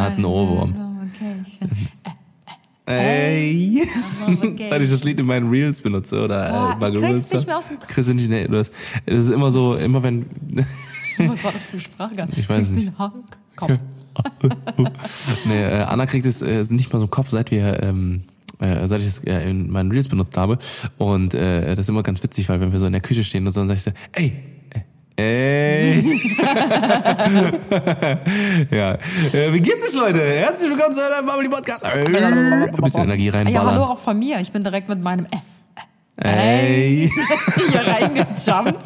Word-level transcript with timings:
Anna 0.00 0.10
hat 0.10 0.16
einen 0.16 0.24
Ohrwurm. 0.24 0.74
Location. 1.20 1.70
Ey! 2.86 3.86
Location. 4.26 4.58
Seit 4.70 4.82
ich 4.82 4.90
das 4.90 5.04
Lied 5.04 5.20
in 5.20 5.26
meinen 5.26 5.48
Reels 5.48 5.80
benutze 5.82 6.24
oder 6.24 6.76
Boah, 6.78 6.88
äh, 6.88 6.94
ich 6.94 7.00
krieg's 7.00 7.32
nicht 7.32 7.46
mehr 7.46 7.58
aus 7.58 7.68
dem 7.68 7.78
Kopf. 7.78 7.88
Chris 7.88 8.08
Ingenieur, 8.08 8.48
du 8.48 8.58
hast, 8.58 8.72
das 9.06 9.24
ist 9.24 9.30
immer 9.30 9.50
so, 9.50 9.76
immer 9.76 10.02
wenn, 10.02 10.26
Was 11.18 11.44
war 11.44 11.52
das 11.52 11.66
für 11.66 11.72
eine 11.72 11.80
Sprache? 11.80 12.28
Ich 12.36 12.48
weiß 12.48 12.70
nicht. 12.70 12.92
Kopf. 13.56 13.72
nee, 15.44 15.62
äh, 15.62 15.82
Anna 15.82 16.06
kriegt 16.06 16.26
es 16.26 16.42
äh, 16.42 16.64
nicht 16.70 16.92
mal 16.92 16.98
so 16.98 17.04
im 17.04 17.10
Kopf, 17.10 17.30
seit 17.30 17.50
wir, 17.50 17.82
ähm, 17.82 18.22
äh, 18.58 18.88
seit 18.88 19.00
ich 19.00 19.06
es 19.06 19.18
äh, 19.24 19.48
in 19.48 19.70
meinen 19.70 19.92
Reels 19.92 20.08
benutzt 20.08 20.36
habe. 20.36 20.58
Und 20.98 21.34
äh, 21.34 21.74
das 21.74 21.80
ist 21.86 21.88
immer 21.90 22.02
ganz 22.02 22.22
witzig, 22.22 22.48
weil 22.48 22.60
wenn 22.60 22.72
wir 22.72 22.78
so 22.78 22.86
in 22.86 22.92
der 22.92 23.02
Küche 23.02 23.22
stehen 23.22 23.46
und 23.46 23.52
so, 23.52 23.60
dann 23.60 23.68
sag 23.68 23.76
ich 23.76 23.82
so, 23.82 23.92
ey, 24.12 24.26
äh, 24.26 24.32
ey. 25.20 26.20
ja. 28.70 28.94
Äh, 29.32 29.52
wie 29.52 29.60
geht's 29.60 29.86
euch, 29.88 29.94
Leute? 29.94 30.20
Herzlich 30.20 30.70
willkommen 30.70 30.92
zu 30.92 31.00
einem 31.04 31.26
Bubbly 31.26 31.48
Podcast. 31.48 31.84
Äh, 31.84 32.06
ein 32.06 32.70
bisschen 32.82 33.02
Energie 33.04 33.30
Ah, 33.30 33.42
Ja, 33.42 33.60
hallo 33.60 33.68
reinballern. 33.68 33.82
auch 33.90 33.98
von 33.98 34.18
mir. 34.18 34.40
Ich 34.40 34.52
bin 34.52 34.64
direkt 34.64 34.88
mit 34.88 35.00
meinem 35.02 35.26
äh, 35.26 35.36
Ey. 36.22 37.10
hier 37.70 37.80
reingejumpt. 37.86 38.80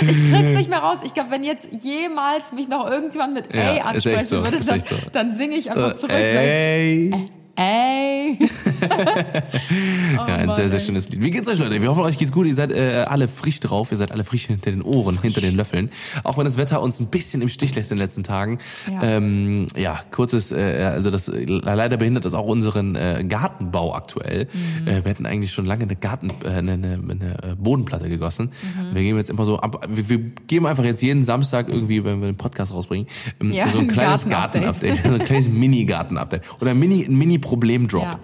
Ich 0.00 0.30
krieg's 0.30 0.58
nicht 0.58 0.68
mehr 0.68 0.80
raus. 0.80 0.98
Ich 1.04 1.14
glaube, 1.14 1.30
wenn 1.30 1.42
jetzt 1.44 1.68
jemals 1.72 2.52
mich 2.52 2.68
noch 2.68 2.90
irgendjemand 2.90 3.32
mit 3.34 3.54
Ja, 3.54 3.60
ey 3.72 3.80
ansprechen 3.80 4.26
so, 4.26 4.44
würde, 4.44 4.60
dann, 4.60 4.80
so. 4.80 4.94
dann 5.12 5.34
singe 5.34 5.54
ich 5.56 5.70
einfach 5.70 5.94
zurück. 5.94 6.10
so, 6.10 6.16
Ey. 6.16 7.14
Ey. 7.56 8.38
Ja, 10.12 10.24
ein 10.36 10.46
Mann, 10.46 10.56
sehr, 10.56 10.68
sehr 10.68 10.80
schönes 10.80 11.08
Lied. 11.08 11.22
Wie 11.22 11.30
geht's 11.30 11.48
euch, 11.48 11.58
Leute? 11.58 11.80
Wir 11.80 11.88
hoffen, 11.90 12.02
euch 12.02 12.18
geht's 12.18 12.32
gut. 12.32 12.46
Ihr 12.46 12.54
seid 12.54 12.72
äh, 12.72 13.04
alle 13.06 13.28
frisch 13.28 13.60
drauf. 13.60 13.90
Ihr 13.90 13.96
seid 13.96 14.12
alle 14.12 14.24
frisch 14.24 14.46
hinter 14.46 14.70
den 14.70 14.82
Ohren, 14.82 15.20
hinter 15.20 15.40
den 15.40 15.56
Löffeln. 15.56 15.90
Auch 16.24 16.38
wenn 16.38 16.44
das 16.44 16.56
Wetter 16.56 16.82
uns 16.82 17.00
ein 17.00 17.06
bisschen 17.06 17.42
im 17.42 17.48
Stich 17.48 17.74
lässt 17.74 17.90
in 17.90 17.96
den 17.96 18.04
letzten 18.04 18.22
Tagen. 18.22 18.58
Ja. 18.90 19.02
Ähm, 19.02 19.66
ja 19.76 20.00
kurzes, 20.10 20.52
äh, 20.52 20.90
also 20.94 21.10
das 21.10 21.30
leider 21.32 21.96
behindert 21.96 22.24
das 22.24 22.34
auch 22.34 22.46
unseren 22.46 22.96
äh, 22.96 23.24
Gartenbau 23.26 23.94
aktuell. 23.94 24.48
Mhm. 24.52 24.88
Äh, 24.88 25.04
wir 25.04 25.10
hätten 25.10 25.26
eigentlich 25.26 25.52
schon 25.52 25.66
lange 25.66 25.84
eine 25.84 25.96
Garten, 25.96 26.30
äh, 26.44 26.48
eine, 26.48 26.72
eine, 26.72 26.94
eine 26.94 27.42
äh, 27.42 27.54
Bodenplatte 27.56 28.08
gegossen. 28.08 28.50
Mhm. 28.76 28.94
Wir 28.94 29.02
geben 29.02 29.18
jetzt 29.18 29.30
immer 29.30 29.44
so 29.44 29.58
ab, 29.58 29.86
wir, 29.88 30.08
wir 30.08 30.18
geben 30.46 30.66
einfach 30.66 30.84
jetzt 30.84 31.02
jeden 31.02 31.24
Samstag 31.24 31.68
irgendwie, 31.68 32.04
wenn 32.04 32.20
wir 32.20 32.26
den 32.26 32.36
Podcast 32.36 32.72
rausbringen, 32.72 33.06
ähm, 33.40 33.52
Ja, 33.52 33.68
so 33.68 33.78
ein 33.78 33.90
ein 33.90 33.94
kleines 33.94 34.28
Garten-Update. 34.28 35.02
Garten-Update, 35.02 35.04
so 35.06 35.14
ein 35.14 35.24
kleines 35.24 35.48
Mini-Garten-Update 35.48 36.42
oder 36.60 36.70
ein 36.72 36.78
Mini, 36.78 37.04
ein 37.04 37.16
Mini-Problem-Drop. 37.40 38.02
Ja. 38.02 38.18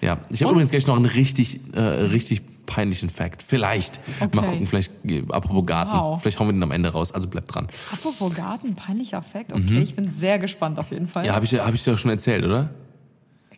Ja, 0.00 0.18
ich 0.30 0.42
habe 0.42 0.52
übrigens 0.52 0.70
gleich 0.70 0.86
noch 0.86 0.96
einen 0.96 1.06
richtig, 1.06 1.60
äh, 1.74 1.80
richtig 1.80 2.42
peinlichen 2.66 3.10
Fact. 3.10 3.42
Vielleicht. 3.46 4.00
Okay. 4.20 4.36
Mal 4.36 4.46
gucken, 4.46 4.66
vielleicht, 4.66 4.92
äh, 5.04 5.22
apropos 5.30 5.66
Garten. 5.66 5.92
Wow. 5.92 6.20
Vielleicht 6.20 6.38
hauen 6.40 6.48
wir 6.48 6.52
den 6.52 6.62
am 6.62 6.70
Ende 6.72 6.90
raus, 6.90 7.12
also 7.12 7.28
bleibt 7.28 7.54
dran. 7.54 7.68
Apropos 7.92 8.34
Garten, 8.34 8.74
peinlicher 8.74 9.18
Effekt. 9.18 9.52
Okay, 9.52 9.80
ich 9.80 9.94
bin 9.94 10.10
sehr 10.10 10.38
gespannt 10.38 10.78
auf 10.78 10.90
jeden 10.90 11.08
Fall. 11.08 11.22
Mhm. 11.22 11.28
Ja, 11.28 11.34
habe 11.34 11.44
ich, 11.44 11.54
hab 11.54 11.74
ich 11.74 11.84
dir 11.84 11.96
schon 11.96 12.10
erzählt, 12.10 12.44
oder? 12.44 12.70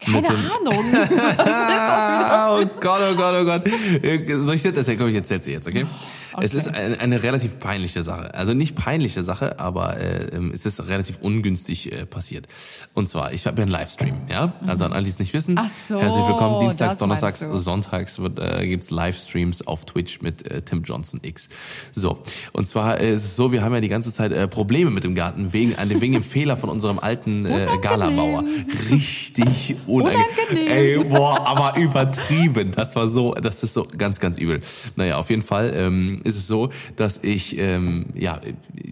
Keine 0.01 0.29
Ahnung. 0.29 0.85
Was 0.93 1.11
ist 1.11 1.11
das? 1.11 2.51
Oh 2.51 2.81
Gott, 2.81 3.01
oh 3.11 3.15
Gott, 3.15 3.35
oh 3.41 3.45
Gott. 3.45 3.67
Äh, 4.03 4.43
Soll 4.43 4.55
ich 4.55 4.63
das 4.63 4.77
erzählen? 4.77 4.99
Komm, 4.99 5.09
ich 5.09 5.15
erzähl's 5.15 5.45
dir 5.45 5.53
jetzt, 5.53 5.69
okay? 5.69 5.87
Es 6.41 6.55
Okay. 6.55 6.57
ist 6.59 6.75
eine, 6.75 7.01
eine 7.01 7.23
relativ 7.23 7.59
peinliche 7.59 8.03
Sache. 8.03 8.35
Also 8.35 8.55
nicht 8.55 8.75
peinliche 8.77 9.23
Sache, 9.23 9.59
aber 9.59 9.97
äh, 9.99 10.27
ähm, 10.37 10.51
es 10.55 10.67
ist 10.67 10.87
relativ 10.89 11.19
ungünstig 11.21 11.93
äh, 11.93 12.07
passiert. 12.07 12.47
Und 12.95 13.09
zwar, 13.09 13.33
ich 13.33 13.47
habe 13.47 13.59
ja 13.59 13.63
einen 13.63 13.73
Livestream, 13.73 14.17
ja? 14.31 14.53
Also 14.67 14.85
an 14.85 14.93
alle, 14.93 15.05
die 15.05 15.11
es 15.11 15.19
nicht 15.19 15.33
wissen. 15.35 15.57
Ach 15.59 15.69
so, 15.69 15.99
Herzlich 16.01 16.27
willkommen. 16.27 16.61
Dienstags, 16.61 16.99
Donnerstags. 16.99 17.41
Sonntags 17.41 18.19
wird, 18.19 18.39
äh, 18.39 18.67
gibt's 18.67 18.91
Livestreams 18.91 19.67
auf 19.67 19.85
Twitch 19.85 20.23
mit 20.23 20.51
äh, 20.51 20.63
Tim 20.63 20.83
Johnson 20.83 21.21
X. 21.23 21.49
So, 21.95 22.21
und 22.53 22.67
zwar 22.69 23.01
äh, 23.01 23.15
ist 23.15 23.25
es 23.25 23.37
so, 23.37 23.53
wir 23.53 23.63
haben 23.63 23.75
ja 23.75 23.81
die 23.81 23.89
ganze 23.89 24.13
Zeit 24.13 24.33
äh, 24.33 24.49
Probleme 24.49 24.91
mit 24.91 25.05
dem 25.05 25.15
Garten 25.15 25.53
wegen, 25.53 25.77
an 25.77 25.89
dem, 25.89 26.01
wegen 26.01 26.15
dem 26.15 26.23
Fehler 26.23 26.57
von 26.57 26.69
unserem 26.71 26.99
alten 26.99 27.47
äh, 27.47 27.67
Galabauer. 27.81 28.45
Richtig 28.91 29.77
unangenehm. 29.87 30.25
Unangenehm. 30.49 30.73
Ey, 30.73 31.05
boah, 31.05 31.47
aber 31.47 31.79
übertrieben. 31.79 32.73
Das 32.73 32.97
war 32.97 33.09
so, 33.09 33.33
das 33.33 33.63
ist 33.63 33.75
so 33.75 33.87
ganz, 33.97 34.21
ganz 34.21 34.37
übel. 34.39 34.61
Naja, 34.97 35.17
auf 35.19 35.31
jeden 35.31 35.43
Fall 35.43 35.73
ähm, 35.75 36.21
ist 36.25 36.37
es 36.37 36.47
so, 36.47 36.71
dass 36.97 37.23
ich, 37.23 37.59
ähm, 37.59 38.07
ja, 38.15 38.41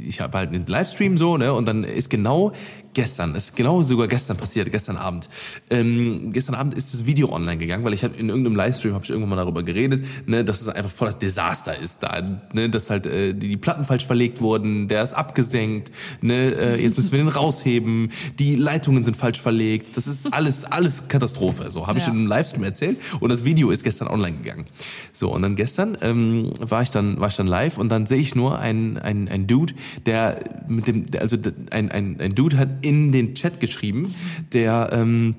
ich 0.07 0.21
habe 0.21 0.39
halt 0.39 0.51
einen 0.51 0.67
Livestream 0.67 1.19
so, 1.19 1.37
ne, 1.37 1.53
und 1.53 1.67
dann 1.67 1.85
ist 1.85 2.11
genau 2.11 2.53
gestern, 2.95 3.35
ist 3.35 3.57
genau 3.57 3.83
sogar 3.83 4.07
gestern 4.09 4.37
passiert, 4.37 4.71
gestern 4.71 4.97
Abend. 4.97 5.29
Ähm, 5.71 6.33
gestern 6.33 6.55
Abend 6.55 6.75
ist 6.75 6.93
das 6.95 7.07
Video 7.07 7.31
online 7.33 7.57
gegangen, 7.59 7.85
weil 7.85 7.95
ich 7.95 8.05
habe 8.05 8.17
in 8.17 8.29
irgendeinem 8.29 8.57
Livestream 8.57 8.95
habe 8.95 9.05
ich 9.05 9.11
irgendwann 9.11 9.31
mal 9.31 9.37
darüber 9.37 9.63
geredet, 9.63 10.05
ne, 10.27 10.45
dass 10.45 10.61
es 10.61 10.69
einfach 10.69 10.91
voll 10.91 11.09
das 11.09 11.19
Desaster 11.19 11.79
ist 11.79 12.03
da, 12.03 12.23
ne, 12.53 12.69
dass 12.69 12.91
halt 12.91 13.07
äh, 13.07 13.33
die, 13.35 13.49
die 13.49 13.57
Platten 13.57 13.85
falsch 13.85 14.07
verlegt 14.07 14.41
wurden, 14.41 14.89
der 14.89 15.03
ist 15.03 15.15
abgesenkt, 15.15 15.91
ne, 16.21 16.55
äh, 16.55 16.83
jetzt 16.83 16.97
müssen 16.97 17.13
wir 17.13 17.19
den 17.19 17.29
rausheben, 17.29 18.11
die 18.39 18.57
Leitungen 18.57 19.05
sind 19.05 19.17
falsch 19.17 19.41
verlegt, 19.41 19.97
das 19.97 20.07
ist 20.07 20.33
alles 20.33 20.65
alles 20.65 21.09
Katastrophe. 21.09 21.71
So 21.71 21.87
habe 21.87 21.99
ich 21.99 22.07
Ja. 22.07 22.13
in 22.13 22.19
einem 22.19 22.27
Livestream 22.27 22.65
erzählt 22.65 22.99
und 23.21 23.31
das 23.31 23.45
Video 23.45 23.71
ist 23.71 23.85
gestern 23.85 24.09
online 24.09 24.37
gegangen. 24.39 24.67
So 25.13 25.33
und 25.33 25.43
dann 25.43 25.57
gestern 25.57 25.97
ähm, 26.03 26.53
war 26.61 26.83
ich 26.83 26.91
dann 26.91 27.21
war 27.21 27.29
ich 27.29 27.37
dann 27.37 27.47
live 27.47 27.79
und 27.79 27.89
dann 27.91 28.07
sehe 28.07 28.19
ich 28.19 28.35
nur 28.35 28.59
ein 28.59 28.99
ein 28.99 29.29
ein 29.29 29.47
Dude, 29.47 29.75
der 30.07 30.39
mit 30.69 30.87
dem 30.87 31.07
also 31.19 31.37
ein 31.71 31.91
ein 31.91 32.21
ein 32.21 32.35
Dude 32.35 32.59
hat 32.59 32.69
in 32.83 33.13
den 33.13 33.35
Chat 33.35 33.61
geschrieben, 33.61 34.15
der 34.53 34.91
ähm, 34.93 35.37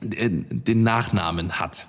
den 0.00 0.46
den 0.64 0.82
Nachnamen 0.82 1.60
hat. 1.60 1.86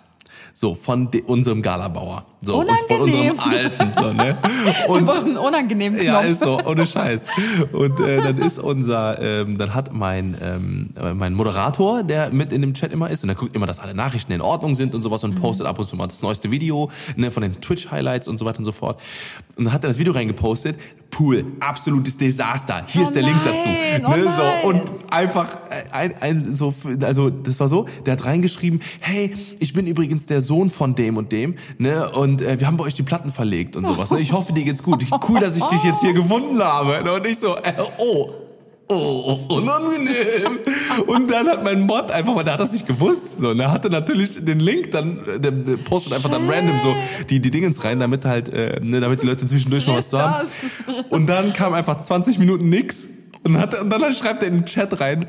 So, 0.54 0.76
von 0.76 1.10
unserem 1.28 1.62
Galabauer. 1.62 2.26
So, 2.42 2.60
und 2.60 2.70
von 2.88 3.02
Unangenehm. 3.02 3.32
unserem 3.32 3.50
alten. 3.52 3.92
So, 4.02 4.14
ne? 4.14 4.38
Und 4.88 5.00
Einfach 5.00 5.26
einen 5.26 5.38
unangenehmen 5.38 6.00
Knopf. 6.00 6.06
ja, 6.08 6.22
ist 6.22 6.42
so, 6.42 6.58
ohne 6.66 6.88
Scheiß. 6.88 7.26
Und 7.74 8.00
äh, 8.00 8.22
dann 8.22 8.38
ist 8.38 8.60
unser, 8.60 9.22
ähm, 9.22 9.58
dann 9.58 9.74
hat 9.76 9.94
mein, 9.94 10.38
ähm, 10.42 10.90
mein 11.16 11.34
Moderator, 11.34 12.04
der 12.04 12.30
mit 12.32 12.54
in 12.54 12.62
dem 12.62 12.74
Chat 12.74 12.94
immer 12.94 13.10
ist, 13.10 13.24
und 13.24 13.28
der 13.28 13.36
guckt 13.36 13.56
immer, 13.58 13.68
dass 13.68 13.80
alle 13.80 13.94
Nachrichten 13.94 14.32
in 14.32 14.40
Ordnung 14.42 14.74
sind 14.76 14.96
und 14.96 15.02
sowas 15.02 15.24
und 15.26 15.36
postet 15.36 15.68
ab 15.68 15.80
und 15.80 15.86
zu 15.86 15.98
mal 15.98 16.08
das 16.08 16.22
neueste 16.22 16.50
Video 16.50 16.90
ne, 17.18 17.30
von 17.30 17.44
den 17.44 17.60
Twitch-Highlights 17.60 18.30
und 18.30 18.38
so 18.38 18.46
weiter 18.46 18.60
und 18.60 18.66
so 18.66 18.72
fort. 18.72 19.02
Und 19.58 19.66
dann 19.66 19.74
hat 19.74 19.84
er 19.84 19.90
das 19.90 20.00
Video 20.00 20.14
reingepostet. 20.14 20.78
Pool, 21.10 21.44
absolutes 21.60 22.16
Desaster. 22.16 22.84
Hier 22.88 23.02
Oh 23.02 23.06
ist 23.06 23.16
der 23.16 23.24
Link 23.24 23.44
dazu. 23.44 23.68
nein, 23.68 24.06
oh 24.06 24.10
ne, 24.12 24.24
nein. 24.24 24.34
so, 24.62 24.68
und 24.70 24.82
einfach 25.12 25.56
äh, 25.70 25.92
ein, 25.92 26.14
ein, 26.22 26.56
so, 26.56 26.74
also 27.02 27.30
das 27.32 27.60
war 27.60 27.68
so, 27.68 27.88
der 28.06 28.14
hat 28.14 28.26
reingeschrieben, 28.26 28.80
hey, 29.02 29.36
ich 29.60 29.74
bin 29.74 29.88
übrigens 29.88 30.28
der 30.30 30.42
Sohn 30.42 30.70
von 30.70 30.96
dem 30.96 31.18
und 31.18 31.32
dem, 31.32 31.56
ne, 31.78 32.10
und 32.12 32.42
äh, 32.42 32.60
wir 32.60 32.68
haben 32.68 32.78
bei 32.78 32.86
euch 32.86 32.94
die 32.94 33.04
Platten 33.04 33.32
verlegt 33.32 33.76
und 33.76 33.86
sowas. 33.86 34.12
Ne? 34.12 34.20
Ich 34.20 34.34
hoffe, 34.34 34.54
dir 34.54 34.64
geht's 34.64 34.84
gut. 34.84 35.06
Cool, 35.28 35.40
dass 35.40 35.56
ich 35.56 35.64
dich 35.66 35.84
jetzt 35.84 36.02
hier 36.02 36.14
gefunden 36.14 36.62
habe. 36.62 37.04
Ne? 37.04 37.14
Und 37.14 37.26
ich 37.26 37.40
so, 37.40 37.56
äh, 37.56 37.74
oh. 37.98 38.28
Oh, 38.92 39.38
unangenehm. 39.50 40.58
Und 41.06 41.30
dann 41.30 41.48
hat 41.48 41.64
mein 41.64 41.82
Mod 41.82 42.10
einfach, 42.10 42.36
weil 42.36 42.44
der 42.44 42.54
hat 42.54 42.60
das 42.60 42.72
nicht 42.72 42.88
gewusst, 42.88 43.38
so, 43.38 43.50
und 43.50 43.60
er 43.60 43.72
hatte 43.72 43.92
natürlich 43.92 44.44
den 44.44 44.60
Link, 44.60 44.90
dann 44.90 45.20
äh, 45.28 45.40
der, 45.40 45.52
der 45.52 45.78
postet 45.78 46.14
einfach 46.14 46.32
dann 46.32 46.50
random 46.50 46.80
so 46.80 46.96
die, 47.30 47.40
die 47.40 47.52
Dingens 47.52 47.84
rein, 47.84 48.00
damit 48.00 48.26
halt, 48.26 48.50
äh, 48.50 48.80
ne, 48.82 49.00
damit 49.00 49.22
die 49.22 49.28
Leute 49.28 49.46
zwischendurch 49.46 49.86
noch 49.86 49.96
was 49.96 50.10
zu 50.10 50.20
haben. 50.20 50.48
Und 51.12 51.28
dann 51.28 51.54
kam 51.54 51.74
einfach 51.74 52.02
20 52.02 52.40
Minuten 52.40 52.70
nix. 52.70 53.10
Und 53.44 53.60
hat, 53.60 53.80
und 53.80 53.92
dann 53.92 54.12
schreibt 54.12 54.42
er 54.42 54.50
in 54.50 54.56
den 54.56 54.66
Chat 54.66 55.00
rein, 55.00 55.28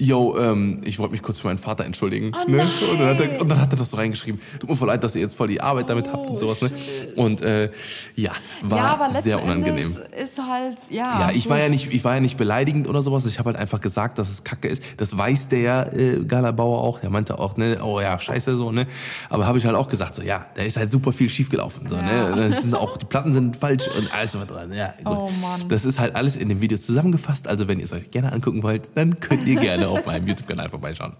yo, 0.00 0.36
ähm, 0.38 0.80
ich 0.84 0.98
wollte 0.98 1.12
mich 1.12 1.22
kurz 1.22 1.38
für 1.38 1.48
meinen 1.48 1.58
Vater 1.58 1.84
entschuldigen. 1.84 2.32
Oh 2.34 2.50
ne? 2.50 2.62
und, 2.90 3.00
dann 3.00 3.08
hat 3.08 3.20
er, 3.20 3.40
und 3.40 3.48
dann 3.48 3.60
hat 3.60 3.72
er 3.72 3.76
das 3.76 3.90
so 3.90 3.96
reingeschrieben. 3.96 4.40
Tut 4.58 4.68
mir 4.68 4.76
voll 4.76 4.88
leid, 4.88 5.04
dass 5.04 5.14
ihr 5.14 5.20
jetzt 5.20 5.34
voll 5.34 5.48
die 5.48 5.60
Arbeit 5.60 5.90
damit 5.90 6.10
habt 6.12 6.30
und 6.30 6.38
sowas. 6.38 6.62
Ne? 6.62 6.70
Und 7.16 7.42
äh, 7.42 7.70
ja, 8.14 8.32
war 8.62 9.12
ja, 9.12 9.22
sehr 9.22 9.42
unangenehm. 9.42 9.96
Endes 9.96 9.98
ist 10.22 10.38
halt, 10.38 10.78
ja. 10.90 11.28
Ja, 11.28 11.30
ich 11.32 11.48
war 11.48 11.58
ja 11.58 11.68
nicht, 11.68 11.92
ich 11.92 12.02
war 12.02 12.14
ja 12.14 12.20
nicht 12.20 12.38
beleidigend 12.38 12.88
oder 12.88 13.02
sowas. 13.02 13.26
Ich 13.26 13.38
habe 13.38 13.50
halt 13.50 13.58
einfach 13.58 13.80
gesagt, 13.80 14.18
dass 14.18 14.30
es 14.30 14.44
Kacke 14.44 14.68
ist. 14.68 14.82
Das 14.96 15.16
weiß 15.16 15.48
der 15.48 15.92
äh, 15.94 16.24
Galabauer 16.24 16.82
auch. 16.82 17.00
Der 17.00 17.10
meinte 17.10 17.38
auch, 17.38 17.56
ne, 17.56 17.78
oh 17.82 18.00
ja, 18.00 18.18
scheiße 18.18 18.56
so, 18.56 18.72
ne. 18.72 18.86
Aber 19.28 19.46
habe 19.46 19.58
ich 19.58 19.66
halt 19.66 19.76
auch 19.76 19.88
gesagt, 19.88 20.14
so 20.14 20.22
ja, 20.22 20.46
da 20.54 20.62
ist 20.62 20.76
halt 20.76 20.90
super 20.90 21.12
viel 21.12 21.28
schiefgelaufen, 21.28 21.88
so, 21.88 21.96
Ja. 21.96 22.34
ne. 22.34 22.50
Das 22.50 22.62
sind 22.62 22.74
auch 22.74 22.96
die 22.96 23.04
Platten 23.04 23.32
sind 23.34 23.56
falsch 23.56 23.88
und 23.96 24.12
alles 24.14 24.38
was 24.38 24.46
dran. 24.46 24.72
Ja, 24.72 24.94
gut. 25.04 25.18
Oh 25.18 25.30
Mann. 25.40 25.68
Das 25.68 25.84
ist 25.84 26.00
halt 26.00 26.14
alles 26.14 26.36
in 26.36 26.48
dem 26.48 26.60
Video 26.60 26.78
zusammengefasst. 26.78 27.48
Also 27.48 27.68
wenn 27.68 27.78
ihr 27.78 27.84
es 27.84 27.92
euch 27.92 28.10
gerne 28.10 28.32
angucken 28.32 28.62
wollt, 28.62 28.88
dann 28.94 29.20
könnt 29.20 29.46
ihr 29.46 29.56
gerne 29.56 29.89
auf 29.90 30.06
meinem 30.06 30.26
YouTube-Kanal 30.26 30.70
vorbeischauen. 30.70 31.12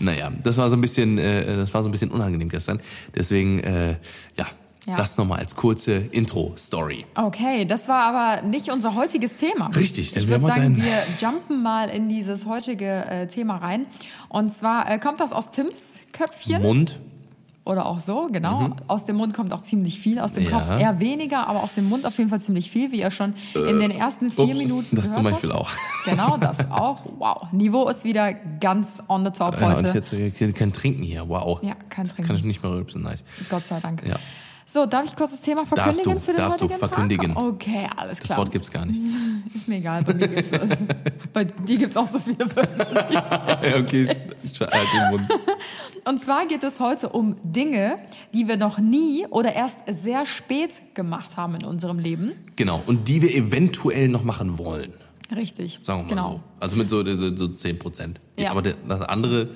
Naja, 0.00 0.30
das 0.42 0.56
war 0.56 0.68
so 0.70 0.76
ein 0.76 0.80
bisschen, 0.80 1.18
äh, 1.18 1.56
das 1.56 1.72
war 1.74 1.82
so 1.82 1.88
ein 1.88 1.92
bisschen 1.92 2.10
unangenehm 2.10 2.48
gestern. 2.48 2.80
Deswegen, 3.14 3.60
äh, 3.60 3.96
ja. 4.36 4.46
Ja. 4.86 4.96
Das 4.96 5.18
nochmal 5.18 5.40
als 5.40 5.54
kurze 5.54 5.96
Intro-Story. 5.96 7.04
Okay, 7.14 7.66
das 7.66 7.88
war 7.88 8.04
aber 8.04 8.40
nicht 8.40 8.72
unser 8.72 8.94
heutiges 8.94 9.34
Thema. 9.34 9.66
Richtig, 9.76 10.12
denn 10.12 10.22
ich 10.22 10.28
wir 10.30 10.40
würde 10.40 10.54
sagen, 10.54 10.82
wir 10.82 11.02
jumpen 11.20 11.62
mal 11.62 11.90
in 11.90 12.08
dieses 12.08 12.46
heutige 12.46 13.04
äh, 13.04 13.26
Thema 13.26 13.56
rein. 13.56 13.84
Und 14.30 14.50
zwar 14.50 14.90
äh, 14.90 14.98
kommt 14.98 15.20
das 15.20 15.34
aus 15.34 15.50
Tims 15.50 16.00
Köpfchen 16.12 16.62
Mund. 16.62 16.98
Oder 17.68 17.86
auch 17.86 17.98
so, 17.98 18.28
genau. 18.32 18.70
Aus 18.88 19.06
dem 19.06 19.16
Mund 19.16 19.34
kommt 19.34 19.52
auch 19.52 19.60
ziemlich 19.60 20.00
viel, 20.00 20.18
aus 20.18 20.32
dem 20.32 20.44
Mhm. 20.44 20.50
Ja. 20.50 20.58
Kopf 20.58 20.80
eher 20.80 21.00
weniger, 21.00 21.46
aber 21.46 21.62
aus 21.62 21.74
dem 21.74 21.88
Mund 21.88 22.04
auf 22.06 22.16
jeden 22.18 22.30
Fall 22.30 22.40
ziemlich 22.40 22.70
viel, 22.70 22.90
wie 22.92 23.00
ihr 23.00 23.10
schon 23.10 23.34
in 23.54 23.78
den 23.78 23.90
ersten 23.90 24.30
vier 24.30 24.44
ups, 24.44 24.56
Minuten 24.58 24.96
das 24.96 25.12
zum 25.14 25.22
Beispiel 25.24 25.50
habt. 25.50 25.60
auch. 25.60 25.70
Genau, 26.04 26.36
das 26.38 26.70
auch. 26.70 27.00
Wow, 27.18 27.52
Niveau 27.52 27.86
ist 27.88 28.04
wieder 28.04 28.32
ganz 28.32 29.02
on 29.08 29.24
the 29.24 29.30
top 29.30 29.60
Ja, 29.60 29.74
und 29.76 29.86
ich 29.86 29.92
heute. 29.94 30.16
äh, 30.16 30.52
kein 30.52 30.72
Trinken 30.72 31.02
hier. 31.02 31.28
Wow. 31.28 31.60
Ja, 31.62 31.74
kein 31.74 31.88
Kann 31.88 32.06
ich 32.06 32.14
Trinken. 32.26 32.46
nicht 32.46 32.62
mehr 32.62 32.72
rülpsen. 32.72 33.02
Nice. 33.02 33.24
Gott 33.50 33.62
sei 33.64 33.78
Dank. 33.80 34.02
Ja. 34.06 34.16
So, 34.70 34.84
darf 34.84 35.06
ich 35.06 35.16
kurz 35.16 35.30
das 35.30 35.40
Thema 35.40 35.64
verkündigen 35.64 36.12
du, 36.12 36.20
für 36.20 36.32
den 36.32 36.36
darfst 36.36 36.60
du 36.60 36.68
verkündigen. 36.68 37.32
Tag? 37.34 37.42
Okay, 37.42 37.88
alles 37.96 38.18
Das 38.18 38.26
klar. 38.26 38.38
Wort 38.40 38.50
gibt's 38.50 38.70
gar 38.70 38.84
nicht. 38.84 39.00
Ist 39.54 39.66
mir 39.66 39.76
egal, 39.76 40.02
bei 40.04 40.12
mir 40.12 40.28
gibt's 40.28 40.50
das. 40.50 40.60
Bei 41.32 41.44
dir 41.44 41.78
gibt's 41.78 41.96
auch 41.96 42.06
so 42.08 42.18
viele 42.18 42.54
Wörter. 42.54 43.10
ja, 43.10 43.78
okay, 43.80 44.02
ich 44.42 44.60
halt 44.60 44.72
den 44.94 45.10
Mund. 45.10 45.26
Und 46.04 46.20
zwar 46.20 46.46
geht 46.46 46.62
es 46.62 46.80
heute 46.80 47.10
um 47.10 47.36
Dinge, 47.42 47.98
die 48.34 48.48
wir 48.48 48.56
noch 48.56 48.78
nie 48.78 49.26
oder 49.26 49.52
erst 49.52 49.80
sehr 49.86 50.26
spät 50.26 50.94
gemacht 50.94 51.36
haben 51.36 51.54
in 51.54 51.64
unserem 51.64 51.98
Leben. 51.98 52.32
Genau, 52.56 52.82
und 52.86 53.08
die 53.08 53.22
wir 53.22 53.34
eventuell 53.34 54.08
noch 54.08 54.24
machen 54.24 54.58
wollen. 54.58 54.92
Richtig. 55.34 55.78
Sagen 55.82 56.08
wir 56.08 56.16
mal 56.16 56.22
genau. 56.22 56.32
so. 56.32 56.40
Also 56.60 56.76
mit 56.76 56.88
so, 56.88 57.04
so, 57.04 57.36
so 57.36 57.48
10 57.48 57.78
Prozent. 57.78 58.20
Ja. 58.36 58.50
Aber 58.50 58.62
das 58.62 58.76
andere, 59.02 59.50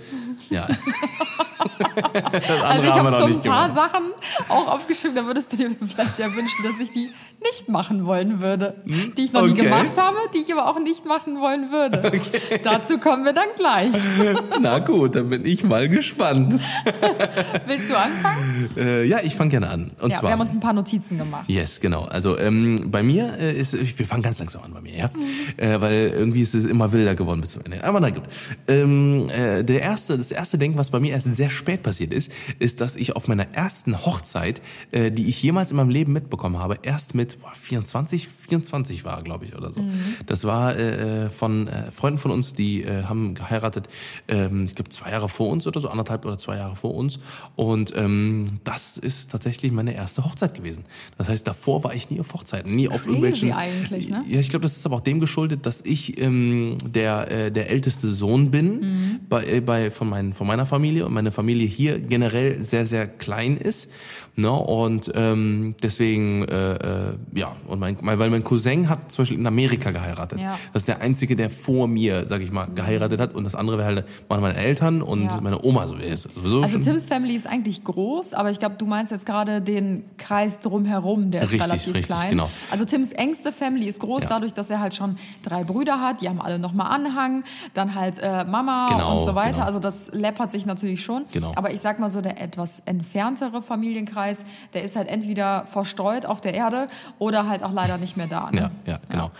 ja. 0.50 0.66
das 0.68 2.62
andere 2.62 2.66
Also 2.66 2.82
ich 2.84 2.90
habe 2.90 3.10
so 3.10 3.16
ein 3.16 3.42
paar 3.42 3.68
gemacht. 3.68 3.74
Sachen 3.74 4.12
auch 4.48 4.68
aufgeschrieben, 4.68 5.16
da 5.16 5.24
würdest 5.24 5.52
du 5.52 5.56
dir 5.56 5.70
vielleicht 5.78 6.18
ja 6.18 6.26
wünschen, 6.34 6.62
dass 6.64 6.78
ich 6.78 6.90
die 6.90 7.08
nicht 7.42 7.68
machen 7.68 8.06
wollen 8.06 8.40
würde. 8.40 8.74
Die 9.16 9.24
ich 9.24 9.32
noch 9.32 9.44
nie 9.46 9.52
Okay. 9.52 9.64
gemacht 9.64 9.96
habe, 9.96 10.16
die 10.34 10.38
ich 10.38 10.52
aber 10.52 10.68
auch 10.68 10.78
nicht 10.80 11.04
machen 11.04 11.40
wollen 11.40 11.70
würde. 11.70 12.20
Dazu 12.64 12.98
kommen 12.98 13.24
wir 13.24 13.32
dann 13.32 13.48
gleich. 13.56 13.92
Na 14.60 14.78
gut, 14.78 15.14
dann 15.14 15.28
bin 15.30 15.44
ich 15.44 15.64
mal 15.64 15.88
gespannt. 15.88 16.54
Willst 17.66 17.90
du 17.90 17.98
anfangen? 17.98 18.68
Äh, 18.76 19.04
ja, 19.04 19.18
ich 19.22 19.34
fange 19.34 19.50
gerne 19.50 19.68
an. 19.70 19.90
Und 20.00 20.10
ja, 20.10 20.18
zwar. 20.18 20.30
wir 20.30 20.32
haben 20.32 20.40
uns 20.40 20.52
ein 20.52 20.60
paar 20.60 20.72
Notizen 20.72 21.18
gemacht. 21.18 21.48
Yes, 21.48 21.80
genau. 21.80 22.04
Also 22.04 22.38
ähm, 22.38 22.90
bei 22.90 23.02
mir 23.02 23.38
äh, 23.38 23.52
ist, 23.58 23.74
wir 23.98 24.06
fangen 24.06 24.22
ganz 24.22 24.38
langsam 24.38 24.62
an 24.62 24.72
bei 24.72 24.80
mir, 24.80 24.96
ja, 24.96 25.10
äh, 25.56 25.80
weil 25.80 26.12
irgendwie 26.16 26.42
ist 26.42 26.54
es 26.54 26.64
immer 26.64 26.92
wilder 26.92 27.14
geworden 27.14 27.40
bis 27.40 27.52
zum 27.52 27.62
Ende. 27.64 27.82
Aber 27.84 28.00
na 28.00 28.10
gut. 28.10 28.22
Ähm, 28.68 29.28
äh, 29.30 29.62
der 29.64 29.80
erste, 29.82 30.16
das 30.18 30.30
erste 30.30 30.58
Ding, 30.58 30.76
was 30.76 30.90
bei 30.90 31.00
mir 31.00 31.12
erst 31.12 31.32
sehr 31.34 31.50
spät 31.50 31.82
passiert 31.82 32.12
ist, 32.12 32.30
ist, 32.58 32.80
dass 32.80 32.96
ich 32.96 33.16
auf 33.16 33.28
meiner 33.28 33.52
ersten 33.54 34.04
Hochzeit, 34.04 34.62
äh, 34.90 35.10
die 35.10 35.28
ich 35.28 35.42
jemals 35.42 35.70
in 35.70 35.76
meinem 35.76 35.90
Leben 35.90 36.12
mitbekommen 36.12 36.58
habe, 36.58 36.78
erst 36.82 37.14
mit 37.14 37.31
boah, 37.36 37.52
24, 37.54 38.28
24 38.28 39.04
war, 39.04 39.22
glaube 39.22 39.44
ich, 39.44 39.56
oder 39.56 39.72
so. 39.72 39.82
Das 40.26 40.44
war 40.44 40.76
äh, 40.76 41.30
von 41.30 41.68
äh, 41.68 41.90
Freunden 41.90 42.18
von 42.18 42.30
uns, 42.30 42.54
die 42.54 42.82
äh, 42.84 43.04
haben 43.04 43.34
geheiratet, 43.34 43.88
ähm, 44.28 44.64
ich 44.64 44.74
glaube 44.74 44.90
zwei 44.90 45.10
Jahre 45.10 45.28
vor 45.28 45.48
uns 45.50 45.66
oder 45.66 45.80
so, 45.80 45.88
anderthalb 45.88 46.24
oder 46.26 46.38
zwei 46.38 46.56
Jahre 46.56 46.76
vor 46.76 46.94
uns. 46.94 47.18
Und 47.56 47.92
ähm, 47.96 48.46
das 48.64 48.96
ist 48.98 49.30
tatsächlich 49.30 49.72
meine 49.72 49.94
erste 49.94 50.24
Hochzeit 50.24 50.54
gewesen. 50.54 50.84
Das 51.18 51.28
heißt, 51.28 51.46
davor 51.46 51.84
war 51.84 51.94
ich 51.94 52.10
nie 52.10 52.20
auf 52.20 52.32
Hochzeiten, 52.34 52.74
nie 52.74 52.88
auf 52.88 52.96
Crazy 53.02 53.08
irgendwelchen. 53.08 53.52
eigentlich, 53.52 54.08
ne? 54.08 54.22
Ja, 54.28 54.40
ich 54.40 54.48
glaube, 54.50 54.64
das 54.64 54.76
ist 54.76 54.84
aber 54.86 54.96
auch 54.96 55.00
dem 55.00 55.20
geschuldet, 55.20 55.66
dass 55.66 55.80
ich 55.84 56.20
ähm, 56.20 56.76
der 56.84 57.30
äh, 57.30 57.50
der 57.52 57.70
älteste 57.70 58.08
Sohn 58.08 58.50
bin 58.50 58.80
Mhm. 58.80 59.20
bei, 59.28 59.44
äh, 59.46 59.60
bei 59.60 59.90
von 59.90 60.08
meinen 60.08 60.32
von 60.32 60.46
meiner 60.46 60.66
Familie 60.66 61.06
und 61.06 61.12
meine 61.12 61.32
Familie 61.32 61.66
hier 61.66 61.98
generell 61.98 62.62
sehr 62.62 62.86
sehr 62.86 63.06
klein 63.06 63.56
ist. 63.56 63.88
Ne? 64.36 64.50
Und 64.50 65.10
ähm, 65.14 65.74
deswegen 65.82 66.44
äh, 66.48 66.74
äh, 66.74 67.12
ja 67.34 67.52
und 67.66 67.78
mein, 67.80 67.96
mein 68.00 68.18
weil 68.18 68.30
mein 68.30 68.44
Cousin 68.44 68.88
hat 68.88 69.10
zum 69.12 69.22
Beispiel 69.22 69.38
in 69.38 69.46
Amerika 69.46 69.90
geheiratet. 69.90 70.40
Ja. 70.40 70.58
Das 70.72 70.82
ist 70.82 70.88
der 70.88 71.00
einzige, 71.02 71.36
der 71.36 71.50
vor 71.50 71.88
mir, 71.88 72.26
sag 72.26 72.40
ich 72.42 72.52
mal, 72.52 72.66
geheiratet 72.74 73.20
hat 73.20 73.34
und 73.34 73.44
das 73.44 73.54
andere 73.54 73.78
wäre 73.78 73.86
halt 73.86 74.04
waren 74.28 74.40
meine 74.40 74.56
Eltern 74.56 75.02
und 75.02 75.24
Ja. 75.24 75.40
meine 75.40 75.62
Oma 75.64 75.86
so 75.88 75.94
ist 75.96 76.22
sowieso 76.34 76.62
Also 76.62 76.78
Tims 76.78 77.06
Family 77.06 77.34
ist 77.34 77.46
eigentlich 77.46 77.84
groß, 77.84 78.34
aber 78.34 78.50
ich 78.50 78.58
glaube, 78.58 78.76
du 78.78 78.86
meinst 78.86 79.12
jetzt 79.12 79.26
gerade 79.26 79.60
den 79.60 80.04
Kreis 80.18 80.60
drumherum, 80.60 81.30
der 81.30 81.42
ist 81.42 81.52
Richtig, 81.52 81.66
relativ 81.68 81.94
richtig, 81.94 82.06
klein. 82.06 82.30
genau. 82.30 82.50
Also 82.70 82.84
Tims 82.84 83.12
engste 83.12 83.52
Family 83.52 83.86
ist 83.86 84.00
groß, 84.00 84.22
Ja. 84.24 84.28
dadurch, 84.28 84.52
dass 84.52 84.70
er 84.70 84.80
halt 84.80 84.94
schon 84.94 85.16
drei 85.42 85.64
Brüder 85.64 86.00
hat, 86.00 86.20
die 86.20 86.28
haben 86.28 86.40
alle 86.40 86.58
nochmal 86.58 86.92
Anhang, 86.92 87.44
dann 87.74 87.94
halt 87.94 88.18
äh, 88.18 88.44
Mama 88.44 88.86
Genau, 88.88 89.18
und 89.18 89.24
so 89.24 89.34
weiter. 89.34 89.52
genau. 89.52 89.66
Also 89.66 89.78
das 89.78 90.10
läppert 90.12 90.50
sich 90.52 90.66
natürlich 90.66 91.02
schon. 91.02 91.24
Genau. 91.32 91.52
Aber 91.56 91.72
ich 91.72 91.80
sag 91.80 91.98
mal 91.98 92.10
so, 92.10 92.20
der 92.20 92.40
etwas 92.40 92.80
entferntere 92.86 93.62
Familienkreis, 93.62 94.44
der 94.74 94.82
ist 94.84 94.96
halt 94.96 95.08
entweder 95.08 95.64
verstreut 95.66 96.26
auf 96.26 96.40
der 96.40 96.54
Erde 96.54 96.88
oder 97.18 97.48
halt 97.48 97.62
auch 97.62 97.72
leider 97.72 97.98
nicht 97.98 98.16
mehr 98.16 98.26
da. 98.26 98.50
Ne? 98.50 98.60
ja, 98.60 98.70
ja, 98.92 98.98
genau. 99.08 99.30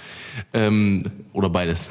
Ähm, 0.53 1.05
oder 1.33 1.49
beides. 1.51 1.89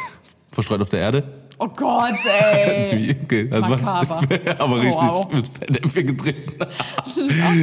Verstreut 0.52 0.82
auf 0.82 0.90
der 0.90 1.00
Erde. 1.00 1.24
Oh 1.64 1.68
Gott, 1.78 2.16
ey. 2.26 3.16
Okay, 3.24 3.48
also 3.52 3.70
was- 3.70 3.82
Makaber. 3.84 4.22
aber 4.58 4.82
richtig 4.82 4.96
Wow. 5.02 5.32
mit 5.32 5.48
Fettnäpfchen 5.48 6.08
getreten. 6.08 6.54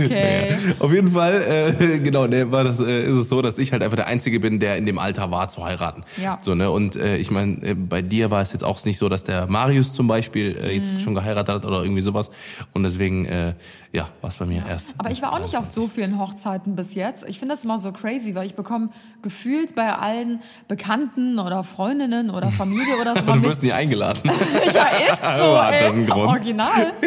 Okay. 0.05 0.57
Auf 0.79 0.93
jeden 0.93 1.11
Fall, 1.11 1.75
äh, 1.81 1.99
genau, 1.99 2.27
ne, 2.27 2.51
war 2.51 2.65
das, 2.65 2.81
äh, 2.81 3.03
ist 3.05 3.15
es 3.15 3.29
so, 3.29 3.43
dass 3.43 3.59
ich 3.59 3.73
halt 3.73 3.83
einfach 3.83 3.97
der 3.97 4.07
Einzige 4.07 4.41
bin, 4.41 4.61
der 4.61 4.77
in 4.77 4.87
dem 4.87 4.99
Alter 4.99 5.31
war 5.31 5.49
zu 5.49 5.65
heiraten. 5.65 6.05
Ja. 6.23 6.39
So, 6.43 6.55
ne, 6.55 6.71
und 6.71 6.97
äh, 6.97 7.17
ich 7.17 7.31
meine, 7.31 7.55
äh, 7.63 7.75
bei 7.75 8.03
dir 8.03 8.31
war 8.31 8.43
es 8.43 8.53
jetzt 8.53 8.63
auch 8.65 8.85
nicht 8.85 8.99
so, 8.99 9.09
dass 9.09 9.25
der 9.25 9.47
Marius 9.49 9.93
zum 9.95 10.07
Beispiel 10.07 10.57
äh, 10.57 10.69
Mhm. 10.69 10.75
jetzt 10.85 11.01
schon 11.03 11.15
geheiratet 11.15 11.55
hat 11.57 11.65
oder 11.67 11.83
irgendwie 11.83 12.03
sowas. 12.03 12.31
Und 12.75 12.83
deswegen, 12.85 13.25
äh, 13.27 13.55
ja, 13.93 14.09
war 14.21 14.31
es 14.31 14.37
bei 14.37 14.45
mir 14.45 14.65
erst. 14.69 14.95
Aber 14.99 15.11
ich 15.11 15.23
war 15.23 15.33
auch 15.33 15.41
nicht 15.41 15.57
auf 15.57 15.67
so 15.67 15.89
vielen 15.89 16.19
Hochzeiten 16.19 16.77
bis 16.77 16.95
jetzt. 16.95 17.27
Ich 17.29 17.39
finde 17.39 17.55
das 17.55 17.65
immer 17.65 17.79
so 17.79 17.91
crazy, 17.93 18.35
weil 18.35 18.47
ich 18.47 18.55
bekomme 18.55 18.91
gefühlt 19.23 19.75
bei 19.75 19.93
allen 19.93 20.41
Bekannten 20.69 21.39
oder 21.39 21.65
Freundinnen 21.65 22.31
oder 22.31 22.51
Familie 22.51 22.97
oder 23.01 23.15
so 23.17 23.23
du 23.23 23.43
wirst 23.43 23.63
nie 23.63 23.73
eingeladen. 23.73 23.88
Ja, 24.25 24.85
ist 25.13 25.21
so, 25.39 25.61
Hat 25.63 25.75
das 25.75 25.93
einen 25.93 26.07
Grund? 26.07 26.29
Original. 26.29 26.93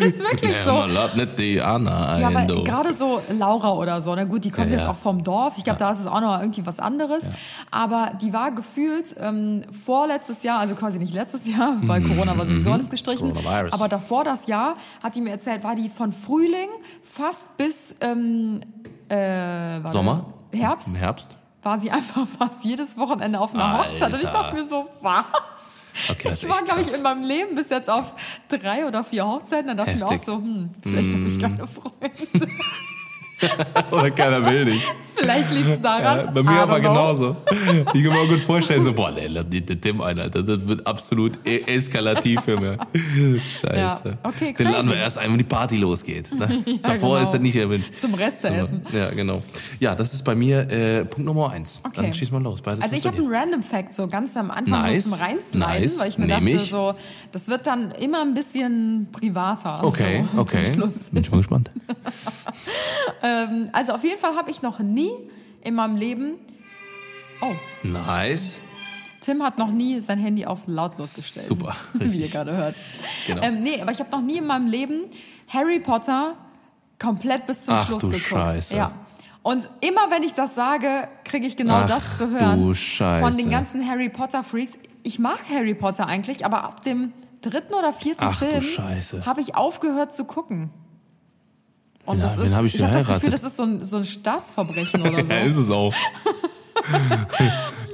ist 0.00 0.18
wirklich 0.18 0.52
Ja, 0.52 0.64
so. 0.64 0.72
man 0.72 0.92
lädt 0.94 1.16
nicht 1.16 1.38
die 1.38 1.60
Anna 1.60 2.18
Ja, 2.18 2.28
ein, 2.28 2.36
aber 2.36 2.46
du. 2.46 2.64
gerade 2.64 2.92
so 2.94 3.20
Laura 3.38 3.72
oder 3.72 4.00
so, 4.02 4.14
na 4.14 4.24
gut, 4.24 4.44
die 4.44 4.50
kommt 4.50 4.68
Ja, 4.68 4.74
jetzt 4.74 4.84
ja. 4.84 4.90
auch 4.90 4.96
vom 4.96 5.22
Dorf. 5.24 5.54
Ich 5.56 5.64
glaube, 5.64 5.78
da 5.78 5.90
ist 5.92 6.00
es 6.00 6.06
auch 6.06 6.20
noch 6.20 6.38
irgendwie 6.40 6.64
was 6.66 6.78
anderes. 6.80 7.28
Aber 7.70 8.12
die 8.20 8.32
war 8.32 8.52
gefühlt 8.52 9.14
ähm, 9.18 9.64
vorletztes 9.84 10.42
Jahr, 10.42 10.58
also 10.60 10.74
quasi 10.74 10.98
nicht 10.98 11.14
letztes 11.14 11.46
Jahr, 11.48 11.76
weil 11.82 12.02
Corona 12.02 12.36
war 12.38 12.46
sowieso 12.46 12.72
alles 12.72 12.88
gestrichen. 12.88 13.28
Mhm. 13.30 13.38
Aber 13.70 13.88
davor 13.88 14.24
das 14.24 14.46
Jahr, 14.46 14.74
hat 15.02 15.14
die 15.16 15.20
mir 15.20 15.30
erzählt, 15.30 15.64
war 15.64 15.74
die 15.74 15.88
von 15.88 16.12
Frühling 16.12 16.68
fast 17.02 17.56
bis 17.56 17.96
ähm, 18.00 18.60
äh, 19.08 19.80
Sommer? 19.88 20.26
Herbst. 20.54 20.88
Im 20.88 20.94
Herbst? 20.96 21.38
War 21.62 21.78
sie 21.80 21.90
einfach 21.90 22.26
fast 22.38 22.64
jedes 22.64 22.96
Wochenende 22.98 23.38
auf 23.40 23.54
einer 23.54 23.78
Hochzeit. 23.78 24.12
Und 24.12 24.20
ich 24.20 24.26
Alter. 24.26 24.42
dachte 24.42 24.54
mir 24.56 24.64
so, 24.66 24.84
was? 25.00 25.24
Okay, 26.08 26.30
Ich 26.32 26.48
war, 26.48 26.62
glaube 26.62 26.80
ich, 26.80 26.92
in 26.92 27.02
meinem 27.02 27.22
Leben 27.22 27.54
bis 27.54 27.68
jetzt 27.68 27.90
auf 27.90 28.14
drei 28.48 28.86
oder 28.86 29.04
vier 29.04 29.26
Hochzeiten. 29.26 29.68
Dann 29.68 29.76
dachte 29.76 29.90
ich 29.92 29.98
mir 30.00 30.06
auch 30.06 30.10
Heftig. 30.12 30.26
so, 30.26 30.36
hm, 30.36 30.70
vielleicht 30.82 31.12
habe 31.12 31.24
ich 31.26 31.38
keine 31.38 31.68
Freunde. 31.68 32.48
Oder 33.90 34.10
keiner 34.12 34.48
will 34.48 34.64
dich. 34.66 34.82
Vielleicht 35.22 35.50
liegt 35.50 35.68
es 35.68 35.80
daran. 35.80 36.18
Ja, 36.18 36.30
bei 36.30 36.42
mir 36.42 36.50
aber 36.50 36.80
know. 36.80 36.88
genauso. 36.88 37.36
Ich 37.94 38.04
kann 38.04 38.12
mir 38.12 38.20
auch 38.20 38.28
gut 38.28 38.40
vorstellen, 38.40 38.84
so, 38.84 38.92
boah, 38.92 39.12
nicht 39.12 39.68
den 39.68 39.80
Tim 39.80 40.00
ein, 40.00 40.18
Alter. 40.18 40.42
Das 40.42 40.66
wird 40.66 40.86
absolut 40.86 41.38
e 41.46 41.62
eskalativ 41.66 42.40
für 42.40 42.58
mich. 42.58 42.78
Scheiße. 43.60 43.72
Ja, 43.76 44.18
okay, 44.22 44.52
Den 44.52 44.68
laden 44.68 44.88
wir 44.88 44.96
erst 44.96 45.18
ein, 45.18 45.30
wenn 45.30 45.38
die 45.38 45.44
Party 45.44 45.76
losgeht. 45.76 46.34
Ne? 46.34 46.48
Davor 46.82 47.16
genau. 47.16 47.22
ist 47.22 47.30
das 47.32 47.40
nicht 47.40 47.56
erwünscht. 47.56 47.94
Zum 47.94 48.14
Reste 48.14 48.48
essen. 48.48 48.84
Ja, 48.92 49.10
genau. 49.10 49.42
Ja, 49.80 49.94
das 49.94 50.14
ist 50.14 50.24
bei 50.24 50.34
mir 50.34 50.68
äh, 50.70 51.04
Punkt 51.04 51.24
Nummer 51.24 51.50
eins. 51.50 51.80
Okay. 51.84 52.02
Dann 52.02 52.14
schieß 52.14 52.30
mal 52.30 52.42
los. 52.42 52.62
Beides 52.62 52.82
Also 52.82 52.96
ich 52.96 53.06
habe 53.06 53.16
einen 53.16 53.32
Random 53.32 53.62
Fact 53.62 53.94
so 53.94 54.06
ganz 54.08 54.36
am 54.36 54.50
Anfang 54.50 54.82
Nice, 54.82 55.04
zum 55.04 55.14
Reinsliden, 55.14 55.68
nice, 55.68 55.98
weil 55.98 56.08
ich 56.08 56.18
mir 56.18 56.26
nehm 56.26 56.44
dachte 56.44 56.56
ich. 56.56 56.70
so, 56.70 56.94
das 57.32 57.48
wird 57.48 57.66
dann 57.66 57.92
immer 57.92 58.22
ein 58.22 58.34
bisschen 58.34 59.08
privater. 59.12 59.84
Okay, 59.84 60.24
so, 60.34 60.40
okay. 60.40 60.72
Bin 61.12 61.24
schon 61.24 61.32
mal 61.32 61.38
gespannt. 61.38 61.70
Ähm, 63.22 63.68
also 63.72 63.92
auf 63.92 64.02
jeden 64.02 64.18
Fall 64.18 64.34
habe 64.34 64.50
ich 64.50 64.62
noch 64.62 64.80
nie 64.80 65.11
in 65.62 65.74
meinem 65.74 65.96
Leben, 65.96 66.34
oh, 67.40 67.52
Nice. 67.82 68.58
Tim 69.20 69.42
hat 69.42 69.56
noch 69.56 69.70
nie 69.70 70.00
sein 70.00 70.18
Handy 70.18 70.44
auf 70.46 70.60
lautlos 70.66 71.14
gestellt. 71.14 71.46
Super, 71.46 71.74
Wie 71.92 72.04
ihr 72.04 72.10
richtig. 72.10 72.32
gerade 72.32 72.56
hört. 72.56 72.74
Genau. 73.26 73.42
Ähm, 73.42 73.62
nee, 73.62 73.80
aber 73.80 73.92
ich 73.92 74.00
habe 74.00 74.10
noch 74.10 74.20
nie 74.20 74.38
in 74.38 74.46
meinem 74.46 74.66
Leben 74.66 75.04
Harry 75.48 75.78
Potter 75.78 76.34
komplett 76.98 77.46
bis 77.46 77.64
zum 77.64 77.74
Ach 77.74 77.86
Schluss 77.86 78.02
du 78.02 78.08
geguckt. 78.08 78.26
Scheiße. 78.26 78.76
Ja. 78.76 78.92
Und 79.42 79.68
immer 79.80 80.10
wenn 80.10 80.22
ich 80.22 80.34
das 80.34 80.54
sage, 80.54 81.08
kriege 81.24 81.46
ich 81.46 81.56
genau 81.56 81.74
Ach 81.84 81.88
das 81.88 82.18
zu 82.18 82.26
du 82.28 82.38
hören 82.38 82.74
Scheiße. 82.74 83.24
von 83.26 83.36
den 83.36 83.50
ganzen 83.50 83.88
Harry 83.88 84.08
Potter 84.08 84.42
Freaks. 84.44 84.78
Ich 85.04 85.18
mag 85.18 85.38
Harry 85.50 85.74
Potter 85.74 86.06
eigentlich, 86.06 86.44
aber 86.44 86.62
ab 86.64 86.82
dem 86.84 87.12
dritten 87.42 87.74
oder 87.74 87.92
vierten 87.92 88.22
Ach 88.24 88.40
du 88.40 88.46
Film 88.60 89.24
habe 89.26 89.40
ich 89.40 89.56
aufgehört 89.56 90.14
zu 90.14 90.24
gucken. 90.24 90.70
Und 92.04 92.18
Ja, 92.18 92.24
das 92.24 92.38
ist, 92.38 92.54
hab 92.54 92.64
ich 92.64 92.74
ich 92.74 92.82
habe 92.82 92.92
das? 92.94 93.06
Gefühl, 93.06 93.30
das 93.30 93.42
ist 93.44 93.56
so 93.56 93.62
ein, 93.62 93.84
so 93.84 93.96
ein 93.98 94.04
Staatsverbrechen 94.04 95.02
oder 95.02 95.18
so. 95.26 95.32
Ja, 95.32 95.38
ist 95.40 95.56
es 95.56 95.70
auch. 95.70 95.94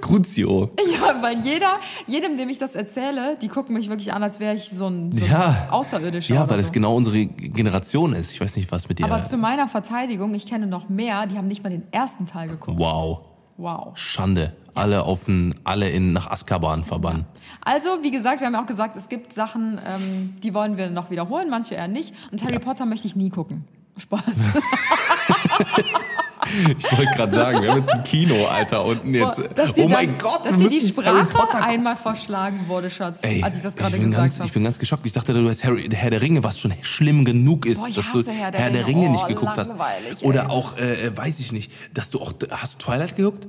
Crucio. 0.00 0.70
Ja, 0.98 1.22
weil 1.22 1.38
jeder, 1.40 1.78
jedem, 2.06 2.36
dem 2.36 2.48
ich 2.48 2.58
das 2.58 2.74
erzähle, 2.74 3.36
die 3.40 3.48
gucken 3.48 3.74
mich 3.74 3.88
wirklich 3.88 4.12
an, 4.12 4.22
als 4.22 4.40
wäre 4.40 4.54
ich 4.54 4.68
so 4.70 4.86
ein, 4.86 5.12
so 5.12 5.24
ein 5.24 5.30
Ja. 5.30 5.68
Außerirdischer. 5.70 6.34
Ja, 6.34 6.40
weil 6.48 6.56
so. 6.56 6.62
das 6.62 6.72
genau 6.72 6.94
unsere 6.96 7.26
Generation 7.26 8.14
ist. 8.14 8.32
Ich 8.32 8.40
weiß 8.40 8.56
nicht, 8.56 8.70
was 8.72 8.88
mit 8.88 8.98
dir. 8.98 9.04
Aber 9.06 9.24
zu 9.24 9.36
meiner 9.36 9.68
Verteidigung, 9.68 10.34
ich 10.34 10.46
kenne 10.46 10.66
noch 10.66 10.88
mehr, 10.88 11.26
die 11.26 11.36
haben 11.38 11.46
nicht 11.48 11.62
mal 11.62 11.70
den 11.70 11.84
ersten 11.92 12.26
Teil 12.26 12.48
geguckt. 12.48 12.78
wow. 12.80 13.20
Wow. 13.58 13.96
Schande. 13.98 14.54
Alle 14.74 15.02
auf 15.02 15.24
den, 15.24 15.52
alle 15.64 15.90
in, 15.90 16.12
nach 16.12 16.30
Azkaban 16.30 16.84
verbannen. 16.84 17.24
Also, 17.64 17.88
wie 18.02 18.12
gesagt, 18.12 18.38
wir 18.40 18.46
haben 18.46 18.54
ja 18.54 18.62
auch 18.62 18.66
gesagt, 18.66 18.96
es 18.96 19.08
gibt 19.08 19.32
Sachen, 19.34 19.80
ähm, 19.84 20.36
die 20.44 20.54
wollen 20.54 20.76
wir 20.76 20.90
noch 20.90 21.10
wiederholen, 21.10 21.48
manche 21.50 21.74
eher 21.74 21.88
nicht. 21.88 22.14
Und 22.30 22.44
Harry 22.44 22.60
Potter 22.60 22.86
möchte 22.86 23.08
ich 23.08 23.16
nie 23.16 23.30
gucken. 23.30 23.64
Spaß. 24.00 24.22
Ich 26.78 26.92
wollte 26.96 27.12
gerade 27.14 27.34
sagen, 27.34 27.62
wir 27.62 27.70
haben 27.70 27.78
jetzt 27.80 27.90
ein 27.92 28.04
Kino, 28.04 28.46
Alter, 28.46 28.84
unten 28.84 29.12
jetzt. 29.12 29.36
Boah, 29.36 29.72
oh 29.76 29.88
mein 29.88 30.08
dann- 30.08 30.18
Gott, 30.18 30.46
dass 30.46 30.58
wir 30.58 30.68
dir 30.68 30.80
die 30.80 30.88
Sprache 30.88 31.62
einmal 31.62 31.94
verschlagen 31.96 32.68
wurde, 32.68 32.88
Schatz, 32.88 33.20
Ey, 33.22 33.42
als 33.42 33.56
ich 33.56 33.62
das 33.62 33.76
gerade 33.76 33.98
gesagt 33.98 34.14
ganz, 34.16 34.34
habe. 34.36 34.46
Ich 34.46 34.52
bin 34.52 34.64
ganz 34.64 34.78
geschockt. 34.78 35.04
Ich 35.04 35.12
dachte, 35.12 35.34
du 35.34 35.46
hast 35.48 35.64
Harry, 35.64 35.88
Herr 35.92 36.10
der 36.10 36.22
Ringe, 36.22 36.42
was 36.42 36.58
schon 36.58 36.72
schlimm 36.82 37.24
genug 37.24 37.66
ist, 37.66 37.78
Boah, 37.78 37.88
dass 37.90 38.12
du 38.12 38.22
Herr 38.30 38.50
der 38.50 38.60
Herr 38.60 38.70
der 38.70 38.86
Ringe. 38.86 39.00
Ringe 39.02 39.10
nicht 39.10 39.24
Oh, 39.24 39.28
geguckt 39.28 39.58
hast. 39.58 39.72
Oder 40.22 40.44
ey. 40.44 40.48
auch, 40.48 40.78
äh, 40.78 41.06
äh, 41.08 41.16
weiß 41.16 41.38
ich 41.40 41.52
nicht, 41.52 41.70
dass 41.92 42.10
du 42.10 42.20
auch, 42.20 42.32
hast 42.50 42.74
du 42.80 42.86
Twilight 42.86 43.16
geguckt? 43.16 43.46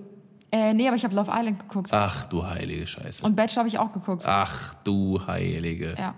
Äh, 0.52 0.74
nee, 0.74 0.88
aber 0.88 0.98
ich 0.98 1.04
habe 1.04 1.16
Love 1.16 1.32
Island 1.34 1.60
geguckt. 1.60 1.90
Ach 1.94 2.26
du 2.26 2.46
heilige 2.46 2.86
Scheiße. 2.86 3.24
Und 3.24 3.36
Bachelor 3.36 3.60
habe 3.60 3.70
ich 3.70 3.78
auch 3.80 3.94
geguckt. 3.94 4.24
Ach 4.26 4.74
du 4.84 5.22
heilige. 5.26 5.96
Ja. 5.98 6.16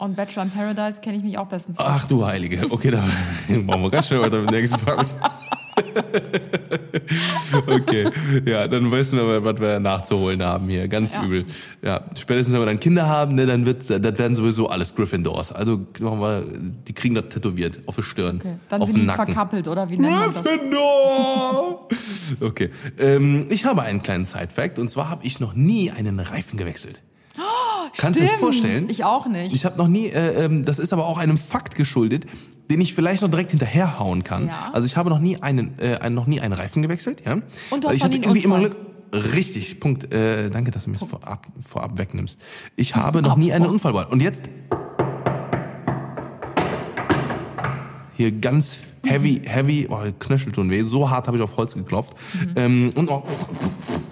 Und 0.00 0.16
Bachelor 0.16 0.44
in 0.44 0.50
Paradise 0.50 1.00
kenne 1.02 1.18
ich 1.18 1.22
mich 1.22 1.36
auch 1.36 1.46
bestens 1.46 1.78
aus. 1.78 1.86
Ach 1.88 2.04
du 2.06 2.24
Heilige. 2.24 2.66
Okay, 2.70 2.90
dann 2.90 3.04
machen 3.66 3.82
wir 3.82 3.90
ganz 3.90 4.06
schnell 4.08 4.22
weiter 4.22 4.38
mit 4.40 4.50
dem 4.50 4.56
nächsten 4.56 4.78
Fakt. 4.78 5.14
okay, 7.66 8.08
ja, 8.46 8.66
dann 8.68 8.90
wissen 8.90 9.18
wir, 9.18 9.44
was 9.44 9.60
wir 9.60 9.78
nachzuholen 9.80 10.42
haben 10.42 10.68
hier. 10.68 10.88
Ganz 10.88 11.14
Ja. 11.14 11.22
übel. 11.24 11.44
Ja, 11.82 12.02
spätestens 12.16 12.54
wenn 12.54 12.62
wir 12.62 12.66
dann 12.66 12.80
Kinder 12.80 13.08
haben, 13.08 13.34
ne, 13.34 13.46
dann 13.46 13.66
wird, 13.66 13.88
das 13.90 14.00
werden 14.18 14.36
sowieso 14.36 14.68
alles 14.68 14.94
Gryffindors. 14.94 15.52
Also 15.52 15.86
machen 16.00 16.20
wir, 16.20 16.44
die 16.88 16.92
kriegen 16.92 17.14
das 17.14 17.28
tätowiert 17.28 17.80
auf 17.86 17.96
die 17.96 18.02
Stirn, 18.02 18.36
Okay. 18.40 18.56
Dann 18.68 18.82
auf 18.82 18.88
sind 18.88 18.96
den 18.96 19.00
die 19.02 19.06
Nacken. 19.06 19.26
verkappelt, 19.26 19.68
oder 19.68 19.88
wie 19.90 19.98
nennt 19.98 20.12
man 20.12 20.32
das? 20.32 20.42
Gryffindor! 20.42 21.88
Okay, 22.40 22.70
ähm, 22.98 23.46
ich 23.50 23.64
habe 23.64 23.82
einen 23.82 24.02
kleinen 24.02 24.24
Side-Fact 24.24 24.78
und 24.78 24.88
zwar 24.88 25.10
habe 25.10 25.26
ich 25.26 25.40
noch 25.40 25.52
nie 25.54 25.90
einen 25.90 26.20
Reifen 26.20 26.56
gewechselt. 26.56 27.02
Kannst 27.96 28.18
du 28.18 28.24
dir 28.24 28.30
das 28.30 28.38
vorstellen? 28.38 28.88
Ich 28.90 29.04
auch 29.04 29.26
nicht. 29.26 29.54
Ich 29.54 29.64
habe 29.64 29.76
noch 29.78 29.88
nie, 29.88 30.06
äh, 30.06 30.44
ähm, 30.44 30.64
das 30.64 30.78
ist 30.78 30.92
aber 30.92 31.06
auch 31.06 31.18
einem 31.18 31.38
Fakt 31.38 31.76
geschuldet, 31.76 32.26
den 32.70 32.80
ich 32.80 32.94
vielleicht 32.94 33.22
noch 33.22 33.30
direkt 33.30 33.50
hinterherhauen 33.50 34.24
kann. 34.24 34.46
Ja. 34.46 34.70
Also 34.72 34.86
ich 34.86 34.96
habe 34.96 35.10
noch 35.10 35.18
nie 35.18 35.36
einen, 35.42 35.78
äh, 35.78 35.96
einen, 35.96 36.14
noch 36.14 36.26
nie 36.26 36.40
einen 36.40 36.52
Reifen 36.52 36.82
gewechselt, 36.82 37.22
ja. 37.26 37.40
Und 37.70 37.84
Weil 37.84 37.94
ich 37.94 38.04
hatte 38.04 38.16
irgendwie 38.16 38.40
immer 38.40 38.56
Unfall. 38.56 38.70
Glück. 39.12 39.34
Richtig, 39.34 39.80
Punkt. 39.80 40.12
Äh, 40.12 40.50
danke, 40.50 40.70
dass 40.70 40.84
du 40.84 40.90
mir 40.90 40.98
das 40.98 41.08
vorab, 41.08 41.46
vorab 41.66 41.98
wegnimmst. 41.98 42.40
Ich 42.76 42.94
habe 42.94 43.22
noch 43.22 43.36
nie 43.36 43.52
einen 43.52 43.66
Unfall 43.66 43.92
gehabt. 43.92 44.12
Und 44.12 44.22
jetzt 44.22 44.48
hier 48.16 48.30
ganz 48.32 48.78
heavy, 49.04 49.42
heavy, 49.44 49.86
oh, 49.88 50.00
Knöchel 50.18 50.52
tun 50.52 50.70
weh. 50.70 50.82
So 50.82 51.10
hart 51.10 51.26
habe 51.26 51.36
ich 51.36 51.42
auf 51.42 51.56
Holz 51.56 51.74
geklopft. 51.74 52.14
Mhm. 52.34 52.52
Ähm, 52.56 52.90
und 52.94 53.10
auch 53.10 53.24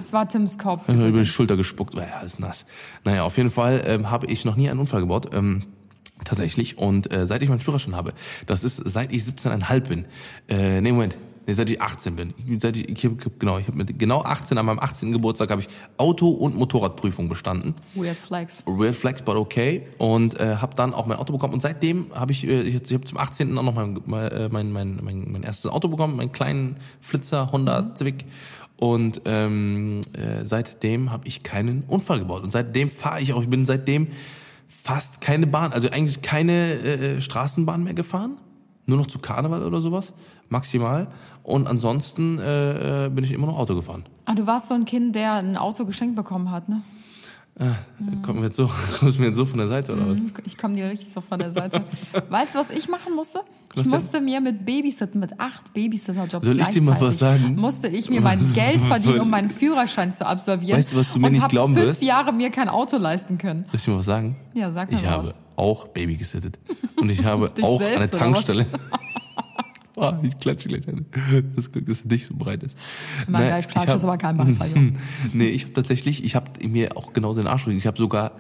Es 0.00 0.12
war 0.12 0.28
Tims 0.28 0.59
Kopf. 0.59 0.88
über 0.88 1.11
die 1.11 1.26
Schulter 1.26 1.57
gespuckt, 1.57 1.95
oh, 1.97 2.00
ja, 2.00 2.18
alles 2.21 2.38
nass. 2.38 2.66
Naja, 3.04 3.25
auf 3.25 3.37
jeden 3.37 3.50
Fall 3.50 3.83
ähm, 3.87 4.11
habe 4.11 4.26
ich 4.26 4.45
noch 4.45 4.57
nie 4.57 4.68
einen 4.71 4.80
Unfall 4.80 5.00
gebaut. 5.00 5.30
Ähm, 5.35 5.62
tatsächlich. 6.25 6.78
Und 6.78 7.12
äh, 7.12 7.26
seit 7.26 7.42
ich 7.42 7.49
meinen 7.49 7.61
Führerschein 7.61 7.95
habe, 7.95 8.12
das 8.47 8.64
ist 8.64 8.76
seit 8.76 9.12
ich 9.12 9.23
17,5 9.23 9.80
bin. 9.80 10.04
Äh, 10.49 10.80
nee, 10.80 10.92
Moment. 10.92 11.18
Nee, 11.48 11.54
seit 11.54 11.70
ich 11.70 11.80
18 11.80 12.14
bin. 12.14 12.34
Ich, 12.36 12.60
seit 12.60 12.76
ich, 12.76 12.86
ich 12.90 13.04
hab, 13.06 13.40
genau, 13.40 13.56
ich 13.56 13.66
habe 13.68 13.78
mit 13.78 13.98
genau 13.98 14.20
18 14.20 14.58
an 14.58 14.66
meinem 14.66 14.80
18. 14.80 15.12
Geburtstag 15.12 15.50
habe 15.50 15.62
ich 15.62 15.68
Auto- 15.96 16.28
und 16.28 16.54
Motorradprüfung 16.54 17.30
bestanden. 17.30 17.74
Weird 17.94 18.18
Flags. 18.18 18.62
Real 18.66 18.92
Flex, 18.92 19.22
but 19.22 19.34
okay. 19.34 19.86
Und 19.96 20.38
äh, 20.38 20.56
habe 20.56 20.76
dann 20.76 20.92
auch 20.92 21.06
mein 21.06 21.16
Auto 21.16 21.32
bekommen. 21.32 21.54
Und 21.54 21.62
seitdem 21.62 22.12
habe 22.14 22.32
ich, 22.32 22.46
äh, 22.46 22.60
ich, 22.60 22.92
habe 22.92 23.04
zum 23.06 23.16
18. 23.16 23.56
auch 23.56 23.62
noch 23.62 23.74
mein, 23.74 23.98
mein, 24.04 24.30
äh, 24.30 24.48
mein, 24.52 24.72
mein, 24.72 25.00
mein, 25.02 25.32
mein 25.32 25.42
erstes 25.42 25.70
Auto 25.70 25.88
bekommen, 25.88 26.16
meinen 26.16 26.32
kleinen 26.32 26.76
Flitzer 27.00 27.50
Honda 27.50 27.94
Civic. 27.96 28.26
Und 28.76 29.22
ähm, 29.24 30.02
äh, 30.12 30.44
seitdem 30.44 31.10
habe 31.10 31.26
ich 31.26 31.44
keinen 31.44 31.84
Unfall 31.84 32.18
gebaut. 32.18 32.42
Und 32.42 32.50
seitdem 32.50 32.90
fahre 32.90 33.22
ich 33.22 33.32
auch, 33.32 33.40
ich 33.40 33.48
bin 33.48 33.64
seitdem 33.64 34.08
fast 34.66 35.22
keine 35.22 35.46
Bahn, 35.46 35.72
also 35.72 35.88
eigentlich 35.88 36.20
keine 36.20 36.74
äh, 36.74 37.20
Straßenbahn 37.22 37.82
mehr 37.82 37.94
gefahren. 37.94 38.36
Nur 38.88 38.96
noch 38.96 39.06
zu 39.06 39.18
Karneval 39.18 39.62
oder 39.64 39.82
sowas, 39.82 40.14
maximal. 40.48 41.08
Und 41.48 41.66
ansonsten 41.66 42.38
äh, 42.38 43.06
äh, 43.06 43.08
bin 43.08 43.24
ich 43.24 43.32
immer 43.32 43.46
noch 43.46 43.56
Auto 43.58 43.74
gefahren. 43.74 44.04
Ah, 44.26 44.34
du 44.34 44.46
warst 44.46 44.68
so 44.68 44.74
ein 44.74 44.84
Kind, 44.84 45.16
der 45.16 45.34
ein 45.34 45.56
Auto 45.56 45.84
geschenkt 45.86 46.14
bekommen 46.14 46.50
hat, 46.50 46.68
ne? 46.68 46.82
Kommt 48.22 48.38
mir 48.38 48.44
jetzt 48.46 48.56
so, 48.56 48.70
kommst 49.00 49.18
mir 49.18 49.26
jetzt 49.26 49.36
so 49.36 49.44
von 49.44 49.58
der 49.58 49.66
Seite 49.66 49.92
oder 49.92 50.08
was? 50.10 50.18
Ich 50.44 50.56
komme 50.56 50.76
dir 50.76 50.88
richtig 50.90 51.12
so 51.12 51.20
von 51.20 51.40
der 51.40 51.52
Seite. 51.52 51.82
weißt 52.28 52.54
du, 52.54 52.58
was 52.60 52.70
ich 52.70 52.88
machen 52.88 53.16
musste? 53.16 53.40
Was 53.74 53.86
ich 53.86 53.92
musste 53.92 54.20
mir 54.20 54.40
mit 54.40 54.64
Babysitten, 54.64 55.18
mit 55.20 55.40
acht 55.40 55.74
Babysitter-Jobs 55.74 56.46
Soll 56.46 56.60
ich 56.60 56.68
dir 56.68 56.82
mal 56.82 57.00
was 57.00 57.18
sagen? 57.18 57.56
musste 57.56 57.88
ich 57.88 58.08
mir 58.10 58.20
mein 58.20 58.38
Was- 58.40 58.52
Geld 58.54 58.80
was 58.82 58.86
verdienen, 59.02 59.20
um 59.22 59.30
meinen 59.30 59.50
Führerschein 59.50 60.12
zu 60.12 60.24
absolvieren. 60.24 60.78
Weißt 60.78 60.92
du, 60.92 60.96
was 60.98 61.10
du 61.10 61.18
mir 61.18 61.30
nicht 61.30 61.48
glauben 61.48 61.74
fünf 61.74 61.86
wirst? 61.86 62.02
Jahre 62.02 62.32
mir 62.32 62.50
kein 62.50 62.68
Auto 62.68 62.96
leisten 62.96 63.38
können. 63.38 63.64
Soll 63.64 63.74
ich 63.76 63.82
dir 63.84 63.90
mal 63.92 63.98
was 63.98 64.04
sagen? 64.06 64.36
Ja, 64.54 64.70
sag 64.70 64.90
mir 64.90 64.96
Ich 64.96 65.02
mal 65.02 65.10
habe 65.10 65.26
was. 65.28 65.34
auch 65.56 65.88
Baby 65.88 66.16
gesittet. 66.16 66.58
Und 67.00 67.10
ich 67.10 67.24
habe 67.24 67.50
auch 67.62 67.80
an 67.80 67.88
der 67.88 68.00
was? 68.02 68.10
Tankstelle. 68.12 68.66
Ah, 70.00 70.18
ich 70.22 70.38
klatsche 70.38 70.68
gleich 70.68 70.86
an. 70.88 71.06
Das 71.56 71.70
Glück, 71.70 71.86
dass 71.86 71.98
es 72.00 72.04
nicht 72.04 72.26
so 72.26 72.34
breit 72.36 72.62
ist. 72.62 72.76
Mein 73.26 73.42
Ne, 73.42 73.48
Gleich 73.48 73.66
ich 73.66 73.70
Klatsch 73.72 73.88
hab- 73.88 73.96
ist 73.96 74.04
aber 74.04 74.18
kein 74.18 74.36
Beifall. 74.36 74.70
Nee, 75.32 75.48
ich 75.48 75.64
habe 75.64 75.72
tatsächlich, 75.74 76.24
ich 76.24 76.34
habe 76.34 76.50
mir 76.66 76.96
auch 76.96 77.12
genauso 77.12 77.40
den 77.40 77.48
Arsch 77.48 77.64
gelegt. 77.64 77.80
Ich 77.82 77.86
habe 77.86 77.98
sogar 77.98 78.32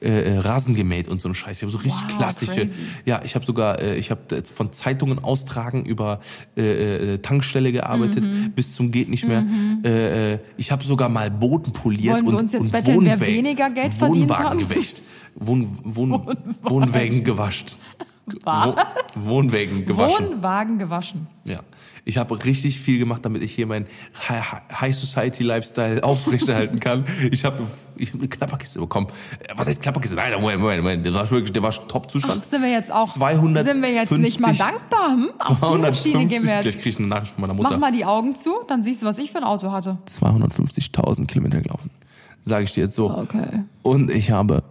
äh, 0.00 0.34
äh, 0.34 0.38
Rasen 0.38 0.76
gemäht 0.76 1.08
und 1.08 1.20
so 1.20 1.26
einen 1.28 1.34
Scheiß. 1.34 1.56
Ich 1.56 1.62
habe 1.62 1.72
so 1.72 1.78
richtig 1.78 2.02
Wow, 2.08 2.16
klassische. 2.18 2.52
crazy. 2.60 2.78
Ja, 3.04 3.20
ich 3.24 3.34
habe 3.34 3.44
sogar, 3.44 3.80
äh, 3.80 3.96
ich 3.96 4.12
habe 4.12 4.20
von 4.54 4.72
Zeitungen 4.72 5.18
austragen 5.18 5.84
über 5.84 6.20
äh, 6.56 7.14
äh, 7.14 7.18
Tankstelle 7.18 7.72
gearbeitet 7.72 8.22
Mhm. 8.24 8.52
bis 8.52 8.76
zum 8.76 8.92
geht 8.92 9.08
nicht 9.08 9.26
mehr. 9.26 9.44
Äh, 9.84 10.34
äh, 10.34 10.38
ich 10.56 10.70
habe 10.70 10.84
sogar 10.84 11.08
mal 11.08 11.32
Boden 11.32 11.72
poliert 11.72 12.14
Wollen 12.16 12.26
und 12.28 12.34
uns 12.36 12.52
jetzt 12.52 12.62
und 12.66 12.70
betteln, 12.70 13.00
wer 13.06 13.18
Wohnwä- 13.18 13.26
weniger 13.26 13.70
Geld 13.70 13.92
verdient 13.92 14.28
Wohnwagen 14.28 14.60
hat? 14.60 14.68
gewäscht. 14.68 15.02
Wohn, 15.34 15.66
Wohn, 15.82 16.12
Wohnwägen 16.62 17.24
gewascht. 17.24 17.76
Was? 18.44 18.74
Wo, 19.14 19.30
Wohnwägen 19.30 19.84
gewaschen. 19.86 20.28
Wohnwagen 20.30 20.78
gewaschen. 20.78 21.26
Ja. 21.46 21.60
Ich 22.04 22.16
habe 22.16 22.42
richtig 22.44 22.80
viel 22.80 22.98
gemacht, 22.98 23.22
damit 23.24 23.42
ich 23.42 23.54
hier 23.54 23.66
meinen 23.66 23.86
Hi- 24.28 24.40
High 24.80 24.96
Society 24.96 25.42
Lifestyle 25.42 26.02
aufrechterhalten 26.04 26.80
kann. 26.80 27.04
Ich 27.30 27.44
habe 27.44 27.62
ich 27.96 28.10
hab 28.12 28.18
eine 28.20 28.28
Klapperkiste 28.28 28.78
bekommen. 28.80 29.08
Äh, 29.40 29.52
Was 29.56 29.66
heißt 29.68 29.82
Klapperkiste? 29.82 30.16
Nein, 30.16 30.32
Moment, 30.40 30.60
Moment, 30.60 30.82
Moment. 30.82 31.04
Der 31.04 31.12
war 31.12 31.30
wirklich, 31.30 31.52
der 31.52 31.62
war 31.62 31.70
Top-Zustand. 31.70 32.44
Sind 32.46 32.62
wir 32.62 32.70
jetzt 32.70 32.90
auch, 32.92 33.12
250 33.12 33.72
sind 33.72 33.82
wir 33.82 33.92
jetzt 33.92 34.12
nicht 34.12 34.40
mal 34.40 34.54
dankbar? 34.54 35.10
Hm? 35.12 35.28
Auf 35.38 35.58
die 36.02 36.08
Schiene 36.10 36.26
gehen 36.26 36.42
wir 36.42 36.48
Vielleicht 36.48 36.64
jetzt. 36.64 36.74
kriege 36.76 36.88
ich 36.90 36.98
eine 36.98 37.08
Nachricht 37.08 37.32
von 37.32 37.42
meiner 37.42 37.54
Mach 37.54 37.64
Mutter. 37.64 37.78
mal 37.78 37.92
die 37.92 38.04
Augen 38.06 38.34
zu, 38.34 38.50
dann 38.68 38.82
siehst 38.82 39.02
du, 39.02 39.06
was 39.06 39.18
ich 39.18 39.30
für 39.30 39.38
ein 39.38 39.44
Auto 39.44 39.70
hatte. 39.70 39.98
250.000 40.08 41.26
Kilometer 41.26 41.60
gelaufen. 41.60 41.90
Sage 42.40 42.64
ich 42.64 42.72
dir 42.72 42.84
jetzt 42.84 42.94
so. 42.96 43.10
Okay. 43.10 43.64
Und 43.82 44.10
ich 44.10 44.30
habe 44.30 44.62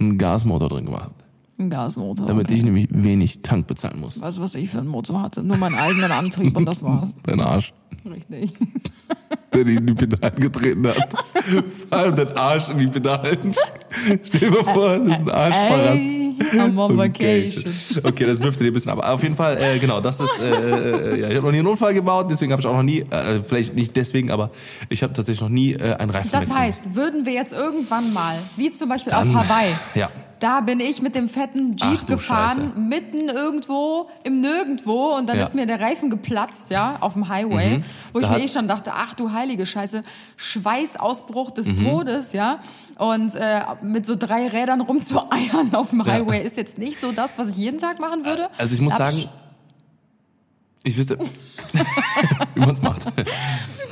einen 0.00 0.16
Gasmotor 0.16 0.68
drin 0.70 0.86
gemacht, 0.86 1.10
Ein 1.58 1.70
Gasmotor. 1.70 2.26
damit 2.26 2.46
okay. 2.46 2.56
ich 2.56 2.64
nämlich 2.64 2.88
wenig 2.90 3.42
Tank 3.42 3.66
bezahlen 3.66 4.00
muss. 4.00 4.20
Weißt 4.20 4.38
du, 4.38 4.42
was 4.42 4.54
ich 4.54 4.70
für 4.70 4.78
einen 4.78 4.88
Motor 4.88 5.22
hatte? 5.22 5.42
Nur 5.42 5.56
meinen 5.56 5.76
eigenen 5.76 6.10
Antrieb 6.10 6.56
und 6.56 6.66
das 6.66 6.82
war's. 6.82 7.14
Dein 7.22 7.40
Arsch. 7.40 7.72
Richtig. 8.04 8.52
der 9.54 9.64
die 9.64 9.76
in 9.76 9.86
die 9.86 9.94
Pedalen 9.94 10.36
getreten 10.36 10.86
hat. 10.88 11.14
Vor 11.88 11.98
allem 11.98 12.16
den 12.16 12.36
Arsch 12.36 12.68
in 12.70 12.78
die 12.78 12.86
Pedalen. 12.88 13.54
Stell 14.22 14.40
dir 14.40 14.50
mal 14.50 14.64
vor, 14.64 14.98
das 14.98 15.08
ist 15.08 15.20
ein 15.20 15.30
Arschfahrrad. 15.30 15.96
I'm 15.96 16.78
on 16.78 16.98
Okay, 16.98 17.46
vacation. 17.46 18.04
okay, 18.04 18.26
das 18.26 18.40
dürfte 18.40 18.64
dir 18.64 18.70
ein 18.70 18.72
bisschen, 18.72 18.90
aber 18.90 19.08
auf 19.08 19.22
jeden 19.22 19.36
Fall, 19.36 19.56
äh, 19.60 19.78
genau, 19.78 20.00
das 20.00 20.18
ist, 20.18 20.40
äh, 20.40 21.14
äh, 21.14 21.20
ja, 21.20 21.28
ich 21.28 21.36
habe 21.36 21.46
noch 21.46 21.52
nie 21.52 21.58
einen 21.58 21.68
Unfall 21.68 21.94
gebaut, 21.94 22.26
deswegen 22.28 22.50
habe 22.50 22.60
ich 22.60 22.66
auch 22.66 22.72
noch 22.72 22.82
nie, 22.82 23.02
äh, 23.02 23.40
vielleicht 23.46 23.76
nicht 23.76 23.94
deswegen, 23.94 24.32
aber 24.32 24.50
ich 24.88 25.04
habe 25.04 25.12
tatsächlich 25.12 25.42
noch 25.42 25.48
nie 25.48 25.74
äh, 25.74 25.94
einen 25.94 26.10
Reifen 26.10 26.30
Das 26.32 26.52
heißt, 26.52 26.96
würden 26.96 27.24
wir 27.24 27.32
jetzt 27.32 27.52
irgendwann 27.52 28.12
mal, 28.12 28.36
wie 28.56 28.72
zum 28.72 28.88
Beispiel 28.88 29.12
Dann- 29.12 29.28
auf 29.28 29.48
Hawaii, 29.48 29.74
Ja. 29.94 30.10
Da 30.40 30.60
bin 30.60 30.80
ich 30.80 31.00
mit 31.00 31.14
dem 31.14 31.28
fetten 31.28 31.76
Jeep 31.76 32.00
Ach 32.02 32.06
gefahren, 32.06 32.68
Scheiße. 32.70 32.78
mitten 32.78 33.28
irgendwo 33.28 34.08
im 34.24 34.40
Nirgendwo 34.40 35.16
und 35.16 35.28
dann 35.28 35.38
Ja. 35.38 35.44
ist 35.44 35.54
mir 35.54 35.66
der 35.66 35.80
Reifen 35.80 36.10
geplatzt, 36.10 36.70
ja, 36.70 36.96
auf 37.00 37.14
dem 37.14 37.28
Highway, 37.28 37.78
wo 38.12 38.18
ich 38.18 38.24
Da 38.24 38.30
mir 38.30 38.36
hat- 38.36 38.42
eh 38.44 38.48
schon 38.48 38.68
dachte, 38.68 38.92
ach 38.94 39.14
du 39.14 39.32
heilige 39.32 39.64
Scheiße, 39.66 40.02
Schweißausbruch 40.36 41.50
des 41.52 41.66
Mhm. 41.68 41.84
Todes, 41.84 42.32
ja. 42.32 42.58
Und 42.98 43.34
äh, 43.34 43.60
mit 43.82 44.06
so 44.06 44.14
drei 44.16 44.48
Rädern 44.48 44.80
rumzueiern 44.80 45.74
auf 45.74 45.90
dem 45.90 46.04
Highway 46.04 46.44
ist 46.44 46.56
jetzt 46.56 46.78
nicht 46.78 46.98
so 47.00 47.12
das, 47.12 47.38
was 47.38 47.48
ich 47.50 47.56
jeden 47.56 47.78
Tag 47.78 47.98
machen 48.00 48.24
würde. 48.24 48.48
Also 48.58 48.74
ich 48.74 48.80
muss 48.80 48.94
Da 48.96 49.06
hab 49.06 49.12
sagen, 49.12 49.24
ich 50.84 50.96
wüsste, 50.96 51.18
wie 52.54 52.60
man 52.60 52.70
es 52.70 52.82
macht. 52.82 53.06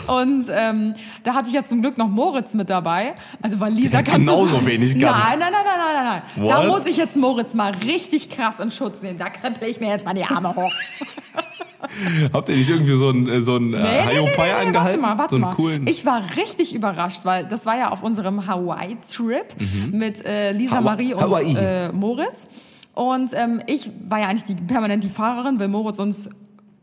Und 0.07 0.45
ähm, 0.51 0.95
da 1.25 1.35
hatte 1.35 1.49
ich 1.49 1.55
ja 1.55 1.65
zum 1.65 1.81
Glück 1.83 1.99
noch 1.99 2.09
Moritz 2.09 2.55
mit 2.55 2.69
dabei. 2.71 3.15
Also 3.41 3.61
weil 3.61 3.73
Lisa 3.73 4.03
du 4.03 4.11
genauso 4.13 4.55
sagen- 4.55 4.67
wenig 4.67 4.93
kann. 4.99 5.01
Nein, 5.01 5.39
nein, 5.39 5.53
nein, 5.53 5.65
nein, 5.65 5.77
nein, 5.95 6.05
nein, 6.05 6.23
nein. 6.37 6.49
Da 6.49 6.59
What? 6.69 6.79
muss 6.81 6.87
ich 6.87 6.97
jetzt 6.97 7.17
Moritz 7.17 7.55
mal 7.55 7.73
richtig 7.73 8.31
krass 8.31 8.61
in 8.61 8.71
Schutz 8.71 9.03
nehmen. 9.03 9.19
Da 9.19 9.29
krempel 9.31 9.69
ich 9.69 9.81
mir 9.81 9.89
jetzt 9.89 10.05
mal 10.05 10.15
die 10.15 10.25
Arme 10.25 10.55
hoch. 10.55 10.73
Habt 12.33 12.49
ihr 12.49 12.57
nicht 12.57 12.71
irgendwie 12.71 12.97
so 12.97 13.09
einen, 13.09 13.29
äh, 13.29 13.43
so 13.43 13.57
einen 13.57 13.75
äh, 13.75 13.79
Haiopai 13.79 14.49
warte 14.51 14.57
angehalten? 14.67 15.01
mal, 15.01 15.19
warte 15.19 15.31
so 15.31 15.37
einen 15.37 15.45
mal. 15.47 15.55
coolen. 15.55 15.87
Ich 15.87 16.07
war 16.07 16.23
richtig 16.37 16.75
überrascht, 16.75 17.21
weil 17.25 17.45
das 17.45 17.67
war 17.67 17.77
ja 17.77 17.91
auf 17.91 18.03
unserem 18.03 18.47
Hawaii-Trip 18.47 19.45
mit 19.91 20.25
äh, 20.25 20.53
Lisa 20.53 20.77
Hawa- 20.77 20.81
Marie 20.83 21.15
und 21.15 21.57
äh, 21.57 21.93
Moritz. 21.93 22.49
Und 22.95 23.33
ähm, 23.35 23.61
ich 23.67 23.91
war 24.09 24.21
ja 24.21 24.29
eigentlich 24.29 24.45
die, 24.45 24.55
permanent 24.55 25.03
die 25.05 25.09
Fahrerin, 25.09 25.59
weil 25.59 25.69
Moritz 25.69 25.99
uns 25.99 26.31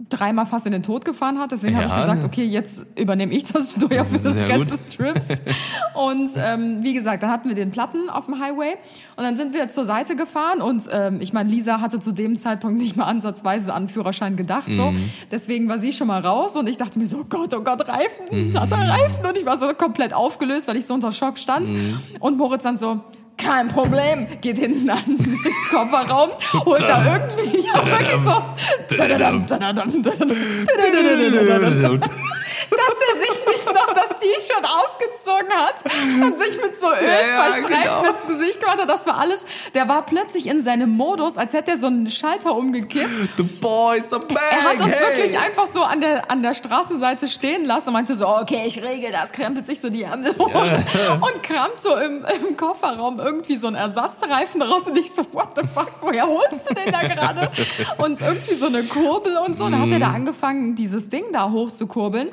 dreimal 0.08 0.46
fast 0.46 0.65
in 0.65 0.72
den 0.72 0.82
Tod 0.82 1.03
gefahren 1.03 1.39
hat. 1.39 1.51
Deswegen 1.51 1.75
habe 1.75 1.86
ich 1.86 1.91
Ja. 1.91 2.00
gesagt, 2.01 2.24
okay, 2.24 2.46
jetzt 2.46 2.86
übernehme 2.98 3.34
ich 3.34 3.44
das 3.44 3.74
Steuer 3.74 4.06
für 4.06 4.18
den 4.18 4.38
Rest 4.46 4.58
gut. 4.60 4.72
des 4.72 4.86
Trips. 4.96 5.27
Und 5.94 6.29
ähm, 6.38 6.79
wie 6.84 6.94
gesagt, 6.94 7.22
dann 7.22 7.29
hatten 7.29 7.50
wir 7.50 7.56
den 7.56 7.72
Platten 7.72 8.10
auf 8.10 8.25
dem 8.25 8.39
Highway 8.39 8.75
und 9.18 9.24
dann 9.25 9.36
sind 9.36 9.53
wir 9.53 9.68
zur 9.68 9.84
Seite 9.84 10.15
gefahren 10.15 10.62
und 10.62 10.88
ähm, 10.94 11.20
ich 11.20 11.34
meine, 11.34 11.50
Lisa 11.50 11.82
hatte 11.82 12.00
zu 12.00 12.13
dem 12.13 12.38
Zeitpunkt 12.38 12.79
nicht 12.79 12.96
mal 12.96 13.03
ansatzweise 13.03 13.74
an 13.74 13.89
Führerschein 13.89 14.38
gedacht. 14.38 14.70
So. 14.72 14.91
Mhm. 14.91 15.10
Deswegen 15.29 15.68
war 15.68 15.77
sie 15.79 15.91
schon 15.91 16.08
mal 16.08 16.22
raus 16.22 16.56
und 16.56 16.70
ich 16.70 16.77
dachte 16.77 16.98
mir 17.00 17.08
so, 17.08 17.18
oh 17.18 17.25
Gott, 17.27 17.53
oh 17.53 17.62
Gott, 17.62 17.86
Reifen, 17.89 18.51
Mhm. 18.51 18.60
hat 18.60 18.72
er 18.72 18.77
Reifen? 18.89 19.25
Und 19.25 19.38
ich 19.38 19.46
war 19.46 19.58
so 19.58 19.68
komplett 19.74 20.13
aufgelöst, 20.13 20.68
weil 20.70 20.77
ich 20.77 20.86
so 20.86 20.94
unter 20.94 21.12
Schock 21.12 21.38
stand. 21.38 21.70
Mhm. 21.70 22.00
Und 22.22 22.38
Moritz 22.38 22.63
dann 22.63 22.77
so, 22.77 23.01
kein 23.39 23.67
Problem, 23.69 24.27
geht 24.41 24.58
hinten 24.58 24.89
an 24.89 25.03
den 25.08 25.38
Kofferraum, 25.72 26.31
holt 26.65 26.81
da 26.81 27.03
irgendwie, 27.05 27.65
ja, 27.65 27.86
wirklich 27.86 28.19
so, 28.24 28.43
dass 32.70 32.94
der 33.00 33.22
sich 33.22 33.46
nicht 33.46 33.66
noch 33.74 33.94
das 33.94 34.10
T-Shirt 34.20 34.66
ausgezogen 34.66 35.52
hat 35.52 35.84
und 36.24 36.38
sich 36.38 36.62
mit 36.62 36.80
so 36.80 36.88
Öl 36.88 37.04
Ja, 37.04 37.52
zwei 37.52 37.62
Streifen 37.62 38.04
genau. 38.04 38.10
ins 38.10 38.28
Gesicht 38.28 38.60
gemacht 38.60 38.80
hat. 38.80 38.90
Das 38.90 39.06
war 39.06 39.20
alles. 39.20 39.46
Der 39.74 39.88
war 39.88 40.06
plötzlich 40.06 40.48
in 40.48 40.62
seinem 40.62 40.92
Modus, 40.92 41.38
als 41.38 41.54
hätte 41.54 41.72
er 41.72 41.78
so 41.78 41.88
einen 41.88 42.10
Schalter 42.10 42.56
umgekippt. 42.56 43.38
The 43.38 43.44
boys 43.44 44.12
are 44.14 44.26
back. 44.26 44.38
Er 44.52 44.64
hat 44.64 44.82
uns 44.82 44.94
hey. 44.94 45.18
wirklich 45.18 45.40
einfach 45.40 45.68
so 45.68 45.84
an 45.84 46.02
der, 46.02 46.30
an 46.30 46.42
der 46.44 46.54
Straßenseite 46.54 47.28
stehen 47.28 47.66
lassen 47.66 47.90
und 47.90 47.94
meinte 47.94 48.16
so, 48.16 48.28
okay, 48.28 48.64
ich 48.66 48.82
regel 48.84 49.12
das, 49.12 49.32
krempelt 49.32 49.66
sich 49.66 49.80
so 49.80 49.90
die 49.90 50.04
Ärmel 50.04 50.36
hoch 50.38 50.54
und 50.54 51.44
kramt 51.44 51.80
so 51.80 51.96
im, 51.96 52.26
im 52.26 52.58
Kofferraum 52.58 53.20
irgendwie 53.20 53.58
so 53.58 53.68
einen 53.68 53.76
Ersatzreifen 53.76 54.62
raus 54.62 54.84
und 54.88 54.98
ich 54.98 55.12
so, 55.12 55.24
what 55.32 55.50
the 55.56 55.62
fuck, 55.74 55.92
woher 56.02 56.28
holst 56.28 56.70
du 56.70 56.74
den 56.74 56.92
da 56.92 57.02
gerade? 57.02 57.52
Und 57.98 58.20
irgendwie 58.22 58.54
so 58.54 58.68
eine 58.68 58.84
Kurbel 58.84 59.38
und 59.38 59.58
so. 59.58 59.66
Und 59.66 59.74
dann 59.74 59.82
hat 59.82 59.92
er 59.92 60.00
da 60.00 60.12
angefangen, 60.12 60.76
dieses 60.76 61.10
Ding 61.10 61.26
da 61.32 61.52
hochzukurbeln. 61.52 62.30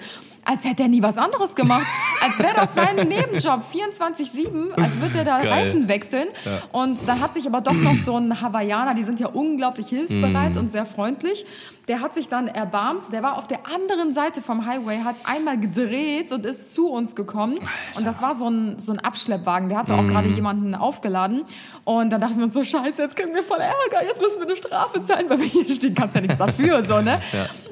Als 0.49 0.65
hätte 0.65 0.85
er 0.85 0.89
nie 0.89 1.03
was 1.03 1.19
anderes 1.19 1.55
gemacht. 1.57 1.87
Als 2.23 2.39
wäre 2.39 2.55
das 2.55 2.75
sein 2.75 2.95
Nebenjob, 3.09 3.63
24-7, 3.73 4.73
als 4.81 5.01
würde 5.01 5.19
er 5.19 5.25
da 5.25 5.39
Geil. 5.43 5.49
Reifen 5.53 5.89
wechseln. 5.89 6.29
Und 6.73 7.01
dann 7.09 7.21
hat 7.21 7.35
sich 7.35 7.47
aber 7.47 7.61
doch 7.61 7.73
noch 7.75 7.97
so 7.97 8.17
ein 8.17 8.41
Hawaiianer, 8.41 8.95
die 8.95 9.03
sind 9.05 9.19
ja 9.21 9.27
unglaublich 9.29 9.89
hilfsbereit 9.89 10.53
Mhm. 10.55 10.59
und 10.61 10.73
sehr 10.73 10.87
freundlich. 10.87 11.45
Der 11.89 12.01
hat 12.01 12.15
sich 12.15 12.29
dann 12.29 12.49
erbarmt, 12.49 13.13
der 13.13 13.23
war 13.23 13.39
auf 13.39 13.47
der 13.47 13.61
anderen 13.73 14.13
Seite 14.13 14.43
vom 14.43 14.67
Highway, 14.67 15.03
hat 15.05 15.15
einmal 15.25 15.57
gedreht 15.59 16.33
und 16.33 16.45
ist 16.45 16.75
zu 16.75 16.89
uns 16.91 17.15
gekommen. 17.15 17.59
Und 17.95 18.05
das 18.05 18.21
war 18.23 18.35
so 18.35 18.49
ein, 18.51 18.81
so 18.81 18.91
ein 18.91 18.99
Abschleppwagen, 18.99 19.69
der 19.69 19.79
hatte 19.79 19.95
auch 19.95 20.07
gerade 20.09 20.29
Mhm. 20.29 20.35
jemanden 20.35 20.75
aufgeladen. 20.75 21.45
Und 21.85 22.11
dann 22.11 22.21
dachten 22.21 22.39
wir 22.39 22.45
uns 22.45 22.55
so, 22.55 22.65
scheiße, 22.65 23.03
jetzt 23.03 23.15
kriegen 23.15 23.33
wir 23.33 23.43
voll 23.45 23.59
Ärger, 23.61 24.05
jetzt 24.05 24.21
müssen 24.21 24.41
wir 24.41 24.47
eine 24.49 24.57
Strafe 24.57 25.01
zahlen, 25.05 25.27
weil 25.31 25.39
wir 25.39 25.47
hier 25.47 25.65
stehen, 25.73 25.95
kannst 25.95 26.17
ja 26.17 26.21
nichts 26.23 26.37
dafür, 26.39 26.83
so, 26.83 27.01
ne? 27.01 27.21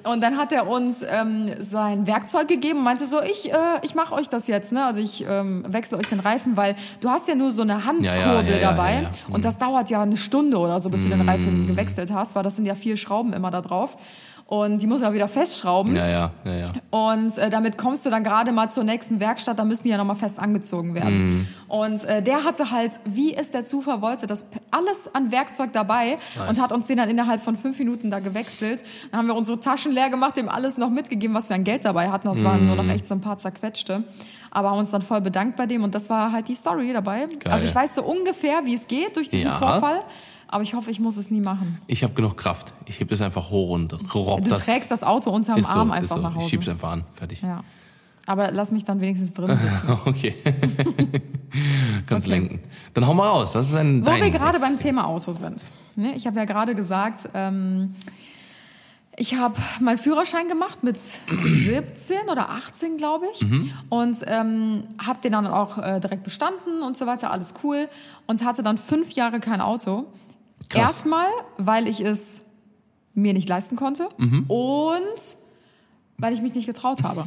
Und 0.04 0.22
dann 0.22 0.36
hat 0.36 0.52
er 0.52 0.68
uns 0.68 1.02
ähm, 1.02 1.50
sein 1.58 2.06
Werkzeug 2.06 2.46
gegeben 2.46 2.78
und 2.78 2.84
meinte 2.84 3.06
so, 3.06 3.20
ich, 3.20 3.52
äh, 3.52 3.56
ich 3.82 3.96
mache 3.96 4.14
euch 4.14 4.28
das 4.28 4.46
jetzt, 4.46 4.70
ne? 4.70 4.84
Also 4.84 5.00
ich 5.00 5.24
ähm, 5.28 5.64
wechsle 5.66 5.98
euch 5.98 6.06
den 6.06 6.20
Reifen, 6.20 6.56
weil 6.56 6.76
du 7.00 7.08
hast 7.10 7.26
ja 7.26 7.34
nur 7.34 7.50
so 7.50 7.62
eine 7.62 7.84
Handkurbel 7.84 8.04
Ja, 8.04 8.32
ja, 8.34 8.42
ja, 8.42 8.56
ja, 8.58 8.70
dabei. 8.70 8.94
ja, 8.94 9.00
ja. 9.02 9.10
Und 9.30 9.44
das 9.44 9.58
dauert 9.58 9.90
ja 9.90 10.02
eine 10.02 10.16
Stunde 10.16 10.56
oder 10.58 10.78
so, 10.80 10.88
bis 10.88 11.02
du 11.02 11.08
den 11.08 11.22
Reifen 11.28 11.66
gewechselt 11.66 12.12
hast, 12.12 12.36
weil 12.36 12.44
das 12.44 12.54
sind 12.54 12.66
ja 12.66 12.76
vier 12.76 12.96
Schrauben 12.96 13.32
immer 13.32 13.50
da 13.50 13.60
drauf. 13.60 13.96
Und 14.46 14.82
die 14.82 14.86
muss 14.86 15.00
er 15.00 15.14
wieder 15.14 15.26
festschrauben. 15.26 15.96
Ja, 15.96 16.06
ja, 16.06 16.30
ja, 16.44 16.52
ja. 16.54 16.66
Und 16.90 17.38
äh, 17.38 17.48
damit 17.48 17.78
kommst 17.78 18.04
du 18.04 18.10
dann 18.10 18.22
gerade 18.22 18.52
mal 18.52 18.70
zur 18.70 18.84
nächsten 18.84 19.18
Werkstatt, 19.18 19.58
da 19.58 19.64
müssen 19.64 19.84
die 19.84 19.88
ja 19.88 19.96
nochmal 19.96 20.16
fest 20.16 20.38
angezogen 20.38 20.94
werden. 20.94 21.48
Und 21.66 22.04
äh, 22.04 22.22
der 22.22 22.44
hatte 22.44 22.70
halt, 22.70 22.92
wie 23.06 23.34
es 23.34 23.52
der 23.52 23.64
Zufall 23.64 24.02
wollte, 24.02 24.26
das 24.26 24.44
alles 24.70 25.14
an 25.14 25.32
Werkzeug 25.32 25.70
dabei 25.72 26.18
und 26.48 26.60
hat 26.60 26.72
uns 26.72 26.86
den 26.88 26.98
dann 26.98 27.08
innerhalb 27.08 27.42
von 27.42 27.56
fünf 27.56 27.78
Minuten 27.78 28.10
da 28.10 28.18
gewechselt. 28.20 28.82
Dann 29.10 29.18
haben 29.20 29.26
wir 29.28 29.34
unsere 29.34 29.58
Taschen 29.60 29.92
leer 29.92 30.10
gemacht, 30.10 30.36
dem 30.36 30.50
alles 30.50 30.76
noch 30.76 30.90
mitgegeben, 30.90 31.34
was 31.34 31.48
wir 31.48 31.56
an 31.56 31.64
Geld 31.64 31.86
dabei 31.86 32.10
hatten. 32.10 32.28
Das 32.28 32.44
waren 32.44 32.66
nur 32.66 32.76
noch 32.76 32.88
echt 32.88 33.06
so 33.06 33.14
ein 33.14 33.22
paar 33.22 33.38
zerquetschte. 33.38 34.04
Aber 34.50 34.70
haben 34.70 34.78
uns 34.78 34.90
dann 34.90 35.02
voll 35.02 35.22
bedankt 35.22 35.56
bei 35.56 35.66
dem 35.66 35.82
und 35.82 35.94
das 35.94 36.10
war 36.10 36.30
halt 36.32 36.48
die 36.48 36.54
Story 36.54 36.92
dabei. 36.92 37.26
Also 37.48 37.64
ich 37.64 37.74
weiß 37.74 37.94
so 37.96 38.02
ungefähr, 38.04 38.64
wie 38.66 38.74
es 38.74 38.86
geht 38.86 39.16
durch 39.16 39.30
diesen 39.30 39.46
Ja. 39.46 39.58
Vorfall. 39.58 40.00
Aber 40.48 40.62
ich 40.62 40.74
hoffe, 40.74 40.90
ich 40.90 41.00
muss 41.00 41.16
es 41.16 41.30
nie 41.30 41.40
machen. 41.40 41.80
Ich 41.86 42.02
habe 42.04 42.14
genug 42.14 42.36
Kraft. 42.36 42.74
Ich 42.86 43.00
heb 43.00 43.08
das 43.08 43.20
einfach 43.20 43.50
hoch 43.50 43.70
und 43.70 43.92
robb 44.14 44.42
Du 44.44 44.50
das. 44.50 44.64
trägst 44.64 44.90
das 44.90 45.02
Auto 45.02 45.30
unterm 45.30 45.58
ist 45.58 45.66
so, 45.66 45.72
Arm 45.78 45.88
ist 45.88 45.94
einfach 45.96 46.16
so. 46.16 46.22
nach 46.22 46.34
Hause. 46.34 46.44
Ich 46.44 46.50
schieb's 46.50 46.68
einfach 46.68 46.92
an. 46.92 47.04
Fertig. 47.14 47.42
Ja. 47.42 47.62
Aber 48.26 48.50
lass 48.52 48.70
mich 48.70 48.84
dann 48.84 49.00
wenigstens 49.00 49.32
drin 49.32 49.58
sitzen. 49.58 49.98
Okay. 50.06 50.34
Kannst 52.06 52.26
Okay. 52.26 52.36
lenken. 52.36 52.60
Dann 52.94 53.06
hau 53.06 53.14
mal 53.14 53.28
raus. 53.28 53.52
Das 53.52 53.68
ist 53.68 53.74
ein 53.76 54.04
Wo 54.06 54.10
wir 54.10 54.30
gerade 54.30 54.58
beim 54.58 54.78
Thema 54.78 55.06
Auto 55.06 55.32
sind. 55.32 55.66
Ne, 55.96 56.14
ich 56.14 56.26
habe 56.26 56.36
ja 56.38 56.44
gerade 56.44 56.74
gesagt, 56.74 57.28
ähm, 57.34 57.94
ich 59.16 59.36
habe 59.36 59.54
meinen 59.80 59.98
Führerschein 59.98 60.48
gemacht 60.48 60.82
mit 60.82 60.98
17 61.28 62.28
oder 62.30 62.50
18, 62.50 62.96
glaube 62.96 63.26
ich. 63.32 63.42
Mhm. 63.42 63.70
Und 63.88 64.18
ähm, 64.26 64.84
habe 64.98 65.20
den 65.22 65.32
dann 65.32 65.46
auch 65.46 65.78
äh, 65.78 66.00
direkt 66.00 66.24
bestanden 66.24 66.82
und 66.82 66.96
so 66.96 67.06
weiter, 67.06 67.30
alles 67.30 67.54
cool. 67.62 67.88
Und 68.26 68.44
hatte 68.44 68.62
dann 68.62 68.76
fünf 68.78 69.12
Jahre 69.12 69.38
kein 69.38 69.60
Auto. 69.60 70.06
Krass. 70.74 70.82
Erstmal, 70.90 71.26
weil 71.58 71.88
ich 71.88 72.00
es 72.00 72.46
mir 73.14 73.32
nicht 73.32 73.48
leisten 73.48 73.76
konnte 73.76 74.06
Mhm. 74.18 74.44
und 74.48 75.36
weil 76.18 76.32
ich 76.34 76.42
mich 76.42 76.54
nicht 76.54 76.66
getraut 76.66 77.02
habe. 77.02 77.26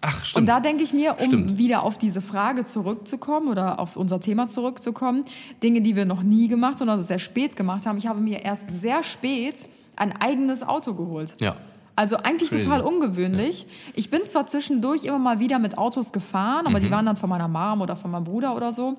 Ach, 0.00 0.18
Und 0.20 0.26
stimmt. 0.26 0.48
da 0.48 0.60
denke 0.60 0.84
ich 0.84 0.92
mir, 0.92 1.16
um 1.18 1.26
Stimmt. 1.26 1.58
wieder 1.58 1.82
auf 1.82 1.98
diese 1.98 2.20
Frage 2.20 2.64
zurückzukommen 2.64 3.48
oder 3.48 3.80
auf 3.80 3.96
unser 3.96 4.20
Thema 4.20 4.46
zurückzukommen, 4.46 5.24
Dinge, 5.62 5.80
die 5.80 5.96
wir 5.96 6.04
noch 6.04 6.22
nie 6.22 6.46
gemacht 6.46 6.80
oder 6.80 7.02
sehr 7.02 7.18
spät 7.18 7.56
gemacht 7.56 7.84
haben. 7.84 7.98
Ich 7.98 8.06
habe 8.06 8.20
mir 8.20 8.44
erst 8.44 8.66
sehr 8.72 9.02
spät 9.02 9.68
ein 9.96 10.12
eigenes 10.20 10.62
Auto 10.66 10.94
geholt. 10.94 11.34
ja. 11.40 11.56
Also 11.96 12.16
eigentlich 12.18 12.50
Crazy. 12.50 12.62
total 12.62 12.82
ungewöhnlich. 12.82 13.66
Ich 13.92 14.08
bin 14.08 14.20
zwar 14.24 14.46
zwischendurch 14.46 15.04
immer 15.04 15.18
mal 15.18 15.40
wieder 15.40 15.58
mit 15.58 15.76
Autos 15.78 16.12
gefahren, 16.12 16.68
aber 16.68 16.78
Mhm. 16.78 16.84
die 16.84 16.90
waren 16.92 17.06
dann 17.06 17.16
von 17.16 17.28
meiner 17.28 17.48
Mom 17.48 17.80
oder 17.80 17.96
von 17.96 18.12
meinem 18.12 18.22
Bruder 18.22 18.54
oder 18.54 18.70
so. 18.72 18.98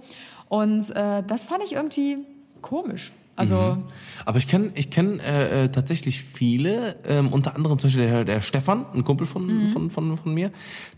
Und 0.49 0.89
äh, 0.97 1.23
das 1.25 1.45
fand 1.45 1.63
ich 1.63 1.71
irgendwie 1.71 2.17
komisch. 2.61 3.13
Also 3.39 3.55
Mhm. 3.55 3.83
Aber 4.25 4.37
ich 4.37 4.47
kenne 4.47 4.71
ich 4.75 4.89
kenn, 4.91 5.19
äh, 5.21 5.63
äh, 5.63 5.69
tatsächlich 5.69 6.21
viele, 6.23 6.97
ähm, 7.05 7.29
unter 7.31 7.55
anderem 7.55 7.79
zum 7.79 7.87
Beispiel 7.87 8.05
der, 8.05 8.25
der 8.25 8.41
Stefan, 8.41 8.85
ein 8.93 9.03
Kumpel 9.03 9.25
von, 9.25 9.45
Mhm. 9.47 9.67
von, 9.69 9.89
von, 9.89 10.17
von 10.17 10.33
mir, 10.33 10.51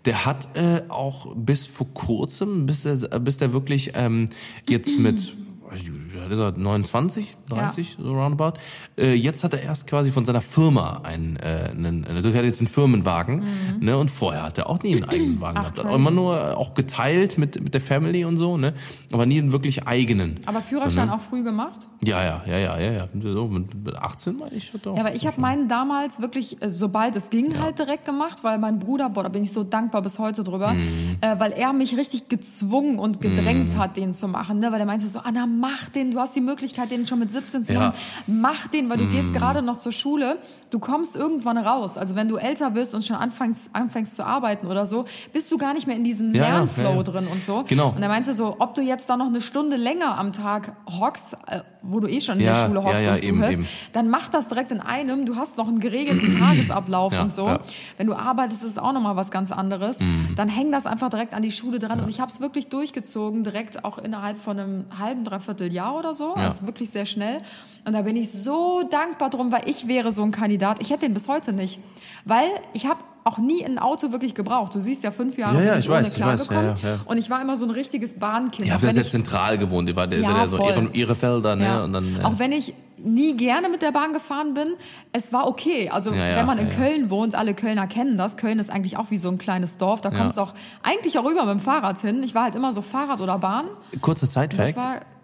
der 0.05 0.25
hat 0.25 0.49
äh, 0.57 0.81
auch 0.89 1.35
bis 1.35 1.67
vor 1.67 1.87
kurzem, 1.93 2.65
bis 2.65 2.81
der, 2.81 2.95
bis 3.19 3.37
der 3.37 3.53
wirklich 3.53 3.91
ähm, 3.95 4.27
jetzt 4.67 4.97
mit, 5.05 5.35
alt 5.71 6.31
ist 6.31 6.39
er 6.39 6.51
29, 6.57 7.37
30, 7.49 7.97
so 8.01 8.13
roundabout, 8.13 8.53
äh, 8.97 9.13
jetzt 9.13 9.43
hat 9.43 9.53
er 9.53 9.61
erst 9.63 9.87
quasi 9.87 10.11
von 10.11 10.25
seiner 10.25 10.41
Firma 10.41 11.01
einen, 11.03 11.37
äh, 11.37 11.69
einen 11.71 12.05
also 12.05 12.29
er 12.29 12.35
hat 12.39 12.45
jetzt 12.45 12.59
einen 12.59 12.67
Firmenwagen, 12.67 13.43
ne, 13.79 13.97
und 13.97 14.11
vorher 14.11 14.43
hat 14.43 14.57
er 14.57 14.69
auch 14.69 14.83
nie 14.83 14.95
einen 14.95 15.05
eigenen 15.05 15.41
Wagen 15.41 15.51
Mhm. 15.51 15.57
Ach, 15.59 15.61
gehabt. 15.63 15.77
Hat 15.79 15.85
crazy. 15.85 15.95
immer 15.95 16.11
nur 16.11 16.57
auch 16.57 16.73
geteilt 16.73 17.37
mit, 17.37 17.61
mit 17.63 17.73
der 17.73 17.81
Family 17.81 18.25
und 18.25 18.37
so, 18.37 18.57
ne, 18.57 18.73
aber 19.11 19.25
nie 19.25 19.39
einen 19.39 19.51
wirklich 19.51 19.87
eigenen. 19.87 20.39
aber 20.45 20.61
Führerschein 20.61 21.07
ne? 21.07 21.15
auch 21.15 21.21
früh 21.21 21.43
gemacht? 21.43 21.87
Ja, 22.03 22.21
ja, 22.23 22.43
ja, 22.47 22.57
ja, 22.57 22.79
ja, 22.79 22.91
ja. 22.91 23.07
So, 23.21 23.47
mit 23.47 23.73
mit 23.75 23.95
18 23.95 24.37
meine 24.37 24.53
ich. 24.55 24.71
Er 24.73 24.91
auch 24.91 24.95
Ja, 24.97 25.03
aber 25.05 25.15
ich 25.15 25.25
habe 25.27 25.39
meinen 25.39 25.67
damals 25.67 26.21
wirklich, 26.21 26.61
äh, 26.61 26.69
sobald 26.71 27.15
es 27.15 27.29
ging, 27.29 27.59
halt 27.59 27.79
direkt 27.79 28.05
gemacht, 28.05 28.43
weil 28.43 28.57
mein 28.59 28.79
Bruder, 28.79 29.09
boah, 29.09 29.23
da 29.23 29.29
bin 29.29 29.43
ich 29.43 29.51
so 29.51 29.63
dankbar 29.63 30.01
bis 30.01 30.19
heute 30.19 30.43
drüber, 30.43 30.73
Mhm. 30.73 31.17
äh, 31.21 31.39
weil 31.39 31.51
er 31.53 31.73
mich 31.73 31.95
richtig 31.97 32.27
gezwungen 32.29 32.97
und 32.99 33.21
gedrängt 33.21 33.77
hat, 33.77 33.97
den 33.97 34.13
zu 34.13 34.27
machen. 34.27 34.59
Ne? 34.59 34.71
Weil 34.71 34.79
er 34.79 34.85
meinte 34.85 35.07
so, 35.07 35.19
Anna, 35.19 35.45
mach 35.61 35.87
den, 35.89 36.11
du 36.11 36.19
hast 36.19 36.35
die 36.35 36.41
Möglichkeit, 36.41 36.91
den 36.91 37.07
schon 37.07 37.19
mit 37.19 37.31
17 37.31 37.63
zu 37.63 37.73
Ja. 37.73 37.79
machen. 37.79 37.93
Mach 38.27 38.67
den, 38.67 38.89
weil 38.89 38.97
du 38.97 39.03
Mhm. 39.05 39.11
gehst 39.11 39.33
gerade 39.33 39.61
noch 39.61 39.77
zur 39.77 39.91
Schule, 39.93 40.37
du 40.71 40.79
kommst 40.79 41.15
irgendwann 41.15 41.57
raus. 41.57 41.97
Also 41.97 42.15
wenn 42.15 42.27
du 42.27 42.35
älter 42.37 42.75
wirst 42.75 42.93
und 42.95 43.05
schon 43.05 43.15
anfängst, 43.15 43.69
anfängst 43.73 44.15
zu 44.15 44.25
arbeiten 44.25 44.67
oder 44.67 44.85
so, 44.85 45.05
bist 45.31 45.49
du 45.51 45.57
gar 45.57 45.73
nicht 45.73 45.87
mehr 45.87 45.95
in 45.95 46.03
diesem 46.03 46.33
Ja, 46.35 46.43
Lernflow 46.47 46.83
ja, 46.83 46.95
ja. 46.95 47.03
drin 47.03 47.27
und 47.31 47.43
so. 47.43 47.63
Genau. 47.67 47.93
Und 47.95 48.01
er 48.01 48.09
meinte 48.09 48.33
so, 48.33 48.55
ob 48.59 48.73
du 48.75 48.81
jetzt 48.81 49.09
da 49.09 49.15
noch 49.17 49.27
eine 49.27 49.39
Stunde 49.41 49.75
länger 49.77 50.17
am 50.17 50.33
Tag 50.33 50.75
hockst, 50.99 51.37
äh, 51.47 51.61
wo 51.81 51.99
du 51.99 52.07
eh 52.07 52.21
schon 52.21 52.35
in 52.35 52.45
Ja, 52.45 52.53
der 52.53 52.67
Schule 52.67 52.83
hockst 52.83 52.99
ja, 52.99 53.01
ja, 53.01 53.13
und 53.13 53.23
eben, 53.23 53.37
zuhörst, 53.37 53.53
eben. 53.53 53.67
dann 53.93 54.09
mach 54.09 54.27
das 54.27 54.47
direkt 54.47 54.71
in 54.71 54.79
einem. 54.79 55.25
Du 55.25 55.35
hast 55.35 55.57
noch 55.57 55.67
einen 55.67 55.79
geregelten 55.79 56.37
Tagesablauf 56.39 57.19
und 57.19 57.33
so. 57.33 57.57
Wenn 57.97 58.07
du 58.07 58.13
arbeitest, 58.13 58.63
ist 58.63 58.71
es 58.71 58.77
auch 58.77 58.93
nochmal 58.93 59.15
was 59.15 59.31
ganz 59.31 59.51
anderes. 59.51 59.99
Mhm. 59.99 60.33
Dann 60.35 60.49
häng 60.49 60.71
das 60.71 60.85
einfach 60.85 61.09
direkt 61.09 61.33
an 61.33 61.41
die 61.41 61.51
Schule 61.51 61.79
dran. 61.79 61.99
Und 61.99 62.09
ich 62.09 62.19
habe 62.19 62.31
es 62.31 62.39
wirklich 62.39 62.67
durchgezogen, 62.69 63.43
direkt 63.43 63.83
auch 63.83 63.97
innerhalb 63.97 64.37
von 64.37 64.59
einem 64.59 64.85
halben, 64.97 65.23
dreiviertel 65.23 65.71
Jahr 65.71 65.97
oder 65.97 66.13
so. 66.13 66.35
Ja. 66.35 66.43
Also 66.43 66.65
wirklich 66.65 66.89
sehr 66.89 67.05
schnell. 67.05 67.39
Und 67.85 67.93
da 67.93 68.03
bin 68.03 68.15
ich 68.15 68.31
so 68.31 68.83
dankbar 68.89 69.29
drum, 69.29 69.51
weil 69.51 69.63
ich 69.65 69.87
wäre 69.87 70.11
so 70.11 70.23
ein 70.23 70.31
Kandidat. 70.31 70.81
Ich 70.81 70.91
hätte 70.91 71.05
den 71.05 71.13
bis 71.13 71.27
heute 71.27 71.51
nicht. 71.53 71.81
Weil 72.25 72.49
ich 72.73 72.85
habe 72.85 72.99
auch 73.23 73.37
nie 73.37 73.63
ein 73.63 73.77
Auto 73.77 74.11
wirklich 74.11 74.33
gebraucht. 74.35 74.73
Du 74.73 74.81
siehst 74.81 75.03
ja, 75.03 75.11
fünf 75.11 75.37
Jahre 75.37 75.57
Ja, 75.59 75.73
ja, 75.73 75.77
ich 75.77 75.87
weiß, 75.87 76.17
ich 76.17 76.23
weiß, 76.23 76.47
ja, 76.49 76.61
ja. 76.61 76.99
Und 77.05 77.17
ich 77.17 77.29
war 77.29 77.41
immer 77.41 77.55
so 77.55 77.65
ein 77.65 77.71
richtiges 77.71 78.17
Bahnkind. 78.19 78.67
Ihr 78.67 78.73
habt 78.73 78.83
ja 78.83 78.91
sehr 78.91 79.03
zentral 79.03 79.57
gewohnt. 79.57 79.87
Ihr 79.89 79.95
wart, 79.95 80.13
Ja, 80.13 80.19
ja 80.19 80.47
so 80.47 80.57
ihre, 80.93 81.15
Felder, 81.15 81.55
ne? 81.55 81.83
Und 81.83 81.93
dann, 81.93 82.19
Auch 82.23 82.39
wenn 82.39 82.51
ich 82.51 82.73
nie 83.03 83.35
gerne 83.35 83.69
mit 83.69 83.81
der 83.81 83.91
Bahn 83.91 84.13
gefahren 84.13 84.53
bin, 84.53 84.73
es 85.11 85.33
war 85.33 85.47
okay. 85.47 85.89
Also 85.89 86.11
wenn 86.11 86.45
man 86.45 86.57
in. 86.57 86.69
Köln 86.69 87.09
wohnt, 87.09 87.35
alle 87.35 87.53
Kölner 87.53 87.85
kennen 87.87 88.17
das. 88.17 88.37
Köln 88.37 88.59
ist 88.59 88.69
eigentlich 88.69 88.97
auch 88.97 89.11
wie 89.11 89.17
so 89.17 89.29
ein 89.29 89.37
kleines 89.37 89.77
Dorf. 89.77 90.01
Da 90.01 90.09
kommst 90.09 90.37
du 90.37 90.41
auch 90.41 90.53
eigentlich 90.83 91.17
auch 91.19 91.25
rüber 91.25 91.45
mit 91.45 91.55
dem 91.55 91.59
Fahrrad 91.59 91.99
hin. 91.99 92.23
Ich 92.23 92.33
war 92.33 92.43
halt 92.43 92.55
immer 92.55 92.71
so 92.73 92.81
Fahrrad 92.81 93.21
oder 93.21 93.37
Bahn. 93.37 93.65
kurze. 94.01 94.25
Das 94.25 94.35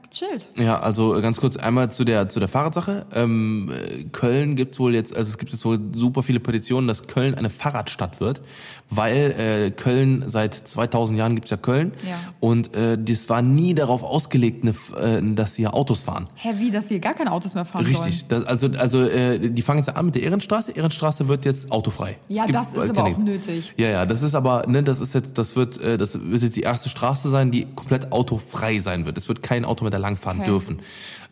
war 0.07 0.27
gechillt. 0.27 0.47
Ja, 0.57 0.79
also 0.79 1.15
äh, 1.15 1.21
ganz 1.21 1.39
kurz 1.39 1.57
einmal 1.57 1.91
zu 1.91 2.03
der 2.03 2.29
zu 2.29 2.39
der 2.39 2.47
Fahrradsache. 2.49 3.05
Ähm, 3.13 3.71
äh, 3.71 4.03
Köln 4.05 4.55
gibt's 4.55 4.79
wohl 4.79 4.93
jetzt, 4.93 5.15
also 5.15 5.29
es 5.29 5.37
gibt 5.37 5.51
jetzt 5.51 5.65
wohl 5.65 5.79
super 5.93 6.23
viele 6.23 6.39
Petitionen, 6.39 6.87
dass 6.87 7.07
Köln 7.07 7.35
eine 7.35 7.49
Fahrradstadt 7.49 8.19
wird, 8.19 8.41
weil 8.89 9.35
äh, 9.37 9.71
Köln 9.71 10.23
seit 10.27 10.53
2000 10.53 11.17
Jahren 11.17 11.35
gibt's 11.35 11.51
ja 11.51 11.57
Köln 11.57 11.91
Ja. 12.07 12.15
und 12.39 12.73
äh, 12.73 12.97
das 13.01 13.29
war 13.29 13.41
nie 13.41 13.73
darauf 13.73 14.03
ausgelegt, 14.03 14.63
ne, 14.63 14.73
äh, 14.99 15.21
dass 15.35 15.55
hier 15.55 15.73
Autos 15.73 16.03
fahren. 16.03 16.27
Hä, 16.35 16.49
wie, 16.57 16.71
dass 16.71 16.87
hier 16.87 16.99
gar 16.99 17.13
keine 17.13 17.31
Autos 17.31 17.53
mehr 17.53 17.65
fahren 17.65 17.85
Richtig, 17.85 18.27
das, 18.27 18.43
also 18.45 18.69
also 18.77 19.03
äh, 19.03 19.49
die 19.49 19.61
fangen 19.61 19.79
jetzt 19.79 19.95
an 19.95 20.05
mit 20.05 20.15
der 20.15 20.23
Ehrenstraße. 20.23 20.71
Ehrenstraße 20.71 21.27
wird 21.27 21.45
jetzt 21.45 21.71
autofrei. 21.71 22.17
Ja, 22.27 22.43
gibt 22.45 22.55
das 22.55 22.69
ist 22.69 22.75
bald 22.75 22.89
aber 22.97 23.03
auch 23.09 23.17
nötig. 23.17 23.73
Ja, 23.77 23.87
ja, 23.87 24.05
das 24.05 24.21
ist 24.21 24.35
aber, 24.35 24.65
ne, 24.67 24.83
das 24.83 24.99
ist 24.99 25.13
jetzt, 25.13 25.37
das 25.37 25.55
wird, 25.55 25.79
äh, 25.79 25.97
das 25.97 26.19
wird 26.21 26.41
jetzt 26.41 26.55
die 26.55 26.61
erste 26.61 26.89
Straße 26.89 27.29
sein, 27.29 27.51
die 27.51 27.65
komplett 27.75 28.11
autofrei 28.11 28.79
sein 28.79 29.05
wird. 29.05 29.17
Es 29.17 29.27
wird 29.27 29.41
kein 29.43 29.65
Auto 29.65 29.83
mehr 29.83 29.91
da 29.97 30.01
langfahren 30.07 30.39
Okay. 30.39 30.49
dürfen. 30.49 30.79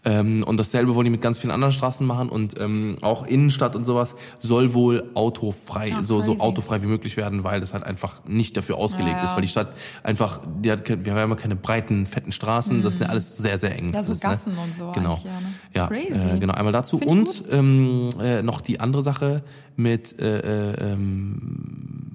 Ähm, 0.08 0.44
und 0.44 0.58
dasselbe 0.60 0.94
wollen 0.94 1.06
die 1.06 1.10
mit 1.12 1.22
ganz 1.22 1.40
vielen 1.40 1.50
anderen 1.52 1.72
Straßen 1.74 2.06
machen 2.06 2.30
und 2.30 2.60
ähm, 2.60 2.98
auch 3.02 3.26
Innenstadt 3.26 3.76
und 3.76 3.86
sowas 3.86 4.16
soll 4.40 4.76
wohl 4.76 5.10
autofrei, 5.16 5.92
Ah, 5.98 6.04
so, 6.04 6.22
so 6.22 6.38
autofrei 6.38 6.84
wie 6.84 6.88
möglich 6.88 7.18
werden, 7.18 7.44
weil 7.44 7.60
das 7.60 7.74
halt 7.74 7.84
einfach 7.84 8.24
nicht 8.28 8.56
dafür 8.56 8.78
ausgelegt 8.78 9.18
Ja, 9.18 9.24
ist, 9.24 9.34
weil 9.34 9.42
die 9.42 9.48
Stadt 9.48 9.70
einfach, 10.04 10.42
die 10.62 10.72
hat, 10.72 10.88
wir 10.88 10.96
haben 11.12 11.18
ja 11.18 11.24
immer 11.24 11.36
keine 11.36 11.56
breiten, 11.56 12.06
fetten 12.06 12.32
Straßen, 12.32 12.84
das 12.84 12.96
ist 12.96 13.02
ja 13.02 13.08
alles 13.08 13.36
sehr, 13.36 13.58
sehr 13.58 13.76
eng. 13.76 13.88
Mhm. 13.88 13.94
Ja, 13.96 14.04
so 14.04 14.12
alles, 14.12 14.20
Gassen 14.22 14.54
und 14.64 14.76
so 14.76 14.92
Genau. 14.94 15.14
ja, 15.24 15.32
ne? 15.32 15.48
Ja, 15.74 15.88
Crazy. 15.88 16.28
Äh, 16.36 16.40
genau, 16.40 16.54
einmal 16.54 16.74
dazu. 16.74 17.00
Find 17.00 17.10
Und 17.12 17.44
ähm, 17.52 18.10
äh, 18.22 18.44
noch 18.44 18.62
die 18.62 18.80
andere 18.80 19.02
Sache 19.02 19.44
mit 19.76 20.20
äh, 20.20 20.72
äh, 20.74 20.94
ähm, 20.94 22.15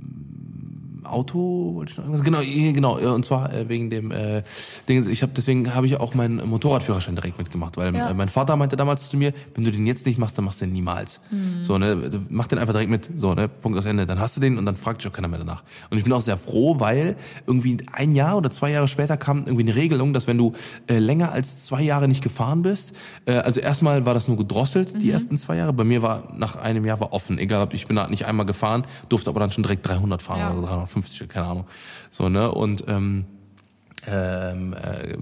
Auto, 1.13 1.75
wollte 1.75 1.93
ich 1.93 1.99
noch 1.99 2.05
irgendwas? 2.05 2.25
Genau, 2.25 2.95
genau, 2.97 3.15
und 3.15 3.25
zwar 3.25 3.53
äh, 3.53 3.69
wegen 3.69 3.91
dem 3.91 4.11
äh, 4.11 4.43
Ding, 4.89 5.09
ich 5.09 5.23
habe 5.23 5.33
deswegen 5.37 5.75
habe 5.75 5.87
ich 5.87 5.99
auch 5.99 6.15
meinen 6.15 6.49
Motorradführerschein 6.49 7.15
direkt 7.17 7.39
mitgemacht, 7.39 7.77
weil 7.77 7.95
Ja. 7.95 8.11
äh, 8.11 8.15
mein 8.15 8.29
Vater 8.29 8.57
meinte 8.57 8.77
damals 8.77 9.11
zu 9.11 9.17
mir, 9.17 9.33
wenn 9.55 9.65
du 9.65 9.71
den 9.73 9.87
jetzt 9.87 10.07
nicht 10.07 10.19
machst, 10.19 10.37
dann 10.39 10.45
machst 10.45 10.61
du 10.61 10.67
den 10.67 10.73
niemals. 10.73 11.21
Mhm. 11.31 11.63
So, 11.63 11.79
ne, 11.79 12.11
mach 12.29 12.47
den 12.47 12.59
einfach 12.59 12.73
direkt 12.73 12.91
mit, 12.91 13.11
so, 13.17 13.35
ne, 13.35 13.49
Punkt 13.49 13.79
aus 13.79 13.87
Ende, 13.87 14.07
dann 14.07 14.19
hast 14.21 14.37
du 14.37 14.41
den 14.41 14.59
und 14.59 14.67
dann 14.67 14.77
fragt 14.77 15.03
dich 15.03 15.09
auch 15.11 15.15
keiner 15.15 15.29
mehr 15.29 15.39
danach. 15.41 15.63
Und 15.91 15.99
ich 15.99 16.05
bin 16.05 16.13
auch 16.13 16.21
sehr 16.21 16.37
froh, 16.37 16.79
weil 16.81 17.17
irgendwie 17.47 17.79
ein 17.93 18.15
Jahr 18.15 18.37
oder 18.37 18.51
zwei 18.51 18.71
Jahre 18.71 18.89
später 18.89 19.17
kam 19.17 19.39
irgendwie 19.47 19.63
eine 19.63 19.75
Regelung, 19.75 20.13
dass 20.13 20.27
wenn 20.27 20.39
du 20.39 20.55
äh, 20.87 20.99
länger 20.99 21.33
als 21.33 21.65
zwei 21.67 21.83
Jahre 21.83 22.09
nicht 22.09 22.23
gefahren 22.23 22.63
bist, 22.63 22.95
äh, 23.27 23.33
also 23.35 23.61
erstmal 23.61 24.07
war 24.07 24.15
das 24.15 24.29
nur 24.29 24.37
gedrosselt, 24.37 24.95
Mhm. 24.95 24.99
die 25.01 25.11
ersten 25.11 25.37
zwei 25.37 25.57
Jahre, 25.57 25.73
bei 25.73 25.85
mir 25.85 26.03
war 26.03 26.25
nach 26.37 26.57
einem 26.57 26.85
Jahr 26.85 27.01
war 27.01 27.13
offen, 27.13 27.39
egal 27.39 27.63
ob 27.63 27.75
ich 27.75 27.87
bin 27.87 27.97
da 27.97 28.07
nicht 28.09 28.27
einmal 28.27 28.47
gefahren, 28.47 28.85
durfte 29.09 29.31
aber 29.31 29.41
dann 29.41 29.51
schon 29.51 29.63
direkt 29.63 29.87
300 29.89 30.23
fahren 30.23 30.39
Ja. 30.41 30.53
oder 30.53 30.67
350, 30.67 31.00
keine 31.29 31.47
Ahnung. 31.47 31.67
So, 32.11 32.29
ne? 32.29 32.51
Und 32.51 32.85
ähm, 32.89 33.27
ähm, 34.07 34.75
äh, 34.75 35.17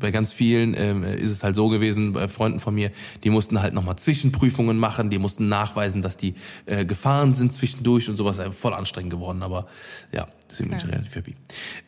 bei 0.00 0.10
ganz 0.10 0.32
vielen 0.32 0.74
ähm, 0.76 1.04
ist 1.04 1.30
es 1.30 1.44
halt 1.44 1.54
so 1.54 1.68
gewesen, 1.68 2.12
bei 2.12 2.26
Freunden 2.26 2.58
von 2.58 2.74
mir, 2.74 2.90
die 3.22 3.30
mussten 3.30 3.60
halt 3.62 3.74
nochmal 3.74 3.96
Zwischenprüfungen 3.96 4.78
machen, 4.78 5.10
die 5.10 5.18
mussten 5.18 5.48
nachweisen, 5.48 6.02
dass 6.02 6.16
die 6.16 6.34
äh, 6.66 6.84
gefahren 6.84 7.34
sind 7.34 7.52
zwischendurch 7.52 8.08
und 8.08 8.16
sowas, 8.16 8.38
äh, 8.38 8.50
voll 8.50 8.72
anstrengend 8.72 9.10
geworden, 9.10 9.42
aber 9.42 9.66
ja, 10.10 10.26
deswegen 10.50 10.70
bin 10.70 10.78
ich 10.78 10.84
Okay. 10.84 10.92
relativ 10.94 11.14
happy. 11.14 11.34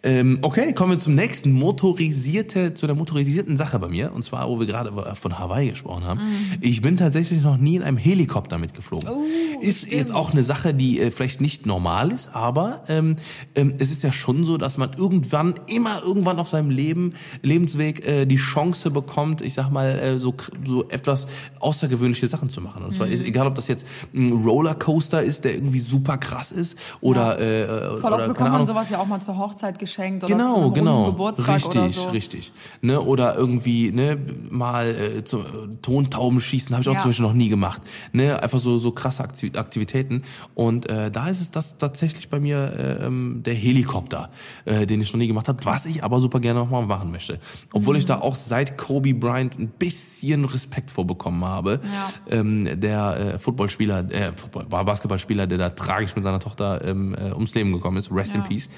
Ähm, 0.03 0.39
okay, 0.43 0.73
kommen 0.73 0.93
wir 0.93 0.99
zum 0.99 1.15
nächsten, 1.15 1.53
motorisierte, 1.53 2.75
zu 2.75 2.87
der 2.87 2.95
motorisierten 2.97 3.57
Sache 3.57 3.79
bei 3.79 3.89
mir, 3.89 4.13
und 4.13 4.23
zwar, 4.23 4.49
wo 4.49 4.59
wir 4.59 4.67
gerade 4.67 4.93
von 5.15 5.39
Hawaii 5.39 5.71
gesprochen 5.71 6.05
haben. 6.05 6.21
Ich 6.61 6.83
bin 6.83 6.97
tatsächlich 6.97 7.43
noch 7.43 7.57
nie 7.57 7.77
in 7.77 7.83
einem 7.83 7.97
Helikopter 7.97 8.59
mitgeflogen. 8.59 9.09
Oh, 9.09 9.25
ist 9.61 9.79
stimmt. 9.81 9.93
jetzt 9.93 10.13
auch 10.13 10.33
eine 10.33 10.43
Sache, 10.43 10.75
die 10.75 11.01
äh, 11.01 11.11
vielleicht 11.11 11.41
nicht 11.41 11.67
normal 11.67 12.11
ist, 12.13 12.31
aber 12.35 12.83
ähm, 12.89 13.17
ähm, 13.55 13.75
es 13.79 13.91
ist 13.91 14.03
ja 14.03 14.13
schon 14.13 14.45
so, 14.45 14.57
dass 14.59 14.79
man 14.79 14.91
irgendwann, 14.97 15.55
immer 15.69 16.03
irgendwann 16.03 16.39
auf 16.39 16.49
seinem 16.49 16.71
Leben, 16.71 17.15
Lebensweg 17.43 18.07
äh, 18.07 18.27
die 18.27 18.37
Chance 18.37 18.91
bekommt, 18.91 19.41
ich 19.43 19.55
sag 19.55 19.71
mal, 19.71 19.99
äh, 19.99 20.19
so, 20.19 20.35
so 20.67 20.89
etwas 20.89 21.27
außergewöhnliche 21.61 22.29
Sachen 22.29 22.49
zu 22.49 22.61
machen. 22.61 22.83
Und 22.83 22.95
zwar 22.95 23.07
Mhm. 23.07 23.13
egal, 23.25 23.47
ob 23.47 23.55
das 23.55 23.69
jetzt 23.69 23.87
ein 24.15 24.33
Rollercoaster 24.33 25.23
ist, 25.23 25.45
der 25.45 25.55
irgendwie 25.55 25.81
super 25.81 26.19
krass 26.19 26.53
ist, 26.53 26.77
oder, 27.01 27.39
äh, 27.39 27.99
Voll 27.99 28.13
oder 28.13 28.35
bekommt 28.53 28.67
man 28.69 28.75
Ahnung. 28.77 28.83
sowas 28.85 28.91
ja 28.91 28.99
auch 28.99 29.07
mal 29.07 29.21
zur 29.21 29.39
Hochzeit 29.39 29.79
geschenkt 29.79 30.25
oder 30.25 30.33
zu 30.33 30.39
Genau, 30.39 30.55
runden 30.55 30.75
genau. 30.75 31.07
Geburtstag 31.07 31.57
richtig, 31.57 31.81
oder 31.81 31.91
so. 31.91 32.09
richtig. 32.11 32.53
Ne, 32.81 33.01
oder 33.01 33.37
irgendwie 33.37 33.91
ne, 33.93 34.19
mal 34.51 34.87
äh, 34.91 35.25
zu, 35.25 35.41
äh, 35.41 35.43
Tontauben 35.83 36.41
schießen, 36.41 36.75
habe 36.75 36.83
ich 36.83 36.89
auch 36.89 36.95
Ja. 36.95 37.01
zum 37.01 37.11
Beispiel 37.11 37.27
noch 37.27 37.33
nie 37.35 37.49
gemacht. 37.49 37.83
Ne, 38.13 38.43
einfach 38.43 38.59
so 38.59 38.79
so 38.79 38.93
krasse 38.93 39.23
Akti- 39.25 39.57
Aktivitäten. 39.57 40.23
Und 40.55 40.89
äh, 40.89 41.11
da 41.11 41.29
ist 41.29 41.41
es 41.41 41.51
das 41.51 41.77
tatsächlich 41.77 42.29
bei 42.31 42.41
mir 42.41 42.73
äh, 43.01 43.07
ähm, 43.07 43.43
der 43.45 43.55
Helikopter, 43.55 44.31
äh, 44.65 44.87
den 44.87 45.01
ich 45.01 45.13
noch 45.13 45.19
nie 45.19 45.27
gemacht 45.29 45.49
habe, 45.49 45.65
was 45.65 45.87
ich 45.87 46.03
aber 46.05 46.21
super 46.21 46.41
gerne 46.41 46.61
nochmal 46.61 46.87
machen 46.87 47.11
möchte. 47.11 47.39
Obwohl 47.73 47.97
ich 47.97 48.05
da 48.05 48.17
Mhm. 48.17 48.23
auch 48.23 48.35
seit 48.35 48.77
Kobe 48.79 49.15
Bryant 49.15 49.59
ein 49.59 49.69
bisschen 49.69 50.45
Respekt 50.45 50.91
vorbekommen 50.91 51.45
habe. 51.45 51.81
Ja. 52.29 52.39
Ähm, 52.39 52.69
der 52.81 53.35
äh, 53.35 53.39
Footballspieler, 53.39 54.11
äh, 54.11 54.33
Football, 54.35 54.67
war 54.71 54.85
Basketballspieler, 54.85 55.47
der 55.47 55.59
da 55.59 55.71
tragisch 55.71 56.15
mit 56.15 56.25
seiner 56.25 56.41
Tochter 56.41 56.85
ähm, 56.85 57.15
äh, 57.15 57.33
ums 57.33 57.55
Leben 57.55 57.73
gekommen 57.73 57.97
ist. 57.97 58.11
Rest 58.13 58.35
in 58.35 58.42
Ja. 58.43 58.49
Peace. 58.49 58.69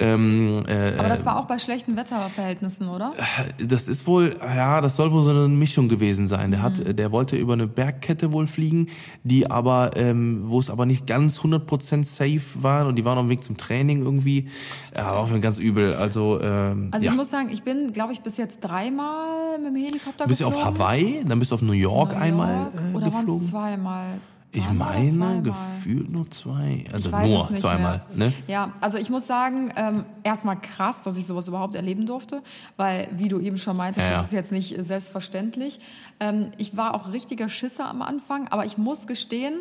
Ähm, 0.00 0.62
äh, 0.68 0.94
Aber 0.98 1.08
das 1.08 1.26
war 1.26 1.38
auch 1.38 1.46
bei 1.46 1.58
schlechten 1.58 1.96
Wetterverhältnissen, 1.96 2.88
oder? 2.88 3.12
das 3.58 3.88
ist 3.88 4.06
wohl, 4.06 4.36
ja, 4.40 4.80
das 4.80 4.94
soll 4.96 5.10
wohl 5.12 5.22
so 5.24 5.30
eine 5.30 5.48
Mischung 5.48 5.88
gewesen 5.88 6.26
sein. 6.28 6.50
Der 6.52 6.60
Mhm. 6.60 6.64
hat, 6.64 6.98
der 6.98 7.10
wollte 7.12 7.36
über 7.36 7.54
eine 7.54 7.66
Bergkette 7.66 8.32
wohl 8.32 8.46
fliegen, 8.46 8.88
die 9.24 9.50
aber, 9.50 9.90
ähm, 9.96 10.42
wo 10.46 10.60
es 10.60 10.70
aber 10.70 10.86
nicht 10.86 11.06
ganz 11.06 11.38
100% 11.42 12.04
safe 12.04 12.40
war 12.62 12.86
und 12.86 12.96
die 12.96 13.04
waren 13.04 13.18
auf 13.18 13.24
dem 13.26 13.30
Weg 13.30 13.42
zum 13.42 13.56
Training 13.56 14.02
irgendwie. 14.02 14.48
Ja, 14.96 15.06
war 15.06 15.16
auch 15.18 15.40
ganz 15.40 15.58
übel. 15.58 15.94
Also, 15.94 16.40
ähm, 16.40 16.88
Also 16.92 17.06
ja. 17.06 17.10
ich 17.12 17.16
muss 17.16 17.30
sagen, 17.30 17.48
ich 17.52 17.62
bin, 17.64 17.92
glaube 17.92 18.12
ich, 18.12 18.20
bis 18.20 18.36
jetzt 18.36 18.60
dreimal 18.60 19.58
mit 19.58 19.68
dem 19.74 19.76
Helikopter 19.76 20.26
bist 20.26 20.40
du 20.40 20.46
auf 20.46 20.54
geflogen. 20.54 20.78
Hawaii, 20.78 21.24
dann 21.26 21.38
bist 21.40 21.50
du 21.50 21.56
auf 21.56 21.62
New 21.62 21.72
York 21.72 22.12
New 22.12 22.18
einmal 22.18 22.54
York, 22.54 22.74
äh, 22.74 22.96
oder 22.96 23.06
waren 23.06 23.14
es 23.14 23.20
geflogen. 23.20 23.46
zweimal? 23.46 24.06
Ich 24.50 24.68
meine, 24.70 25.42
gefühlt 25.42 26.10
nur 26.10 26.30
zwei. 26.30 26.84
Also 26.92 27.10
nur 27.10 27.54
zweimal. 27.56 28.02
Ne? 28.14 28.32
Ja, 28.46 28.72
also 28.80 28.96
ich 28.96 29.10
muss 29.10 29.26
sagen, 29.26 29.72
ähm, 29.76 30.04
erstmal 30.22 30.58
krass, 30.58 31.02
dass 31.02 31.16
ich 31.18 31.26
sowas 31.26 31.48
überhaupt 31.48 31.74
erleben 31.74 32.06
durfte, 32.06 32.42
weil, 32.78 33.08
wie 33.12 33.28
du 33.28 33.40
eben 33.40 33.58
schon 33.58 33.76
meintest, 33.76 34.06
Ja, 34.06 34.12
ja. 34.12 34.16
das 34.18 34.26
ist 34.28 34.32
jetzt 34.32 34.52
nicht 34.52 34.74
selbstverständlich. 34.82 35.80
Ähm, 36.18 36.50
ich 36.56 36.76
war 36.76 36.94
auch 36.94 37.12
richtiger 37.12 37.48
Schisser 37.50 37.88
am 37.90 38.00
Anfang, 38.00 38.48
aber 38.48 38.64
ich 38.64 38.78
muss 38.78 39.06
gestehen, 39.06 39.60